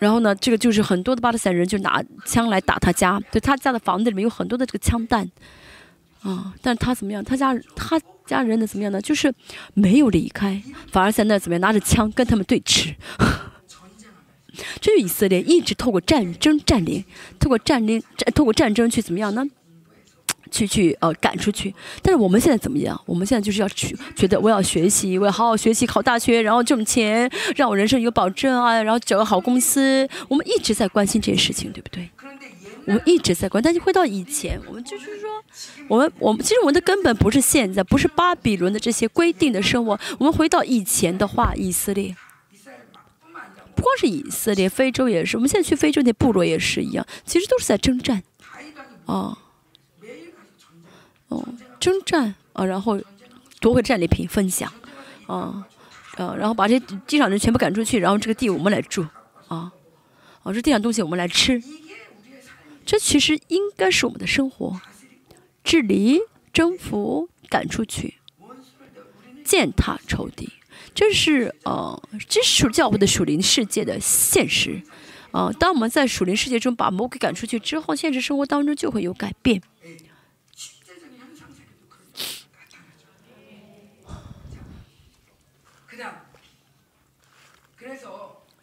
[0.02, 5.30] 然后呢，这个就是很多的巴勒斯坦人就拿枪来打他家，就他家的房子里面有很多的这个枪弹，
[6.23, 7.23] 啊，但他怎么样？
[7.23, 8.99] 他家他家人呢怎么样呢？
[8.99, 9.32] 就是
[9.76, 10.60] 没有离开，
[10.91, 12.95] 反而在那怎么样拿着枪跟他们对峙。
[14.82, 17.06] 这就以色列一直透过战争占领，
[17.40, 18.02] 透过战领，
[18.34, 19.45] 透过战争去怎么样呢？
[20.52, 21.73] 去去呃赶出去。
[22.03, 23.02] 但是我们现在怎么样？
[23.07, 30.07] 我们现在就是要去觉得我要学习，我要好好学习，考大学，然后挣钱，让我人生有保证啊，然后找个好公司。
[30.28, 32.10] 我们一直在关心这些事情，对不对？
[32.86, 35.30] 我们一直在关，但是回到以前，我们就是说，
[35.88, 39.99] 我们我们其实我们的根本不是现在，不是巴比伦的这些规定的生活。
[40.18, 42.15] 我们回到以前的话，以色列。
[43.73, 45.38] 不光是以色列，非洲也是。
[45.38, 48.22] 我们现在去非洲那部落也是一样，其实都是在征战，
[49.06, 49.36] 啊，
[51.32, 51.48] 哦，
[51.80, 52.99] 征战啊，然后
[53.62, 54.72] 夺回战利品分享，
[55.28, 55.66] 啊，
[56.18, 59.08] 啊，然后把这些地上人全部赶出去，然后这个地我们来住，
[59.48, 59.72] 啊，
[60.44, 61.64] 啊，这地上东西我们来吃，
[62.86, 64.82] 这其实应该是我们的生活，
[65.64, 66.20] 治理、
[66.52, 68.16] 征服、赶出去、
[69.45, 70.52] 践踏仇敌。
[70.94, 74.82] 这是呃，这是教会的属灵世界的现实，
[75.32, 79.62] 啊，当我们在属灵世界中把魔鬼赶出去之后，现实生活当中就会有改变。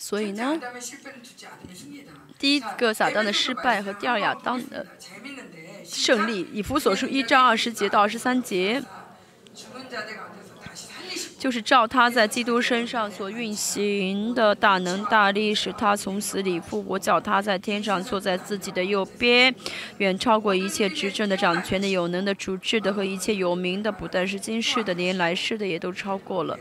[0.09, 0.59] 所以呢，
[2.39, 4.87] 第一个撒旦的失败和第二亚当的
[5.85, 8.83] 胜利，以弗所书一章二十节到二十三节。
[11.39, 19.55] 就是照他在基督身上所运行的大能大力，使他从死里复活，叫他在天上坐在自己的右边，
[19.99, 26.59] 远超过一切执政的、掌权的、有能的、主治的和一切有名的，不但是今世的，连来世的也都超过了。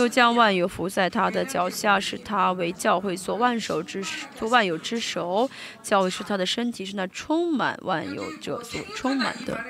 [0.00, 4.02] 又将万有伏在他的脚下，使他为教会所万手之
[4.34, 5.48] 做万有之首。
[5.82, 9.62] 教会是他的身体，是那充满万有者所充满的。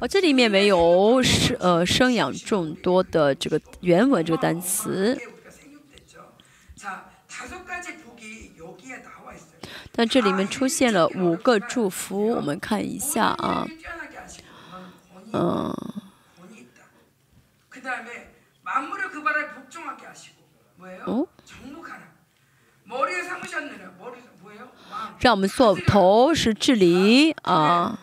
[0.00, 5.18] 哦，这里面没有生呃生养众多的这个原文这个单词，
[9.92, 13.66] 但这里面出现了五个祝福，我们看一下啊，
[15.34, 15.74] 嗯。
[21.06, 21.26] 哦。
[25.18, 27.98] 让我们做头是治理啊。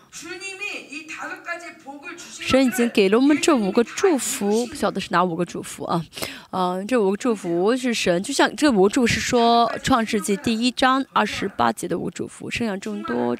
[2.18, 6.06] 神已经给了我们这五个祝福，不晓得是哪五个祝福啊？
[6.52, 13.36] 嗯，这五个祝福是神，就像这五个祝福是说《创世纪》第一章二十八节的五个祝福：生养众多，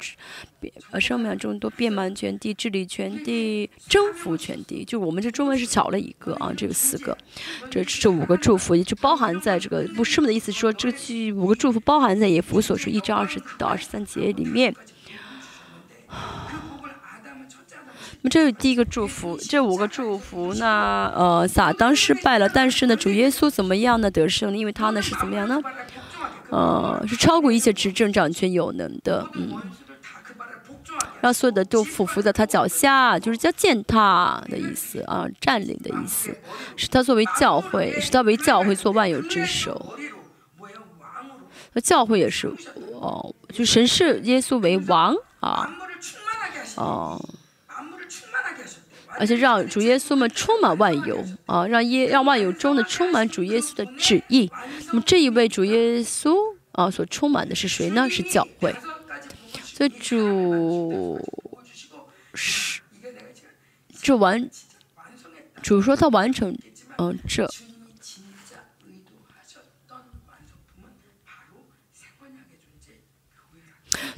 [0.58, 4.84] 变呃生养众多，遍满全地，治理全地，征服全地。
[4.84, 7.16] 就我们这中文是少了一个啊，这有四个，
[7.70, 14.74] 这这五个祝福也就包含在这个不是的意思，说这句五个祝福包含在也弗所说一章二十到二十三节里面。
[18.24, 21.12] 那么这是第一个祝福，这五个祝福呢？
[21.14, 24.10] 呃，撒当失败了，但是呢，主耶稣怎么样呢？
[24.10, 25.60] 得胜，因为他呢是怎么样呢？
[26.48, 29.60] 呃，是超过一切执政掌权有能的，嗯，
[31.20, 36.34] 让所有的都俯伏在他脚下，就是叫践踏的意思啊，占领的意思，
[36.76, 39.94] 是他作为教会，是他为教会做万有之首。
[41.74, 42.50] 那教会也是，
[42.94, 45.68] 哦，就神视耶稣为王啊，
[46.76, 47.22] 哦。
[49.18, 54.50] 而且让主耶稣们充满万有啊，让耶让万有中的充满主耶稣的旨意。
[54.88, 56.34] 那么这一位主耶稣
[56.72, 58.08] 啊所充满的是谁呢？
[58.10, 58.74] 是教会。
[59.62, 61.20] 所以主
[62.34, 62.80] 是
[64.02, 64.48] 这完
[65.62, 66.56] 主说他完成
[66.98, 67.48] 嗯这。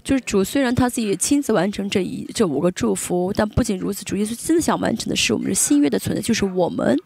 [0.06, 6.96] 就是主虽然他自己亲自完成这一这五个祝福，但不仅如此，主耶稣真的想完成的是我们的新约的存在，就是我们，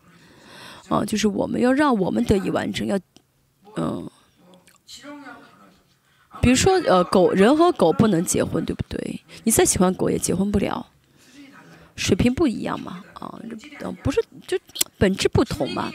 [0.91, 2.99] 啊，就是我们要让我们得以完成，要，
[3.77, 4.07] 嗯，
[6.43, 9.23] 比如说呃，狗人和狗不能结婚，对不对？
[9.45, 10.87] 你再喜欢狗也结婚不了，
[11.97, 13.41] 水平不一样嘛，啊，
[13.81, 14.59] 嗯，不是就
[14.99, 15.91] 本质不同嘛，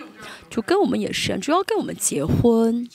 [0.49, 2.89] 就跟我们也是，主要跟我们结婚，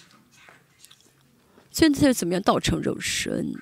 [1.70, 2.42] 现在怎么样？
[2.42, 3.54] 道成肉身。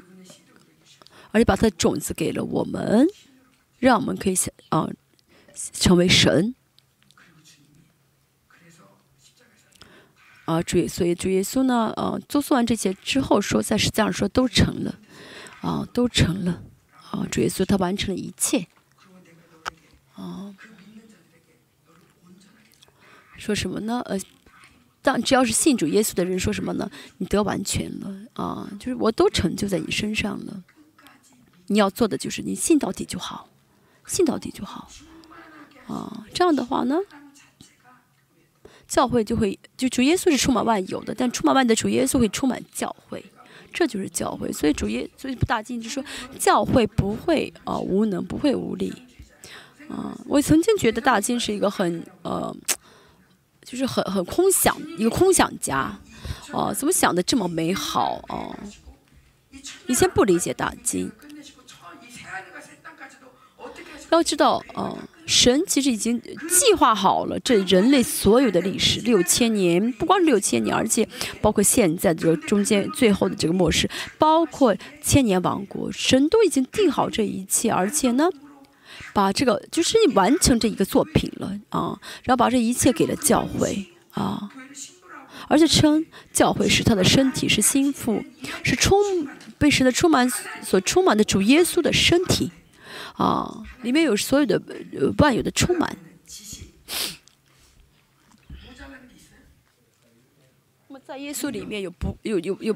[1.31, 3.07] 而且把他的种子给了我们，
[3.79, 4.89] 让我们可以想啊
[5.73, 6.55] 成为神
[10.45, 14.99] 啊主，所以主耶稣呢，呃，做做完这些之后，说在实际上说都成了
[15.61, 16.63] 啊，都成了
[17.11, 18.67] 啊，主耶稣他完成了一切
[20.15, 20.55] 啊，
[23.37, 24.01] 说什么呢？
[24.07, 24.19] 呃，
[25.03, 26.91] 当只要是信主耶稣的人，说什么呢？
[27.19, 30.65] 你得完全了啊，就是我都成就在你身上了。
[31.69, 33.49] 你要做的就是你信到底就好，
[34.07, 34.91] 信到底就好，
[35.87, 36.97] 啊，这样的话呢，
[38.87, 43.25] 教会就会就主耶稣是充满万有的，但充满万的主耶稣会充满教会，
[43.73, 44.53] 这就是教会。
[44.53, 46.05] 所以主耶所以大经就说
[46.39, 48.93] 教会不会啊无能，不会无力。
[49.89, 52.55] 啊，我曾经觉得大金是一个很呃，
[53.63, 55.99] 就是很很空想一个空想家，
[56.53, 58.55] 哦，怎么想的这么美好哦？
[59.87, 61.11] 以前不理解大金，
[64.11, 71.09] 要知道哦，神其实已经计划好了这人类所有的历史六千年，不光是六千年，而且
[71.41, 78.29] 包括现在这个中间最后的这个末世，包括千年王国，神都已经定好这一切，而且呢。
[79.15, 84.49] 把这个就是你完成这一个作品了啊，然后把这一切给了教会啊，
[85.49, 88.23] 而且称教会是他的身体，是心腹，
[88.63, 88.99] 是充
[89.57, 90.29] 被神的充满
[90.63, 92.51] 所充满的主耶稣的身体
[93.19, 94.63] 啊，里面有所有的
[95.19, 95.97] 万有的充满。
[100.87, 102.75] 那么在耶稣里面有不有有有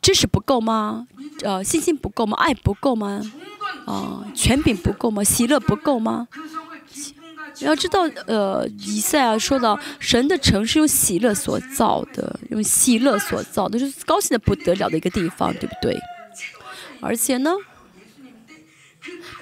[0.00, 1.06] 知识不够吗？
[1.42, 2.36] 呃，信心不够吗？
[2.38, 3.20] 爱不够吗？
[3.86, 5.22] 啊，权柄不够吗？
[5.22, 6.28] 喜乐不够吗？
[7.58, 15.98] 你要知道，呃，以赛亚说到，神的城是用喜乐所造的，用喜乐所造的，就是高兴的不得了的一个地方，对不对？
[17.00, 17.52] 而且呢，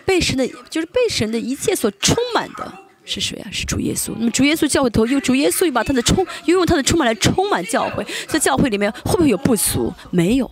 [0.09, 2.73] 被神的，就是被神的一切所充满的
[3.05, 3.51] 是谁啊？
[3.53, 4.13] 是主耶稣。
[4.17, 9.93] 那么主耶稣教会头，用主耶稣又把他的充，又用他的充满来充满教会，在教会里面会不会有不足？
[10.11, 10.51] 没有，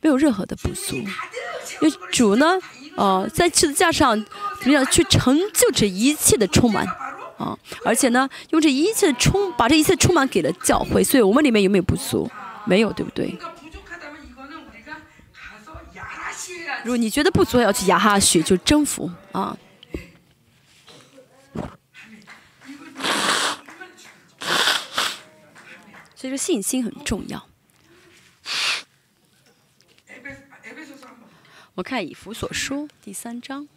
[0.00, 0.94] 没有任何的不足。
[0.94, 2.56] 因为主呢？
[2.94, 4.16] 哦，在十字架上
[4.60, 6.86] 怎么样去成就这一切的充满
[7.36, 7.58] 啊？
[7.84, 12.30] 而且呢，用这一切充把这一切充满给了教会，所以我们里面有没有不足？
[12.64, 13.36] 没有，对不对？
[16.84, 19.56] 如果你觉得不足，要去雅哈许就征服啊。
[26.14, 27.48] 所以说信心很重要。
[31.74, 33.68] 我看以弗所书第三章。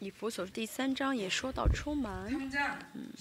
[0.00, 2.32] 以弗所第三章也说到充满。
[2.94, 3.12] 嗯。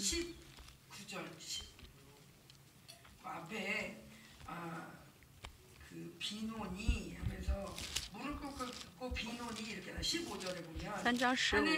[11.03, 11.71] 三章十五节。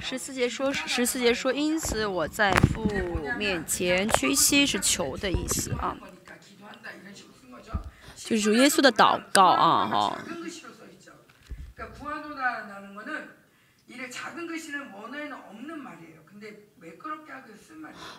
[0.00, 2.84] 十四节说，十四节说，因此我在父
[3.38, 5.96] 面前屈膝是求的意思啊，
[8.30, 10.18] 就是主耶稣的祷告啊，哈。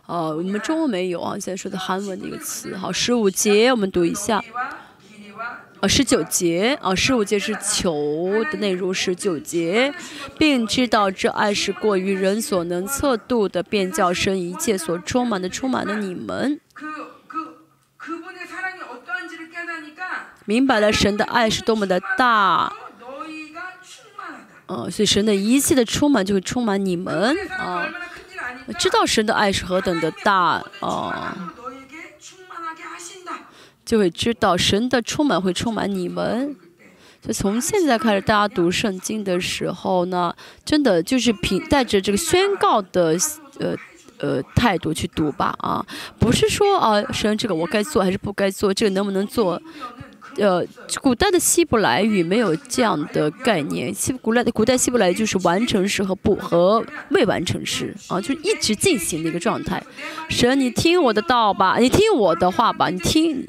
[0.05, 2.75] 哦，我们中文没有啊，现在说的韩文的一个词。
[2.75, 4.43] 好，十五节我们读一下。
[5.79, 9.93] 啊，十九节啊，十五节是求的内容，十九节，
[10.37, 16.59] 并知道这爱是过于人所能测度的，便叫生一切所充满的充满了你们。
[20.51, 22.73] 明白了神的爱是多么的大。
[24.67, 27.85] 嗯，所以神的一切的充满就会充满你们啊！
[28.79, 31.53] 知道神的爱是何等的大啊，
[33.85, 36.55] 就会知道神的充满会充满你们。
[37.21, 40.33] 就从现在开始，大家读圣经的时候呢，
[40.63, 43.17] 真的就是凭带着这个宣告的
[43.59, 43.75] 呃
[44.19, 45.85] 呃态度去读吧啊，
[46.17, 49.61] 不是说啊神这个我该做还是不该做，这个能不能做？
[50.37, 50.65] 呃，
[51.01, 53.93] 古代的希伯来语没有这样的概念。
[53.93, 59.83] 希古代的古代希伯来就是完成时和不和未完成时啊，就是一直进行的一个状态。
[60.29, 63.45] 神，你听我的道吧，你听我的话吧，你听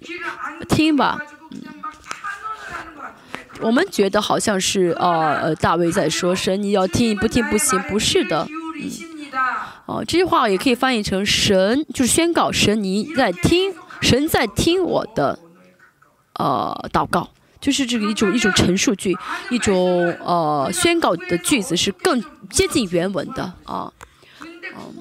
[0.69, 1.19] 听吧。
[1.53, 1.61] 嗯，
[3.61, 8.47] 我们觉得好像是呃呃大卫在说神，你要听不听不行，不是的。
[8.83, 8.91] 嗯，
[9.87, 15.39] 哦，这句话也可以翻译成神就是宣告神你在听，神在听我的。
[16.35, 17.29] 呃，祷告
[17.61, 19.17] 就是这个一种一种陈述句，
[19.51, 23.93] 一种呃宣告的句子是更接近原文的啊。
[24.75, 24.95] 嗯，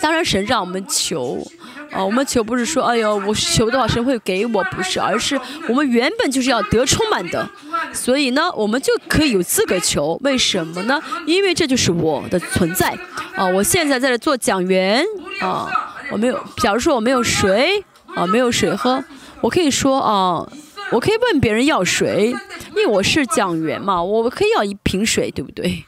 [0.00, 1.46] 当然神让我们求，
[1.92, 7.48] 啊，我们求不是说哎呦我求的话神会给我，不是，而是我们原本就是要得充满的，
[7.92, 10.18] 所以呢，我们就可以有资格求。
[10.22, 11.00] 为什么呢？
[11.26, 12.96] 因为这就是我的存在
[13.34, 13.46] 啊！
[13.46, 15.04] 我现在在这做讲员
[15.40, 15.70] 啊，
[16.10, 17.82] 我没有，假如说我没有水
[18.14, 19.02] 啊，没有水喝。
[19.40, 20.46] 我可以说啊，
[20.90, 22.34] 我可以问别人要水，
[22.74, 25.84] 因因为我是讲员嘛，我可以要一瓶水，对不对？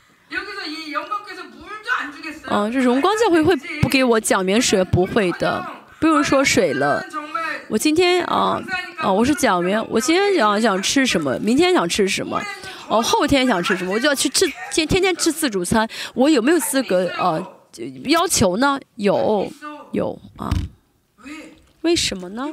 [2.49, 4.83] 嗯，这荣光教会会不给我讲员水？
[4.83, 5.65] 不会的，
[6.01, 7.01] 不用说水了。
[7.69, 8.61] 我今天啊
[8.99, 12.43] 啊，我是讲员，我今天想想吃什么，明天想吃什么，
[12.89, 15.89] 哦，后天想吃什么，我就要去吃，天天天吃自助餐。
[16.15, 17.41] 我有没有资格呃
[18.07, 18.81] 要求呢？
[18.97, 19.49] 有
[19.93, 20.51] 有啊？
[21.83, 22.49] 为什么呢？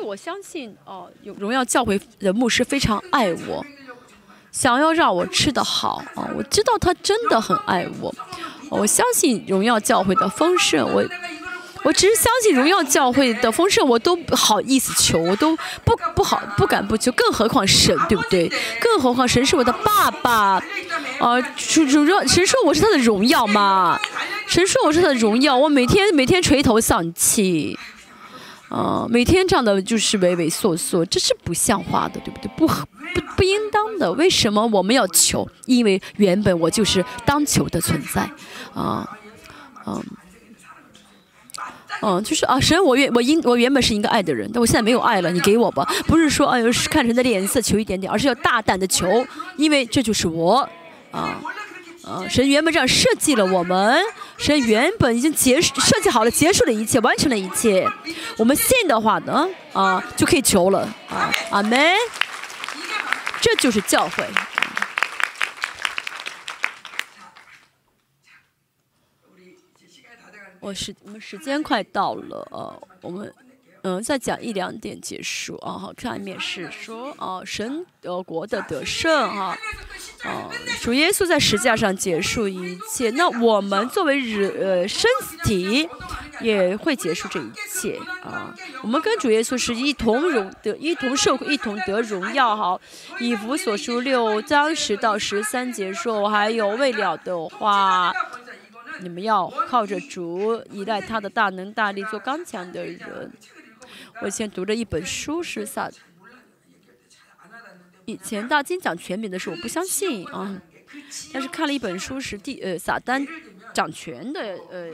[0.00, 3.64] 为我相信哦，有荣耀教会的牧师非常爱我，
[4.52, 6.28] 想要让我吃得好啊！
[6.36, 8.14] 我知道他真的很爱我，
[8.70, 11.04] 我相信荣耀教会的丰盛，我
[11.84, 18.50] 我只是相信荣耀教会的丰盛，我都不好意思求，我都不不好不敢不求，更何况神，对不对？
[18.80, 20.62] 更何况神是我的爸爸，
[21.20, 23.98] 啊，主主说神说我是他的荣耀嘛，
[24.46, 27.78] 神说我是他的荣耀，我每天每天垂头丧气。
[28.68, 32.50] 啊，每天这样的就是畏畏缩缩，这是不像话的，对不对？
[32.56, 34.12] 不合不不应当的。
[34.12, 35.48] 为什么我们要求？
[35.64, 38.30] 因为原本我就是当求的存在，
[38.74, 39.08] 啊，
[39.86, 40.04] 嗯，
[42.02, 45.88] 嗯，就是啊，神，我原我应我原本是一个爱的人，但我现在没有爱了，你给我吧。
[46.06, 49.26] 不是说哎呦看神的脸色求一点点，而是要大胆的求，
[49.56, 50.68] 因为这就是我，
[51.10, 51.40] 啊。
[52.08, 54.02] 啊，神原本这样设计了我们，
[54.38, 57.86] 神原本已经结束设计好了，结束了一切，完成了一切。
[58.38, 60.88] 我们信的话呢，啊，就可以求了。
[61.10, 61.94] 啊，阿门。
[63.40, 64.24] 这就是教会。
[70.60, 73.32] 我时我们时间快到了，呃，我们。
[73.82, 75.72] 嗯，再讲一两点结束啊。
[75.72, 79.56] 好，下面是说啊，神呃国的得胜哈，
[80.24, 80.50] 啊，
[80.80, 83.10] 主耶稣在石架上结束一切。
[83.10, 85.08] 那我们作为人呃身
[85.44, 85.88] 体
[86.40, 88.54] 也会结束这一切啊。
[88.82, 92.80] 我们跟主耶稣是一同荣得一同受一同得荣耀哈。
[93.20, 98.12] 以弗所书六章十到十三节说，还有未了的话，
[99.00, 103.32] 你们要靠着主，依赖他的大能大力，做刚强的人。
[104.20, 105.90] 我以前读了一本书是撒，
[108.04, 110.60] 以前大金讲权柄的时候我不相信啊，
[111.32, 113.26] 但是看了一本书是第呃撒旦
[113.72, 114.40] 掌权的
[114.70, 114.90] 呃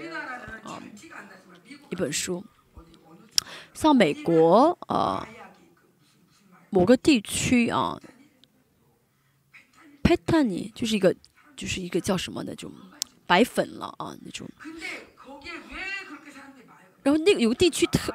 [0.63, 0.83] 啊
[1.91, 2.45] 一本书，
[3.73, 5.27] 像美国啊
[6.69, 7.99] 某个地区啊，
[10.03, 11.15] 佩坦尼就是一个
[11.57, 12.71] 就是一个叫什么那种
[13.27, 14.47] 白粉了啊那种，
[17.03, 18.15] 然后那个有个地区特。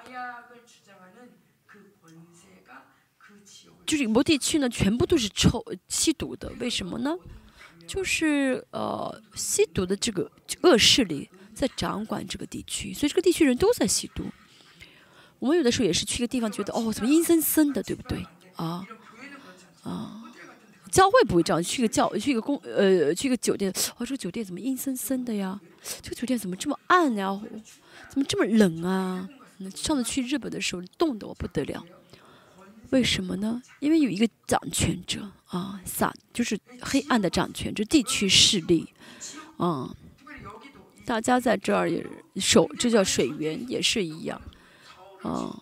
[3.90, 7.12] 就是某地区呢，全部都是抽吸毒的，为什么呢？
[7.88, 14.26] 就是呃，吸毒的这个恶势力在掌管这个地区，所以这个地区人都在吸毒。
[15.40, 18.24] 我们有的时候也是去一个地方，觉得哦，怎么阴森森的，对不对？
[18.58, 18.86] 啊
[19.82, 20.22] 啊，
[20.92, 25.60] 教会不会这样，去个教，去个公，呃，去个酒店，哦，这个酒店怎么阴森森的呀？
[26.04, 27.42] 这个酒店怎么这么暗呀？
[28.08, 29.28] 怎么这么冷啊？
[29.76, 31.84] 上次去日本的时候，冻得我不得了。
[32.92, 33.62] 为什么呢？
[33.80, 38.88] 因为有一个掌权者啊，撒就是黑暗的掌权者，地区势力，
[39.58, 39.96] 啊，
[41.06, 42.06] 大家在这儿也
[42.38, 44.42] 守，这叫水源，也是一样，
[45.22, 45.56] 啊，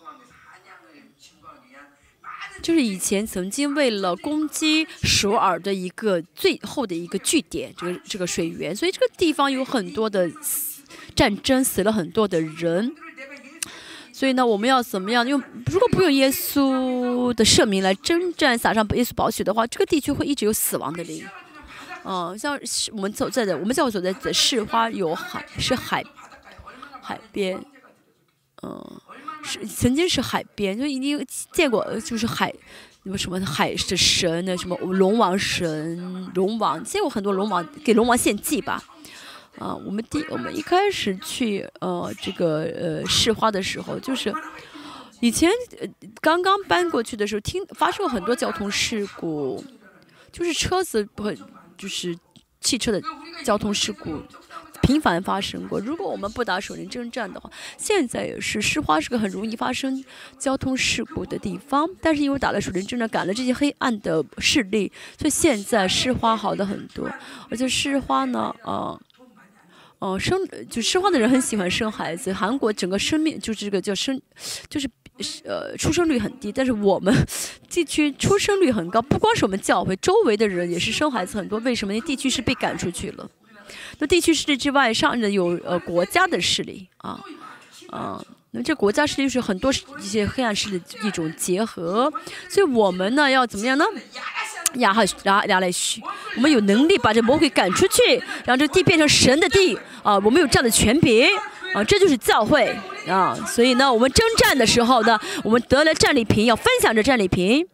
[2.61, 10.31] 就是以前曾经为了攻击首尔的一个最后的一个据点，这个这个水源，所以这个地方有很多的
[11.13, 12.95] 战争，死了很多的人。
[14.17, 15.39] 所以呢，我们要怎么样用？
[15.67, 21.23] 如果不用耶稣的圣名来征战、撒上耶稣宝血的话，这个地区会一直有死亡的灵。
[22.03, 22.59] 嗯，像
[22.93, 26.03] 我们所在的，我们教会所在的市花有海，是海
[26.99, 27.63] 海边，
[28.63, 28.99] 嗯，
[29.43, 32.51] 是曾经是海边，就已经见过，就是海，
[33.03, 38.83] 什么什么海的神的什么龙王神、龙王，见过很多龙王，给龙王献祭吧。
[39.59, 44.31] 啊，我们第我们一开始去呃这个呃试花的时候，就是
[45.19, 45.87] 以前呃
[46.21, 49.63] 刚刚搬过去的时候，听发生过很多交通事故，
[50.31, 51.31] 就是车子不
[51.75, 52.15] 就是
[52.61, 53.01] 汽车的
[53.43, 54.21] 交通事故
[54.83, 55.79] 频繁发生过。
[55.79, 60.03] 如果我们不打守灵征战的话，现在也是试花是个很容易发生
[60.37, 61.89] 交通事故的地方。
[61.99, 67.09] 但是因为打了守灵征战，赶了这些黑暗的势力，所以现在试花好的很多。
[67.49, 68.99] 而且试花呢，啊。
[69.99, 72.31] 哦，生就生化的人很喜欢生孩子。
[72.31, 74.21] 韩国整个生命就是这个叫生，
[74.69, 74.87] 就是
[75.43, 76.51] 呃出生率很低。
[76.51, 77.13] 但是我们
[77.69, 81.57] 地区出生率很高，不光是我们教会，周围的人也是生孩子很多。
[81.59, 81.93] 为什么？
[81.93, 83.27] 那地区是被赶出去了。
[83.97, 87.19] 那地区势力之外，上的有呃国家的势力啊，
[87.89, 88.23] 啊，
[88.63, 92.11] 这国家势力是很多一些黑暗势力的一种结合，
[92.49, 93.85] 所以我们呢要怎么样呢？
[94.75, 96.01] 亚哈亚亚来许，
[96.35, 100.15] 我们有能力把这魔鬼赶出去，让这地变成神的地啊！
[100.19, 101.25] 我们有这样的权柄
[101.73, 101.83] 啊！
[101.83, 102.77] 这就是教会
[103.07, 103.33] 啊！
[103.47, 107.65] 所以呢，我们征战的时候呢，我们得了战利品，要分享这战利品。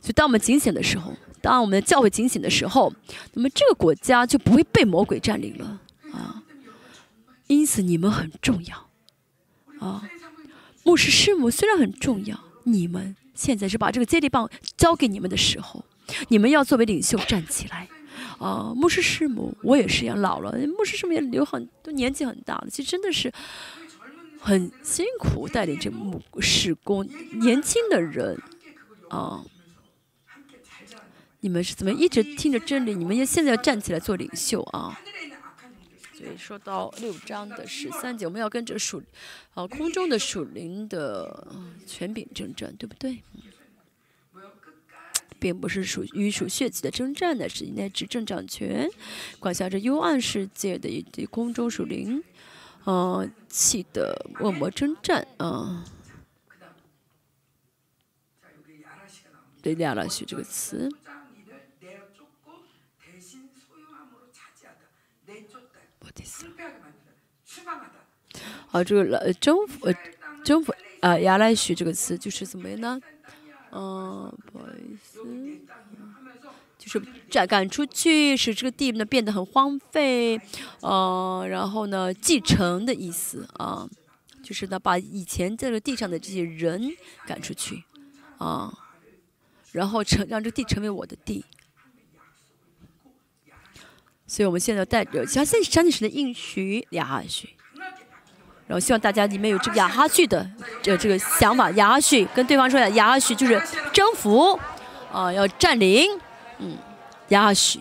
[0.00, 1.12] 就当我们警醒的时候，
[1.42, 2.92] 当我们的教会警醒的时候，
[3.34, 5.80] 那么这个国家就不会被魔鬼占领了
[6.12, 6.42] 啊！
[7.48, 8.87] 因此你们很重要
[9.80, 10.02] 啊！
[10.84, 13.16] 牧师师母虽然很重要，你们。
[13.34, 15.84] 现在是把这个接力棒交给你们的时候，
[16.26, 17.88] 你们要作为领袖站起来。
[18.38, 23.32] 啊，牧师师母，我也是一样，老了，牧师师母也有很都年纪很大了，其实真的是
[24.40, 28.36] 很辛苦带领这牧师工，年轻的人
[29.08, 29.44] 啊，
[31.38, 32.92] 你们是怎么一直听着真理？
[32.92, 35.00] 你们要现在要站起来做领袖啊！
[36.18, 39.00] 所以说到六章的十三节，我们要跟着属，
[39.54, 41.46] 啊，空中的属灵的
[41.86, 43.22] 权柄征战，对不对？
[45.38, 48.90] 并不是属于属血气的征战的，是应该执政掌权，
[49.38, 52.24] 管辖着幽暗世界的一些空中属灵，
[52.82, 55.84] 啊，气的恶魔征战啊。
[59.62, 60.90] 对，亚拉西这个词。
[68.70, 69.94] 啊，这个呃征服呃
[70.44, 73.00] 征服啊亚来许这个词就是怎么呢？
[73.70, 75.20] 嗯，不好意思，
[76.78, 80.40] 就是赶赶出去，使这个地呢变得很荒废，
[80.80, 83.88] 呃，然后呢继承的意思啊，
[84.42, 86.92] 就是呢把以前这个地上的这些人
[87.26, 87.84] 赶出去
[88.38, 88.72] 啊，
[89.72, 91.44] 然后成让这个地成为我的地。
[94.30, 97.48] 所以我们现在带着相信相信神的应许亚哈许，
[98.66, 100.48] 然后希望大家里面有这个亚哈许的
[100.82, 103.58] 这这个想法，亚哈许跟对方说亚哈许就是
[103.90, 104.60] 征服，
[105.10, 106.06] 啊要占领，
[106.58, 106.76] 嗯，
[107.28, 107.80] 亚哈许，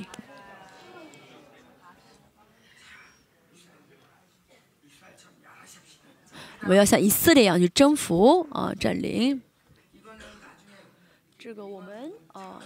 [6.61, 9.41] 我们要像以色列一样去征服啊占领，
[11.37, 12.61] 这个我们啊。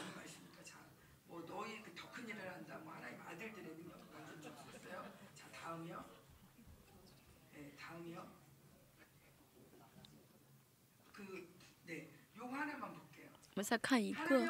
[13.54, 14.48] 我们再看一个，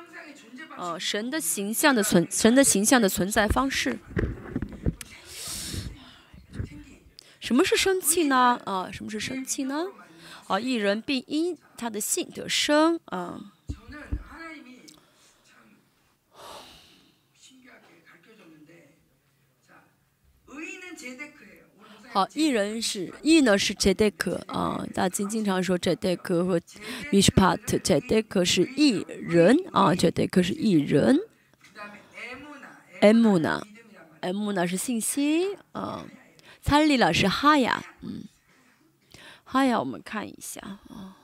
[0.77, 3.97] 呃，神的形象的存，神的形象的存在方式。
[7.39, 8.61] 什么是生气呢？
[8.65, 9.87] 啊，什么是生气呢？
[10.45, 13.53] 啊，一人必因他的性得生啊。
[22.13, 26.59] 好，艺人是艺呢是 Tedek 啊，大金经常说 Tedek 和
[27.09, 31.17] Mishpat，Tedek 是艺人啊，，Tedek 是艺人。
[32.99, 33.65] m 呢
[34.19, 36.05] ？m 呢是信息啊。
[36.61, 38.25] 参利了是哈呀，嗯，
[39.45, 41.15] 哈呀，我们看一下啊。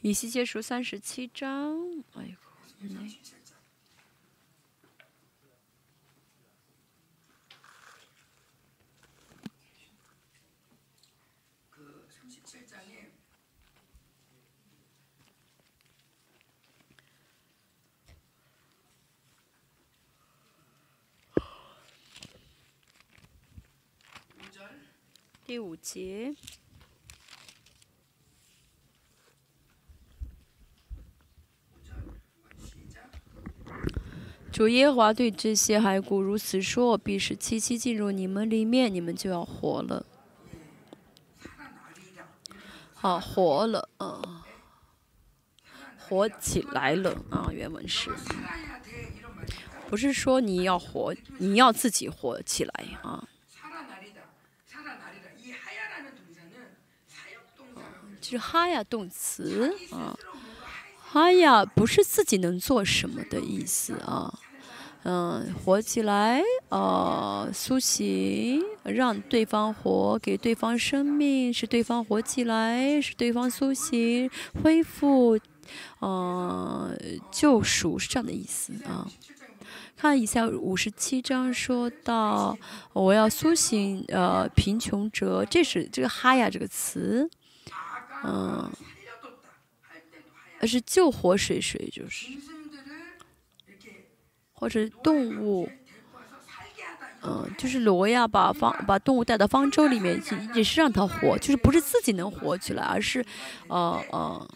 [0.00, 2.34] 以西结书三十七章，哎呦，
[2.80, 3.08] 嗯。
[25.50, 26.32] 第五节，
[34.52, 40.06] 主耶和华对这些骸骨如此说：“必使七七进入你们里面，你们就要活了。”
[42.94, 44.46] 好，活了，啊，
[45.98, 48.08] 活起来了，啊，原文是，
[49.88, 52.72] 不是说你要活，你要自己活起来，
[53.02, 53.26] 啊。
[58.30, 60.16] 是哈呀动词啊，
[60.98, 64.38] 哈呀不是自己能做什么的意思啊，
[65.02, 74.30] 嗯，活起来啊，苏醒，让对方活，给对方生命，使对方活起来，使对方苏醒，
[74.62, 75.36] 恢复，
[76.00, 76.96] 嗯，
[77.32, 79.08] 救赎是这样的意思啊。
[79.96, 82.56] 看一下五十七章说到，
[82.92, 87.28] 我要苏醒呃贫穷者，这是这个哈呀这个词。
[88.24, 88.70] 嗯，
[90.60, 92.26] 而是救活水水就是，
[94.52, 95.68] 或者动物
[97.22, 103.24] 嗯，就是罗亚把方把动物带到方舟里面去，也是让它活，就是不是自己能活起来，而是，
[103.68, 104.50] 呃呃，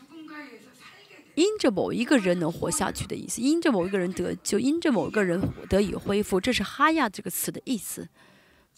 [1.34, 8.08] 因着某一个人能活下去的意思，因着某一个人得救，因着某一个人得以恢复，这是哈亚这个词的意思。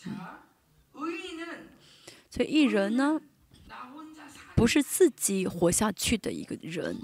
[0.04, 0.18] 嗯，
[2.28, 3.20] 所以一人呢？
[4.57, 6.97] 不是自己活下去的一个人，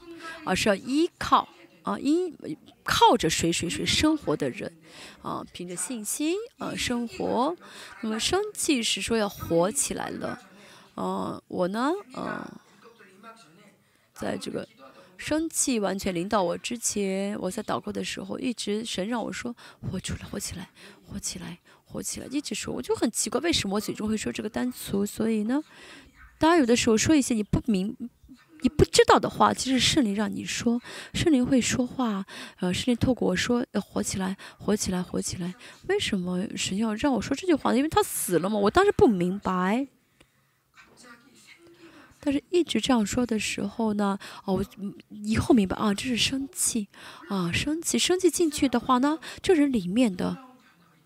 [0.44, 1.46] 而是要依靠
[1.82, 2.34] 啊依
[2.82, 4.72] 靠着谁谁谁生活的人，
[5.20, 7.54] 啊凭着信心啊生活。
[8.00, 10.40] 那么生气是说要活起来了，
[10.94, 12.60] 啊我呢啊
[14.14, 14.66] 在这个
[15.18, 19.54] 生气完全临到我之前，我在祷告的时候一直神让我说
[19.90, 20.70] 活出来活起来
[21.06, 25.62] 活起来活起来，一直说我就很奇怪为什么我嘴中会说这个单词，所以呢。
[26.42, 27.96] 当然，有的时候说一些你不明、
[28.62, 30.82] 你不知道的话，其实圣灵让你说，
[31.14, 32.26] 圣灵会说话，
[32.58, 35.54] 呃，圣灵透过我说要活起来，活起来，活起来。
[35.86, 37.76] 为什么神要让我说这句话呢？
[37.76, 38.58] 因为他死了嘛。
[38.58, 39.86] 我当时不明白，
[42.18, 44.64] 但是一直这样说的时候呢，哦，我
[45.10, 46.88] 以后明白啊，这是生气
[47.28, 50.36] 啊，生气，生气进去的话呢，这人里面的。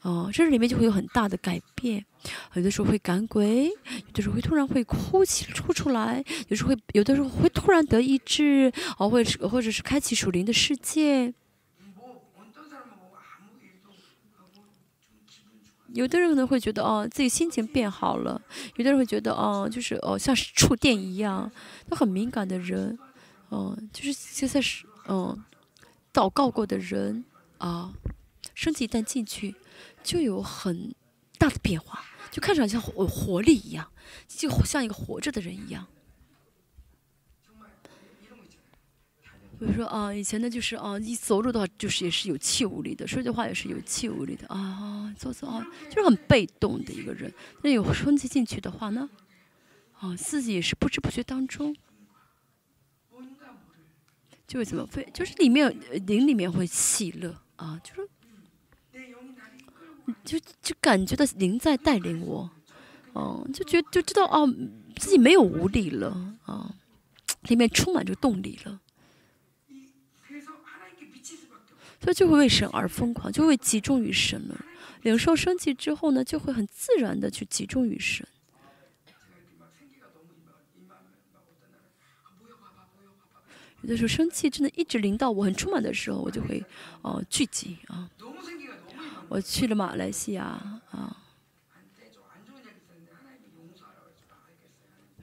[0.03, 2.05] 哦，这里面就会有很大的改变，
[2.55, 11.35] 有的时候会赶鬼，有的时候会突然会哭起哭出来，有时候会有的时候会突然得医治，哦，或者是或者是开启属灵的世界。
[15.93, 18.39] 有的人可能会觉得哦，自己心情变好了；
[18.77, 21.51] 有的人会觉得哦，就是哦，像是触电一样。
[21.89, 22.99] 都很敏感的人，
[23.49, 25.43] 哦，就是现在是嗯，
[26.13, 27.25] 祷告过的人
[27.59, 27.95] 啊，
[28.55, 29.55] 身体一旦进去。
[30.07, 30.95] 就有很
[31.37, 33.91] 大的变化，就看上去像活活力一样，
[34.29, 35.85] 就像一个活着的人一样。
[39.59, 47.35] 比如说啊，以前呢就是啊，一走路的话就是也是有气无力的，说句话也是有气无力的啊，走走啊，就是很被动的一个人。
[47.63, 49.11] 那有冲击进去的话呢，
[49.99, 51.75] 啊，自己也是不知不觉当中，
[54.47, 55.75] 就会怎么会，就是里面
[56.07, 58.09] 灵里面会喜乐啊，就是。
[60.25, 62.49] 就就感觉到灵在带领我，
[63.13, 64.47] 哦，就觉就知道哦，
[64.97, 66.75] 自己没有无力了啊，
[67.49, 68.81] 里面充满着动力了，
[72.01, 74.65] 所以就会为神而疯狂，就会集中于神了。
[75.03, 78.27] 领受生气之后呢，就会很自然的去集中于神。
[83.83, 86.65] 有的时候生气真的一直临到我很充满的时候，我就会
[87.03, 88.11] 哦聚集啊。
[89.29, 90.45] 我去了马来西亚
[90.91, 91.17] 啊，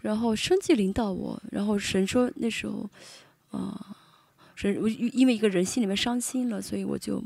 [0.02, 2.90] 然后生气领导我，然后神说那时候，
[3.52, 3.96] 啊，
[4.56, 7.24] 神我因为一个人心里面伤心了，所以我就，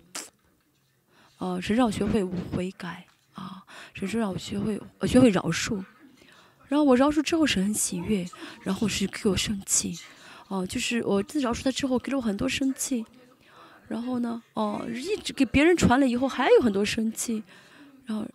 [1.38, 5.84] 啊，神让我学会悔改啊，神说让我学会我学会饶恕，
[6.68, 8.26] 然后我饶恕之后神很喜悦，
[8.62, 9.98] 然后是给我生气，
[10.48, 13.04] 哦，就是我自饶恕他之后给了我很多生气。
[13.88, 14.42] 然后呢？
[14.54, 17.42] 哦，一直给别人传了以后，还有很多生气。
[18.06, 18.26] 然后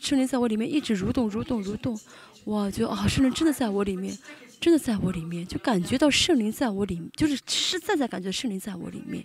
[0.00, 1.98] 圣灵在我里面一直蠕动、蠕动、蠕动。
[2.46, 4.16] 哇，就啊，圣灵真的在我里面，
[4.58, 9.22] 真的在我里面，就感觉到圣灵在我里，就是实实在在感觉圣灵在我里面。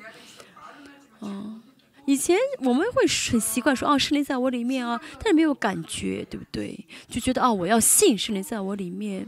[1.20, 1.60] 哦，
[2.06, 6.78] 以前我们会很习惯说啊，圣灵在我里面啊，但是没有感觉，对不对？
[7.08, 9.26] 就觉得啊，我要信圣灵在我里面。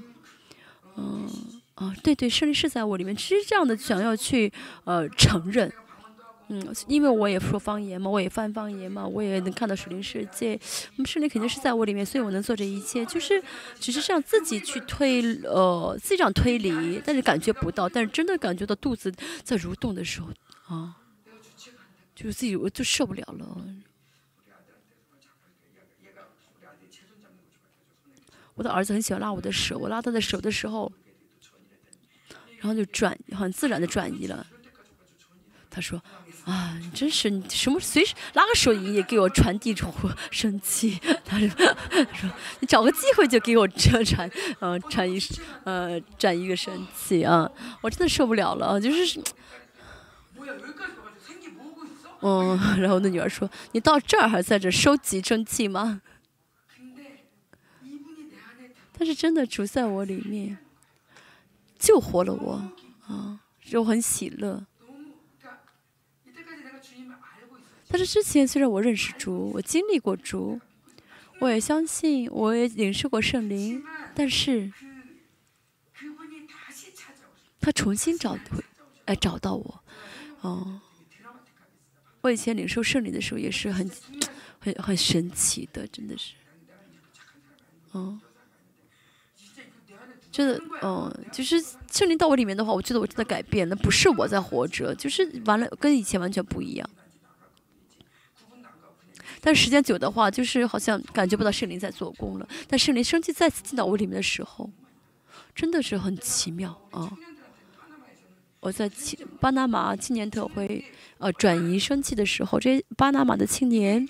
[0.97, 1.29] 嗯，
[1.75, 4.51] 啊，对对，圣灵是在我里面，其实这样的想要去
[4.83, 5.71] 呃承认。
[6.49, 10.57] 嗯，因为我也说方言嘛，我也翻方言嘛，我也能看到属灵世界。
[10.95, 13.05] 那么圣灵肯定是在我里面，所以我能做这一切。
[13.05, 13.43] 就是
[13.81, 17.89] 只是这样自己去推，呃，自己这样推理，但是感觉不到。
[17.89, 19.11] 但是真的感觉到肚子
[19.43, 20.29] 在蠕动的时候，
[20.73, 20.95] 啊，
[22.15, 23.65] 就是自己我就受不了了。
[28.55, 30.89] 我的儿子很喜欢拉我的手，我拉他的手的时候，
[32.59, 34.47] 然后就转，很自然的转移了。
[35.69, 36.01] 他说。
[36.47, 39.93] 啊，真是你什么随时拉个手也给我传递出
[40.31, 40.97] 生气。
[41.25, 41.49] 他说，
[41.89, 42.29] 他说
[42.61, 45.19] 你找个机会就给我这传，呃，传一，
[45.65, 47.51] 呃，传一个生气啊！
[47.81, 48.79] 我真的受不了了！
[48.79, 49.21] 就是，
[52.21, 56.01] 嗯，然后那女儿说：“你到这儿还在这收集生气吗？”
[58.97, 60.57] 但是真的住在我里面
[61.77, 62.71] 救活了我
[63.05, 63.41] 啊，
[63.73, 64.65] 我很喜乐。
[67.89, 70.59] 但是之前虽然我认识主，我经历过主，
[71.39, 73.81] 我也相信，我也领受过圣灵，
[74.13, 74.71] 但是，
[77.61, 78.63] 他重新找回，
[79.05, 79.83] 哎，找到我，
[80.41, 80.81] 哦，
[82.21, 83.89] 我以前领受圣灵的时候也是很、
[84.59, 86.33] 很、很神奇的，真的是，
[87.93, 88.19] 嗯，
[90.29, 96.89] 真的，嗯，就是圣灵到我里面的话，我觉得我真的改变了，不是我在活着，就是完了，跟以前完全不一样。
[99.47, 102.45] 但时间久的话，就是好像感觉不到圣灵在做工了。
[102.67, 104.69] 但圣灵生气再次进到我里面的时候，
[105.55, 107.09] 真的是很奇妙啊！
[108.59, 108.91] 我在
[109.39, 110.83] 巴拿马青年特会
[111.17, 114.05] 呃转移生气的时候，这巴拿马的青年，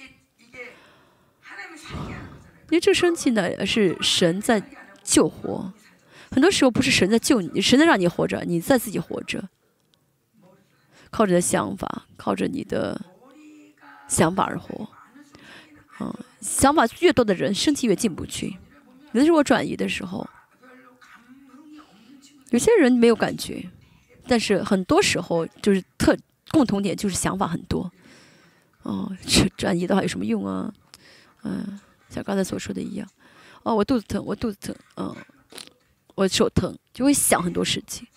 [1.92, 4.60] 因为这生气呢是神在
[5.04, 5.72] 救活，
[6.32, 9.48] 很多时候不是神在救你，神在让你活着，你在自己活着，
[11.12, 13.00] 靠着想法，靠着你的
[14.08, 14.90] 想法而活。
[16.00, 18.58] 嗯，想法越多的人，生气越进不去。
[19.14, 20.28] 有的时候我转移的时候，
[22.52, 23.68] 有些人没有感觉，
[24.28, 26.16] 但是很多时候就是特
[26.52, 27.92] 共同点就是想法很多。
[28.84, 29.12] 哦，
[29.58, 30.74] 转移的话有什么用啊？
[31.44, 31.80] 嗯，
[32.10, 33.08] 像刚才所说的一样。
[33.64, 35.16] 哦，我肚子疼，我肚子疼，嗯，
[36.16, 38.08] 我手疼，就会想很多事情。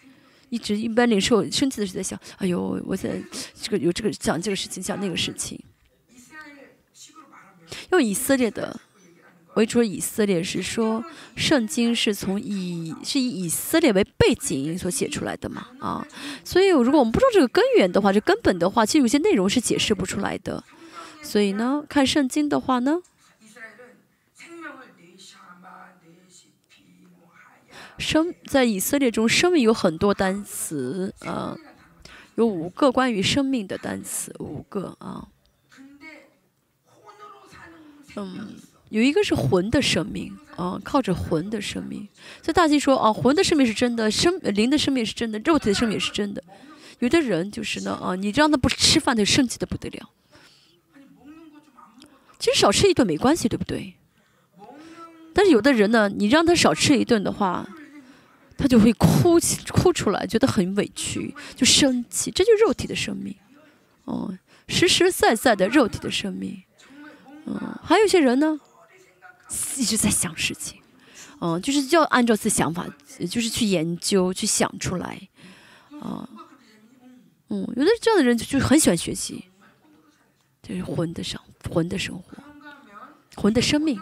[0.49, 3.21] 一直一般领受生气的时候在想，哎呦，我在
[3.55, 5.61] 这个有这个想这个事情，想那个事情。
[7.91, 8.79] 用以色列的
[9.55, 15.67] 为主，以色列是说，圣经是从以是以以色列为背景所写出来的嘛？
[15.81, 16.07] 啊，
[16.45, 20.63] 所以如果我们不知道这个根源的话，这根本的话，其实有些内容是解释不出来的。
[21.23, 23.03] 所以呢，看圣经的话呢，
[27.99, 31.57] 生在以色列中，生命有很多单词，啊，
[32.37, 35.27] 有五个关于生命的单词，五个啊。
[38.17, 38.55] 嗯，
[38.89, 42.09] 有一个是魂的生命，啊，靠着魂的生命。
[42.43, 46.43] 所以大经说，啊，魂的生命是真的，生灵的生命是真的，肉体的生命也是真的。
[46.99, 50.11] 有的人就是呢，啊，你让他不吃饭，他就生气的不得了。
[52.39, 53.95] 其实少吃一顿没关系，对不对？
[55.33, 57.69] 但是有的人呢，你让他少吃一顿的话，
[58.59, 62.31] 他就会哭起哭出来，觉得很委屈，就生气。
[62.31, 63.35] 这就肉体的生命，
[64.05, 64.37] 哦，
[64.69, 66.63] 实实在在的肉体的生命。
[67.53, 68.61] 嗯，还有一些人呢，
[69.77, 70.81] 一直在想事情，
[71.41, 72.87] 嗯，就是要按照自己想法，
[73.29, 75.21] 就是去研究、去想出来，
[76.01, 76.29] 啊，
[77.49, 79.47] 嗯，有的这样的人就就很喜欢学习，
[80.63, 82.23] 就是魂的生魂的生活，
[83.35, 84.01] 魂的生命，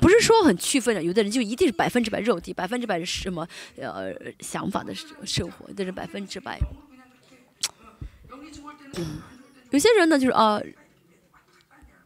[0.00, 3.44] 不是说很区分的，有的人就一定是百分之百肉体，百分之百是什么
[3.76, 6.60] 呃想法的生活，这是百分之百，
[8.94, 9.18] 嗯，
[9.70, 10.62] 有些人呢就是啊。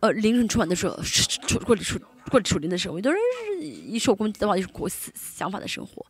[0.01, 2.01] 呃灵魂充满的时候，处或者处
[2.31, 3.18] 或者处灵的时候，有的人
[3.60, 6.05] 是一受攻击的话，就是过想法的生活，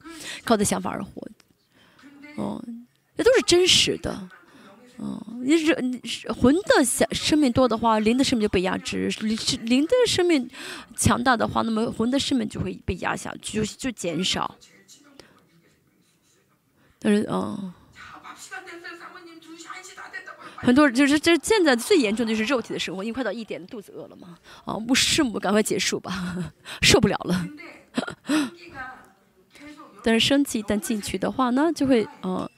[0.44, 1.28] 靠着想法而活，
[2.36, 2.64] 哦，
[3.16, 4.28] 这都是真实的，
[4.96, 10.48] 哦，你是魂的想生命多的话，灵的生命就被压制；灵灵的生命
[10.96, 14.56] 强大的话，那么魂的生命就会被压下去，就就减少。
[16.98, 17.72] 但是，嗯。
[20.62, 24.36] 很多人就是这现在最严重的就是肉体的生活，因为快到一点，肚子饿了嘛。
[24.64, 27.46] 啊，牧师母赶快结束吧， 受不了了。
[30.02, 32.50] 但是生气一旦进去的话呢，就会呃，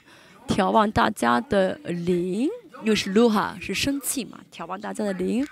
[0.49, 2.49] 眺望大家的灵，
[2.83, 5.45] 又是路哈，是生气嘛，眺望大家的灵，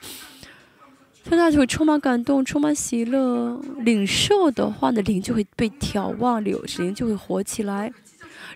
[1.25, 3.61] 所以大家就会充满感动，充满喜乐。
[3.79, 7.93] 领受的话呢，灵就会被眺望，灵灵就会活起来。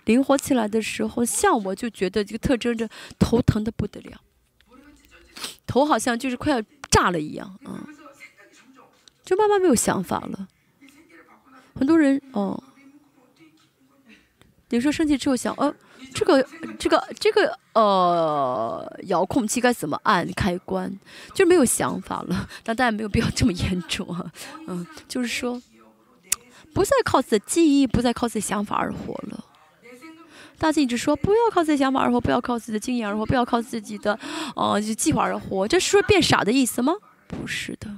[0.03, 4.19] 灵活起来的时候，像我就觉得这个特征着头疼的不得了，
[5.65, 6.61] 头好像就是快要
[6.91, 7.87] 炸了一样嗯，
[9.23, 10.47] 就慢慢没有想法了。
[11.73, 12.63] 很多人哦，
[14.69, 15.73] 有时候生气之后想，呃，
[16.13, 16.47] 这个
[16.79, 20.97] 这个这个呃遥控器该怎么按开关，
[21.33, 22.47] 就没有想法了。
[22.63, 24.31] 但大家没有必要这么严重啊，
[24.67, 25.61] 嗯，就是说，
[26.73, 29.43] 不再靠自己的记忆，不再靠自己想法而活了。
[30.57, 34.17] 大家一直说不要靠自己想法而活，不要靠自己的经验而活，不要靠自己的，
[34.55, 35.67] 呃，计划而活。
[35.67, 36.93] 这是说变傻的意思吗？
[37.27, 37.89] 不是的，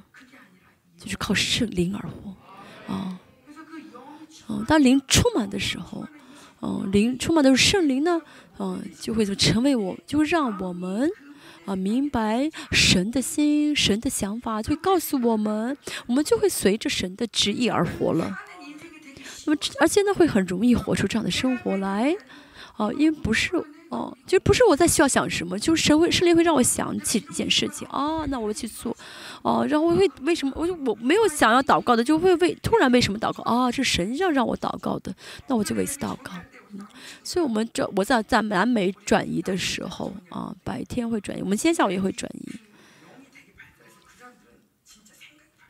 [0.97, 3.19] 就是靠圣灵而活，啊，
[4.49, 6.07] 嗯，当灵充满的时候，
[6.61, 8.21] 嗯，灵充满的是圣灵呢，
[8.57, 11.09] 嗯，就会成为我，就会让我们
[11.65, 15.77] 啊明白神的心、神的想法，就会告诉我们，
[16.07, 18.39] 我们就会随着神的旨意而活了。
[19.45, 22.15] 那么，而且呢，会很容易活出这样的生活来。
[22.77, 23.51] 哦，因为不是
[23.89, 28.95] 哦，就不是我在需要想什么，就是神会圣灵会让我想起一件事情啊，那我去做，
[29.41, 33.71] 哦，然后我会为什么我就我没有想要祷告的，就会为突然为什么祷告啊？
[33.71, 35.13] 是神要让我祷告的，
[35.47, 36.31] 那我就为此祷告，
[36.73, 36.85] 嗯
[37.23, 42.59] 所以我们这我在在南美转移的时候啊，白天会转移，我们今天下午也会转移。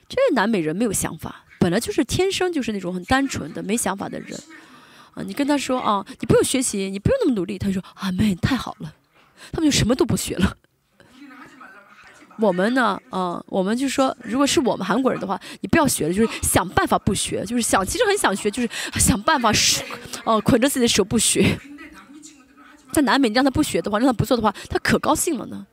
[0.09, 4.39] 这南美人没有想法，本来就是天生就是那种很单纯的没想法的人
[5.17, 5.23] 啊。
[5.25, 8.93] 你跟他说啊，你不用学习，你不用那么努力，他说啊，妹太好了，
[9.51, 10.57] 他们就什么都不学了。
[12.39, 18.69] 我们呢，嗯，我们就说，如果是我们韩国人的话，你不要学了，就是想办法不学，就是想，其实很想学，就是
[18.99, 19.51] 想办法，
[20.23, 21.57] 哦，捆着自己的手不学。
[22.91, 25.65] 在南美，你让他不学的话，让他不做的话，他可高兴了呢。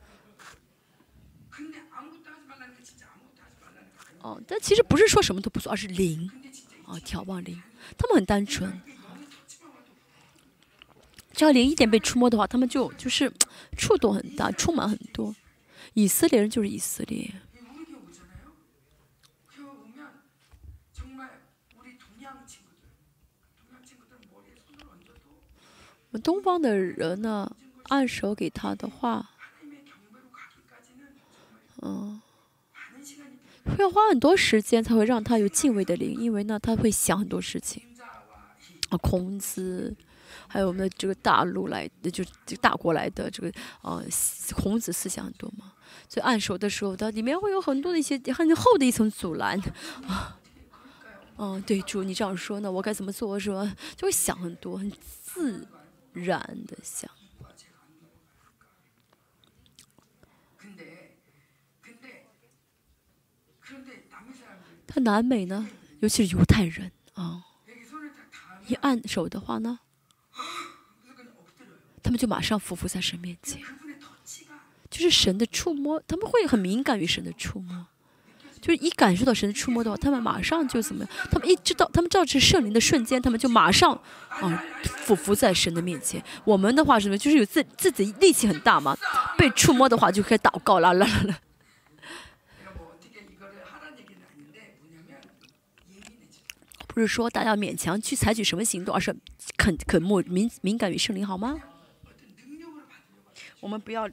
[4.21, 6.31] 哦，但其实不是说什么都不做，而是零，
[6.87, 7.61] 啊，眺望零，
[7.95, 8.81] 他们很单纯。
[11.35, 13.29] 只要零一点被触摸的话，他们就就是
[13.77, 15.35] 触动很大，充满很多。
[15.93, 17.29] 以色列人就是以色列。
[26.07, 27.53] 我们东方的人呢，
[27.89, 29.31] 按手给他的话，
[31.81, 32.21] 嗯，
[33.77, 37.83] 会花很多时间才会让他有敬畏的灵，因为呢，他会想很多事情。
[38.87, 39.93] 啊，孔子。
[40.47, 43.51] 还有我们的这个大陆来的，就就大国来的这个
[43.81, 44.03] 呃
[44.55, 45.73] 孔子思想很多嘛，
[46.07, 49.59] 所以按手的时候，它里面会有很多的一些很厚的一层阻拦
[50.07, 50.39] 啊。
[51.37, 53.37] 嗯，对主，你这样说呢，我该怎么做？
[53.37, 53.75] 是吧？
[53.97, 54.89] 就会想很多，很
[55.23, 55.67] 自
[56.13, 57.09] 然的想。
[64.87, 65.67] 他南美呢，
[65.99, 67.43] 尤其是犹太人啊，
[68.67, 69.79] 一按手的话呢。
[72.03, 73.59] 他们就马上匍匐在神面前，
[74.89, 77.87] 就是神的触摸，他们会很敏感于神的触摸，
[78.61, 81.13] 就是一感受到神的触摸的话，他们马上就怎么样？
[81.31, 83.91] 他们一知道，他们知道是圣灵的瞬间，他们就马上
[84.29, 84.63] 啊
[85.05, 86.23] 匍匐在神的面前。
[86.43, 87.17] 我们的话什么？
[87.17, 88.95] 就是有自自己力气很大嘛，
[89.37, 91.39] 被触摸的话就可以祷告啦啦啦啦。
[96.87, 99.13] 不是说大家勉强去采取什么行动，而是
[99.57, 101.59] 肯肯默敏敏感于圣灵，好吗？
[103.59, 104.09] 我们不要，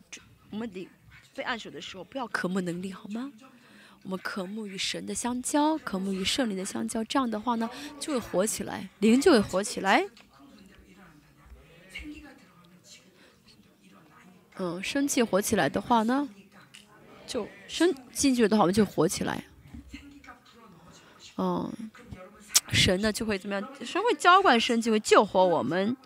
[0.50, 0.88] 我们得
[1.34, 3.30] 被按手的时候不要渴慕能力，好吗？
[4.02, 10.04] 我们渴慕与神的相交，渴慕与圣灵的相交，这样的话呢，就会活起来，灵就会活起来。
[14.56, 16.28] 嗯，生气活起来的话呢，
[17.26, 19.44] 就生进去的话，我们就活起来。
[21.38, 21.72] 嗯，
[22.72, 23.68] 神呢就会怎么样？
[23.84, 25.96] 神会浇灌生气，会救活我们。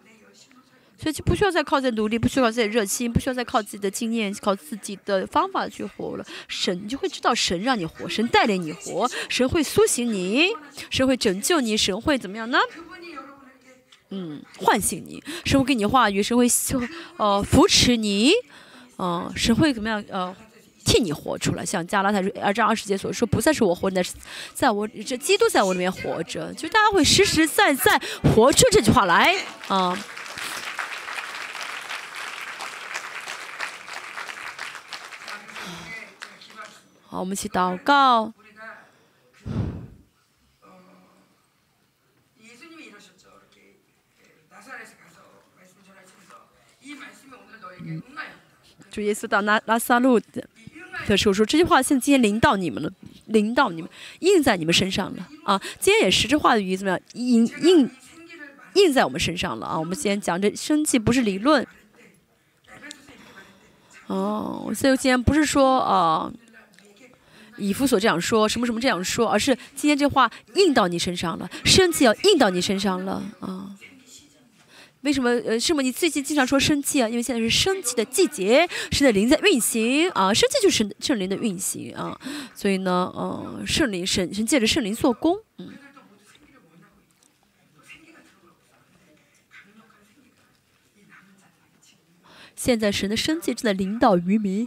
[0.98, 6.24] 所以就不需要再靠自己努力，不需要自己热心，不需要再靠自己的经验、靠自己的方法去活了。
[6.48, 10.48] 神，你就会知道神让你活，神带领你活，神会苏醒你，
[10.88, 12.58] 神会拯救你，神会怎么样呢？
[14.08, 16.48] 嗯，唤醒你，神会给你话语，神会
[17.18, 18.32] 呃扶持你，
[18.96, 20.02] 嗯，神会怎么样？
[20.08, 20.34] 呃，
[20.86, 21.66] 替你活出来。
[21.66, 24.14] 像加拉太二章二十节所说，不再是我活，那是
[24.54, 26.54] 在我这基督在我里面活着。
[26.54, 29.34] 就大家会实实在在活出这句话来
[29.66, 29.98] 啊。
[37.08, 38.32] 好，我们一起祷告。
[48.90, 50.18] 主耶稣到拉拉萨路
[51.08, 52.90] 的的时候说这句话，现在今天临到你们了，
[53.26, 55.60] 临到你们，印在你们身上了啊！
[55.78, 57.00] 今天也是这话的语怎么样？
[57.14, 57.90] 印印
[58.74, 59.78] 印在我们身上了啊！
[59.78, 61.66] 我们今天讲这生气不是理论。
[64.08, 66.32] 哦，所以今天不是说啊。
[67.58, 73.70] 以弗所这样说，什么什么这样说，而是今天这话印到你身上了，生气要印到你身上了啊！
[75.06, 75.30] 为什么？
[75.30, 75.82] 呃，是吗？
[75.82, 77.08] 你最近经常说生气啊？
[77.08, 82.20] 因为现在是生气的季节，神的灵在运行啊，生气就是圣灵的运行啊，
[82.56, 85.74] 所以呢，呃，圣灵神神借着圣灵做工，嗯。
[92.56, 94.66] 现在神的生气正在领导渔民。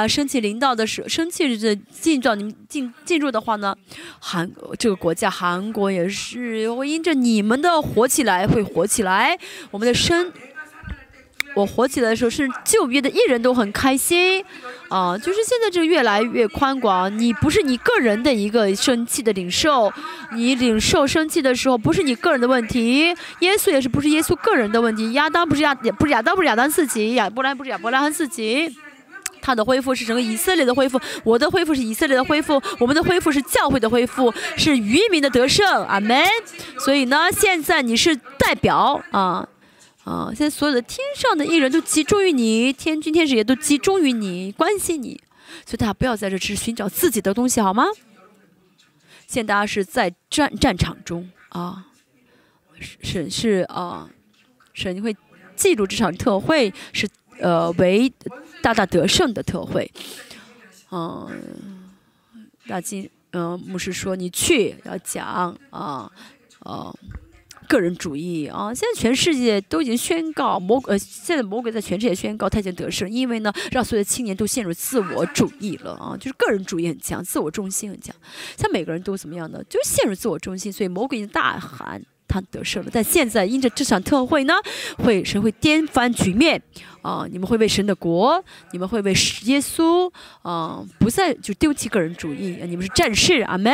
[0.00, 3.76] 家生气领到的时候，生气这进到你们进进入的话呢，
[4.18, 9.38] 韩这个国家韩国也是会因着你们的火起来会火起来。
[9.70, 10.32] 我们的生，
[11.54, 14.44] 我火起来的时候，是旧约的艺人都很开心
[14.88, 15.16] 啊。
[15.16, 19.92] 就是现在这越来越宽广，你不是你个人的一个生气的领受，
[20.34, 28.74] 你领受生气的时候不是你个人的问题，耶稣也是不是耶稣个人的问题，亚当不是亚也不是亚当不是亚当自己，亚伯兰不是亚伯拉罕自己。
[29.44, 35.84] 他的恢复是整个以色列的恢复，我的恢复是以色列的恢复，我们的恢复是教会的恢复，是渔民的得胜。
[35.84, 36.24] 阿门。
[36.78, 39.46] 所以呢，现在你是代表啊
[40.04, 40.30] 啊！
[40.34, 45.20] 现在所有的天上的艺人都集中于你，天君天使也都集中于你，关心你。
[45.66, 47.84] 所以大家不要在这只寻找自己的东西，好吗？
[49.26, 51.84] 现在大家是在战战场中啊，
[53.02, 54.08] 审是啊，
[54.72, 55.14] 神会
[55.54, 57.06] 记住这场特会是
[57.40, 58.12] 呃为
[58.64, 59.90] 大大得胜的特会，
[60.90, 61.90] 嗯，
[62.66, 66.10] 大金嗯牧师说你去要讲啊
[66.60, 66.94] 啊。
[67.66, 68.74] 个人主义啊！
[68.74, 78.14] 现在全世界都已经宣告魔呃，现在魔鬼在全世界宣告他已经得胜，因为呢，让所有的青年都陷入自我主义了啊，就是个人主义很强，自我中心很强。
[78.58, 79.62] 像每个人都怎么样呢？
[79.64, 82.04] 就陷入自我中心，所以魔鬼已经大喊
[82.34, 82.90] 他得胜了。
[82.92, 84.54] 但现在因着这场特会呢，
[84.98, 86.60] 会神会颠翻局面
[87.02, 87.24] 啊！
[87.30, 88.42] 你们会为神的国，
[88.72, 89.12] 你们会为
[89.44, 90.10] 耶稣
[90.42, 93.72] 啊，不再就丢弃个人主义，你们是战士，阿门。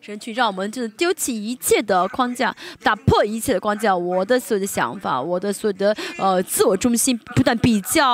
[0.00, 3.96] 神去让我们就是丢弃一切的框架，打破一切的框架。
[3.96, 8.06] 我的所有的想法，我的所有的呃自我中心，不断比较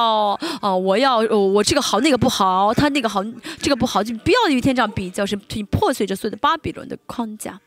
[0.61, 3.25] 啊，我要我这个好那个不好，他那个好
[3.61, 5.35] 这个不好，就不要有一天这样比较，是
[5.69, 7.61] 破碎着所有的巴比伦的框架。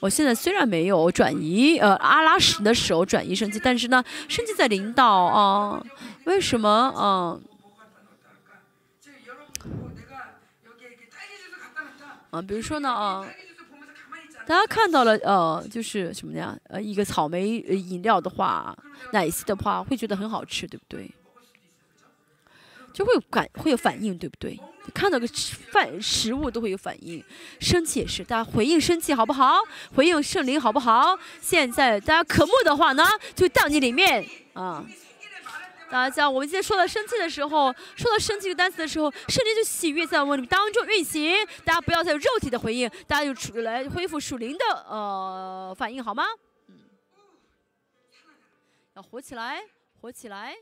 [0.00, 5.82] 我现在虽然没有转移呃阿拉什的手转移升级，但是呢，升级在领导啊，
[6.24, 7.40] 为什么啊？
[12.30, 13.26] 啊，比如说呢，啊，
[14.44, 16.54] 大家看到了，呃，就是什么呀？
[16.64, 18.76] 呃，一个草莓饮料的话，
[19.12, 21.10] 奶昔的话，会觉得很好吃，对不对？
[22.92, 24.60] 就会有感，会有反应，对不对？
[24.92, 25.26] 看到个
[25.70, 27.24] 饭食物都会有反应，
[27.60, 29.58] 生气也是，大家回应生气好不好？
[29.94, 31.18] 回应圣灵好不好？
[31.40, 33.04] 现在大家渴慕的话呢，
[33.34, 34.84] 就到你里面啊。
[35.90, 41.36] 大家，我们今天说到生气的时候，说到生气这个单词的时候，圣灵就喜悦在我们当中运行。
[41.64, 46.24] 大家不要再有肉体的回应，大家就出来恢复属灵的呃反应，好吗？
[46.68, 46.74] 嗯，
[48.94, 49.62] 要活起来，
[50.00, 50.56] 活起来。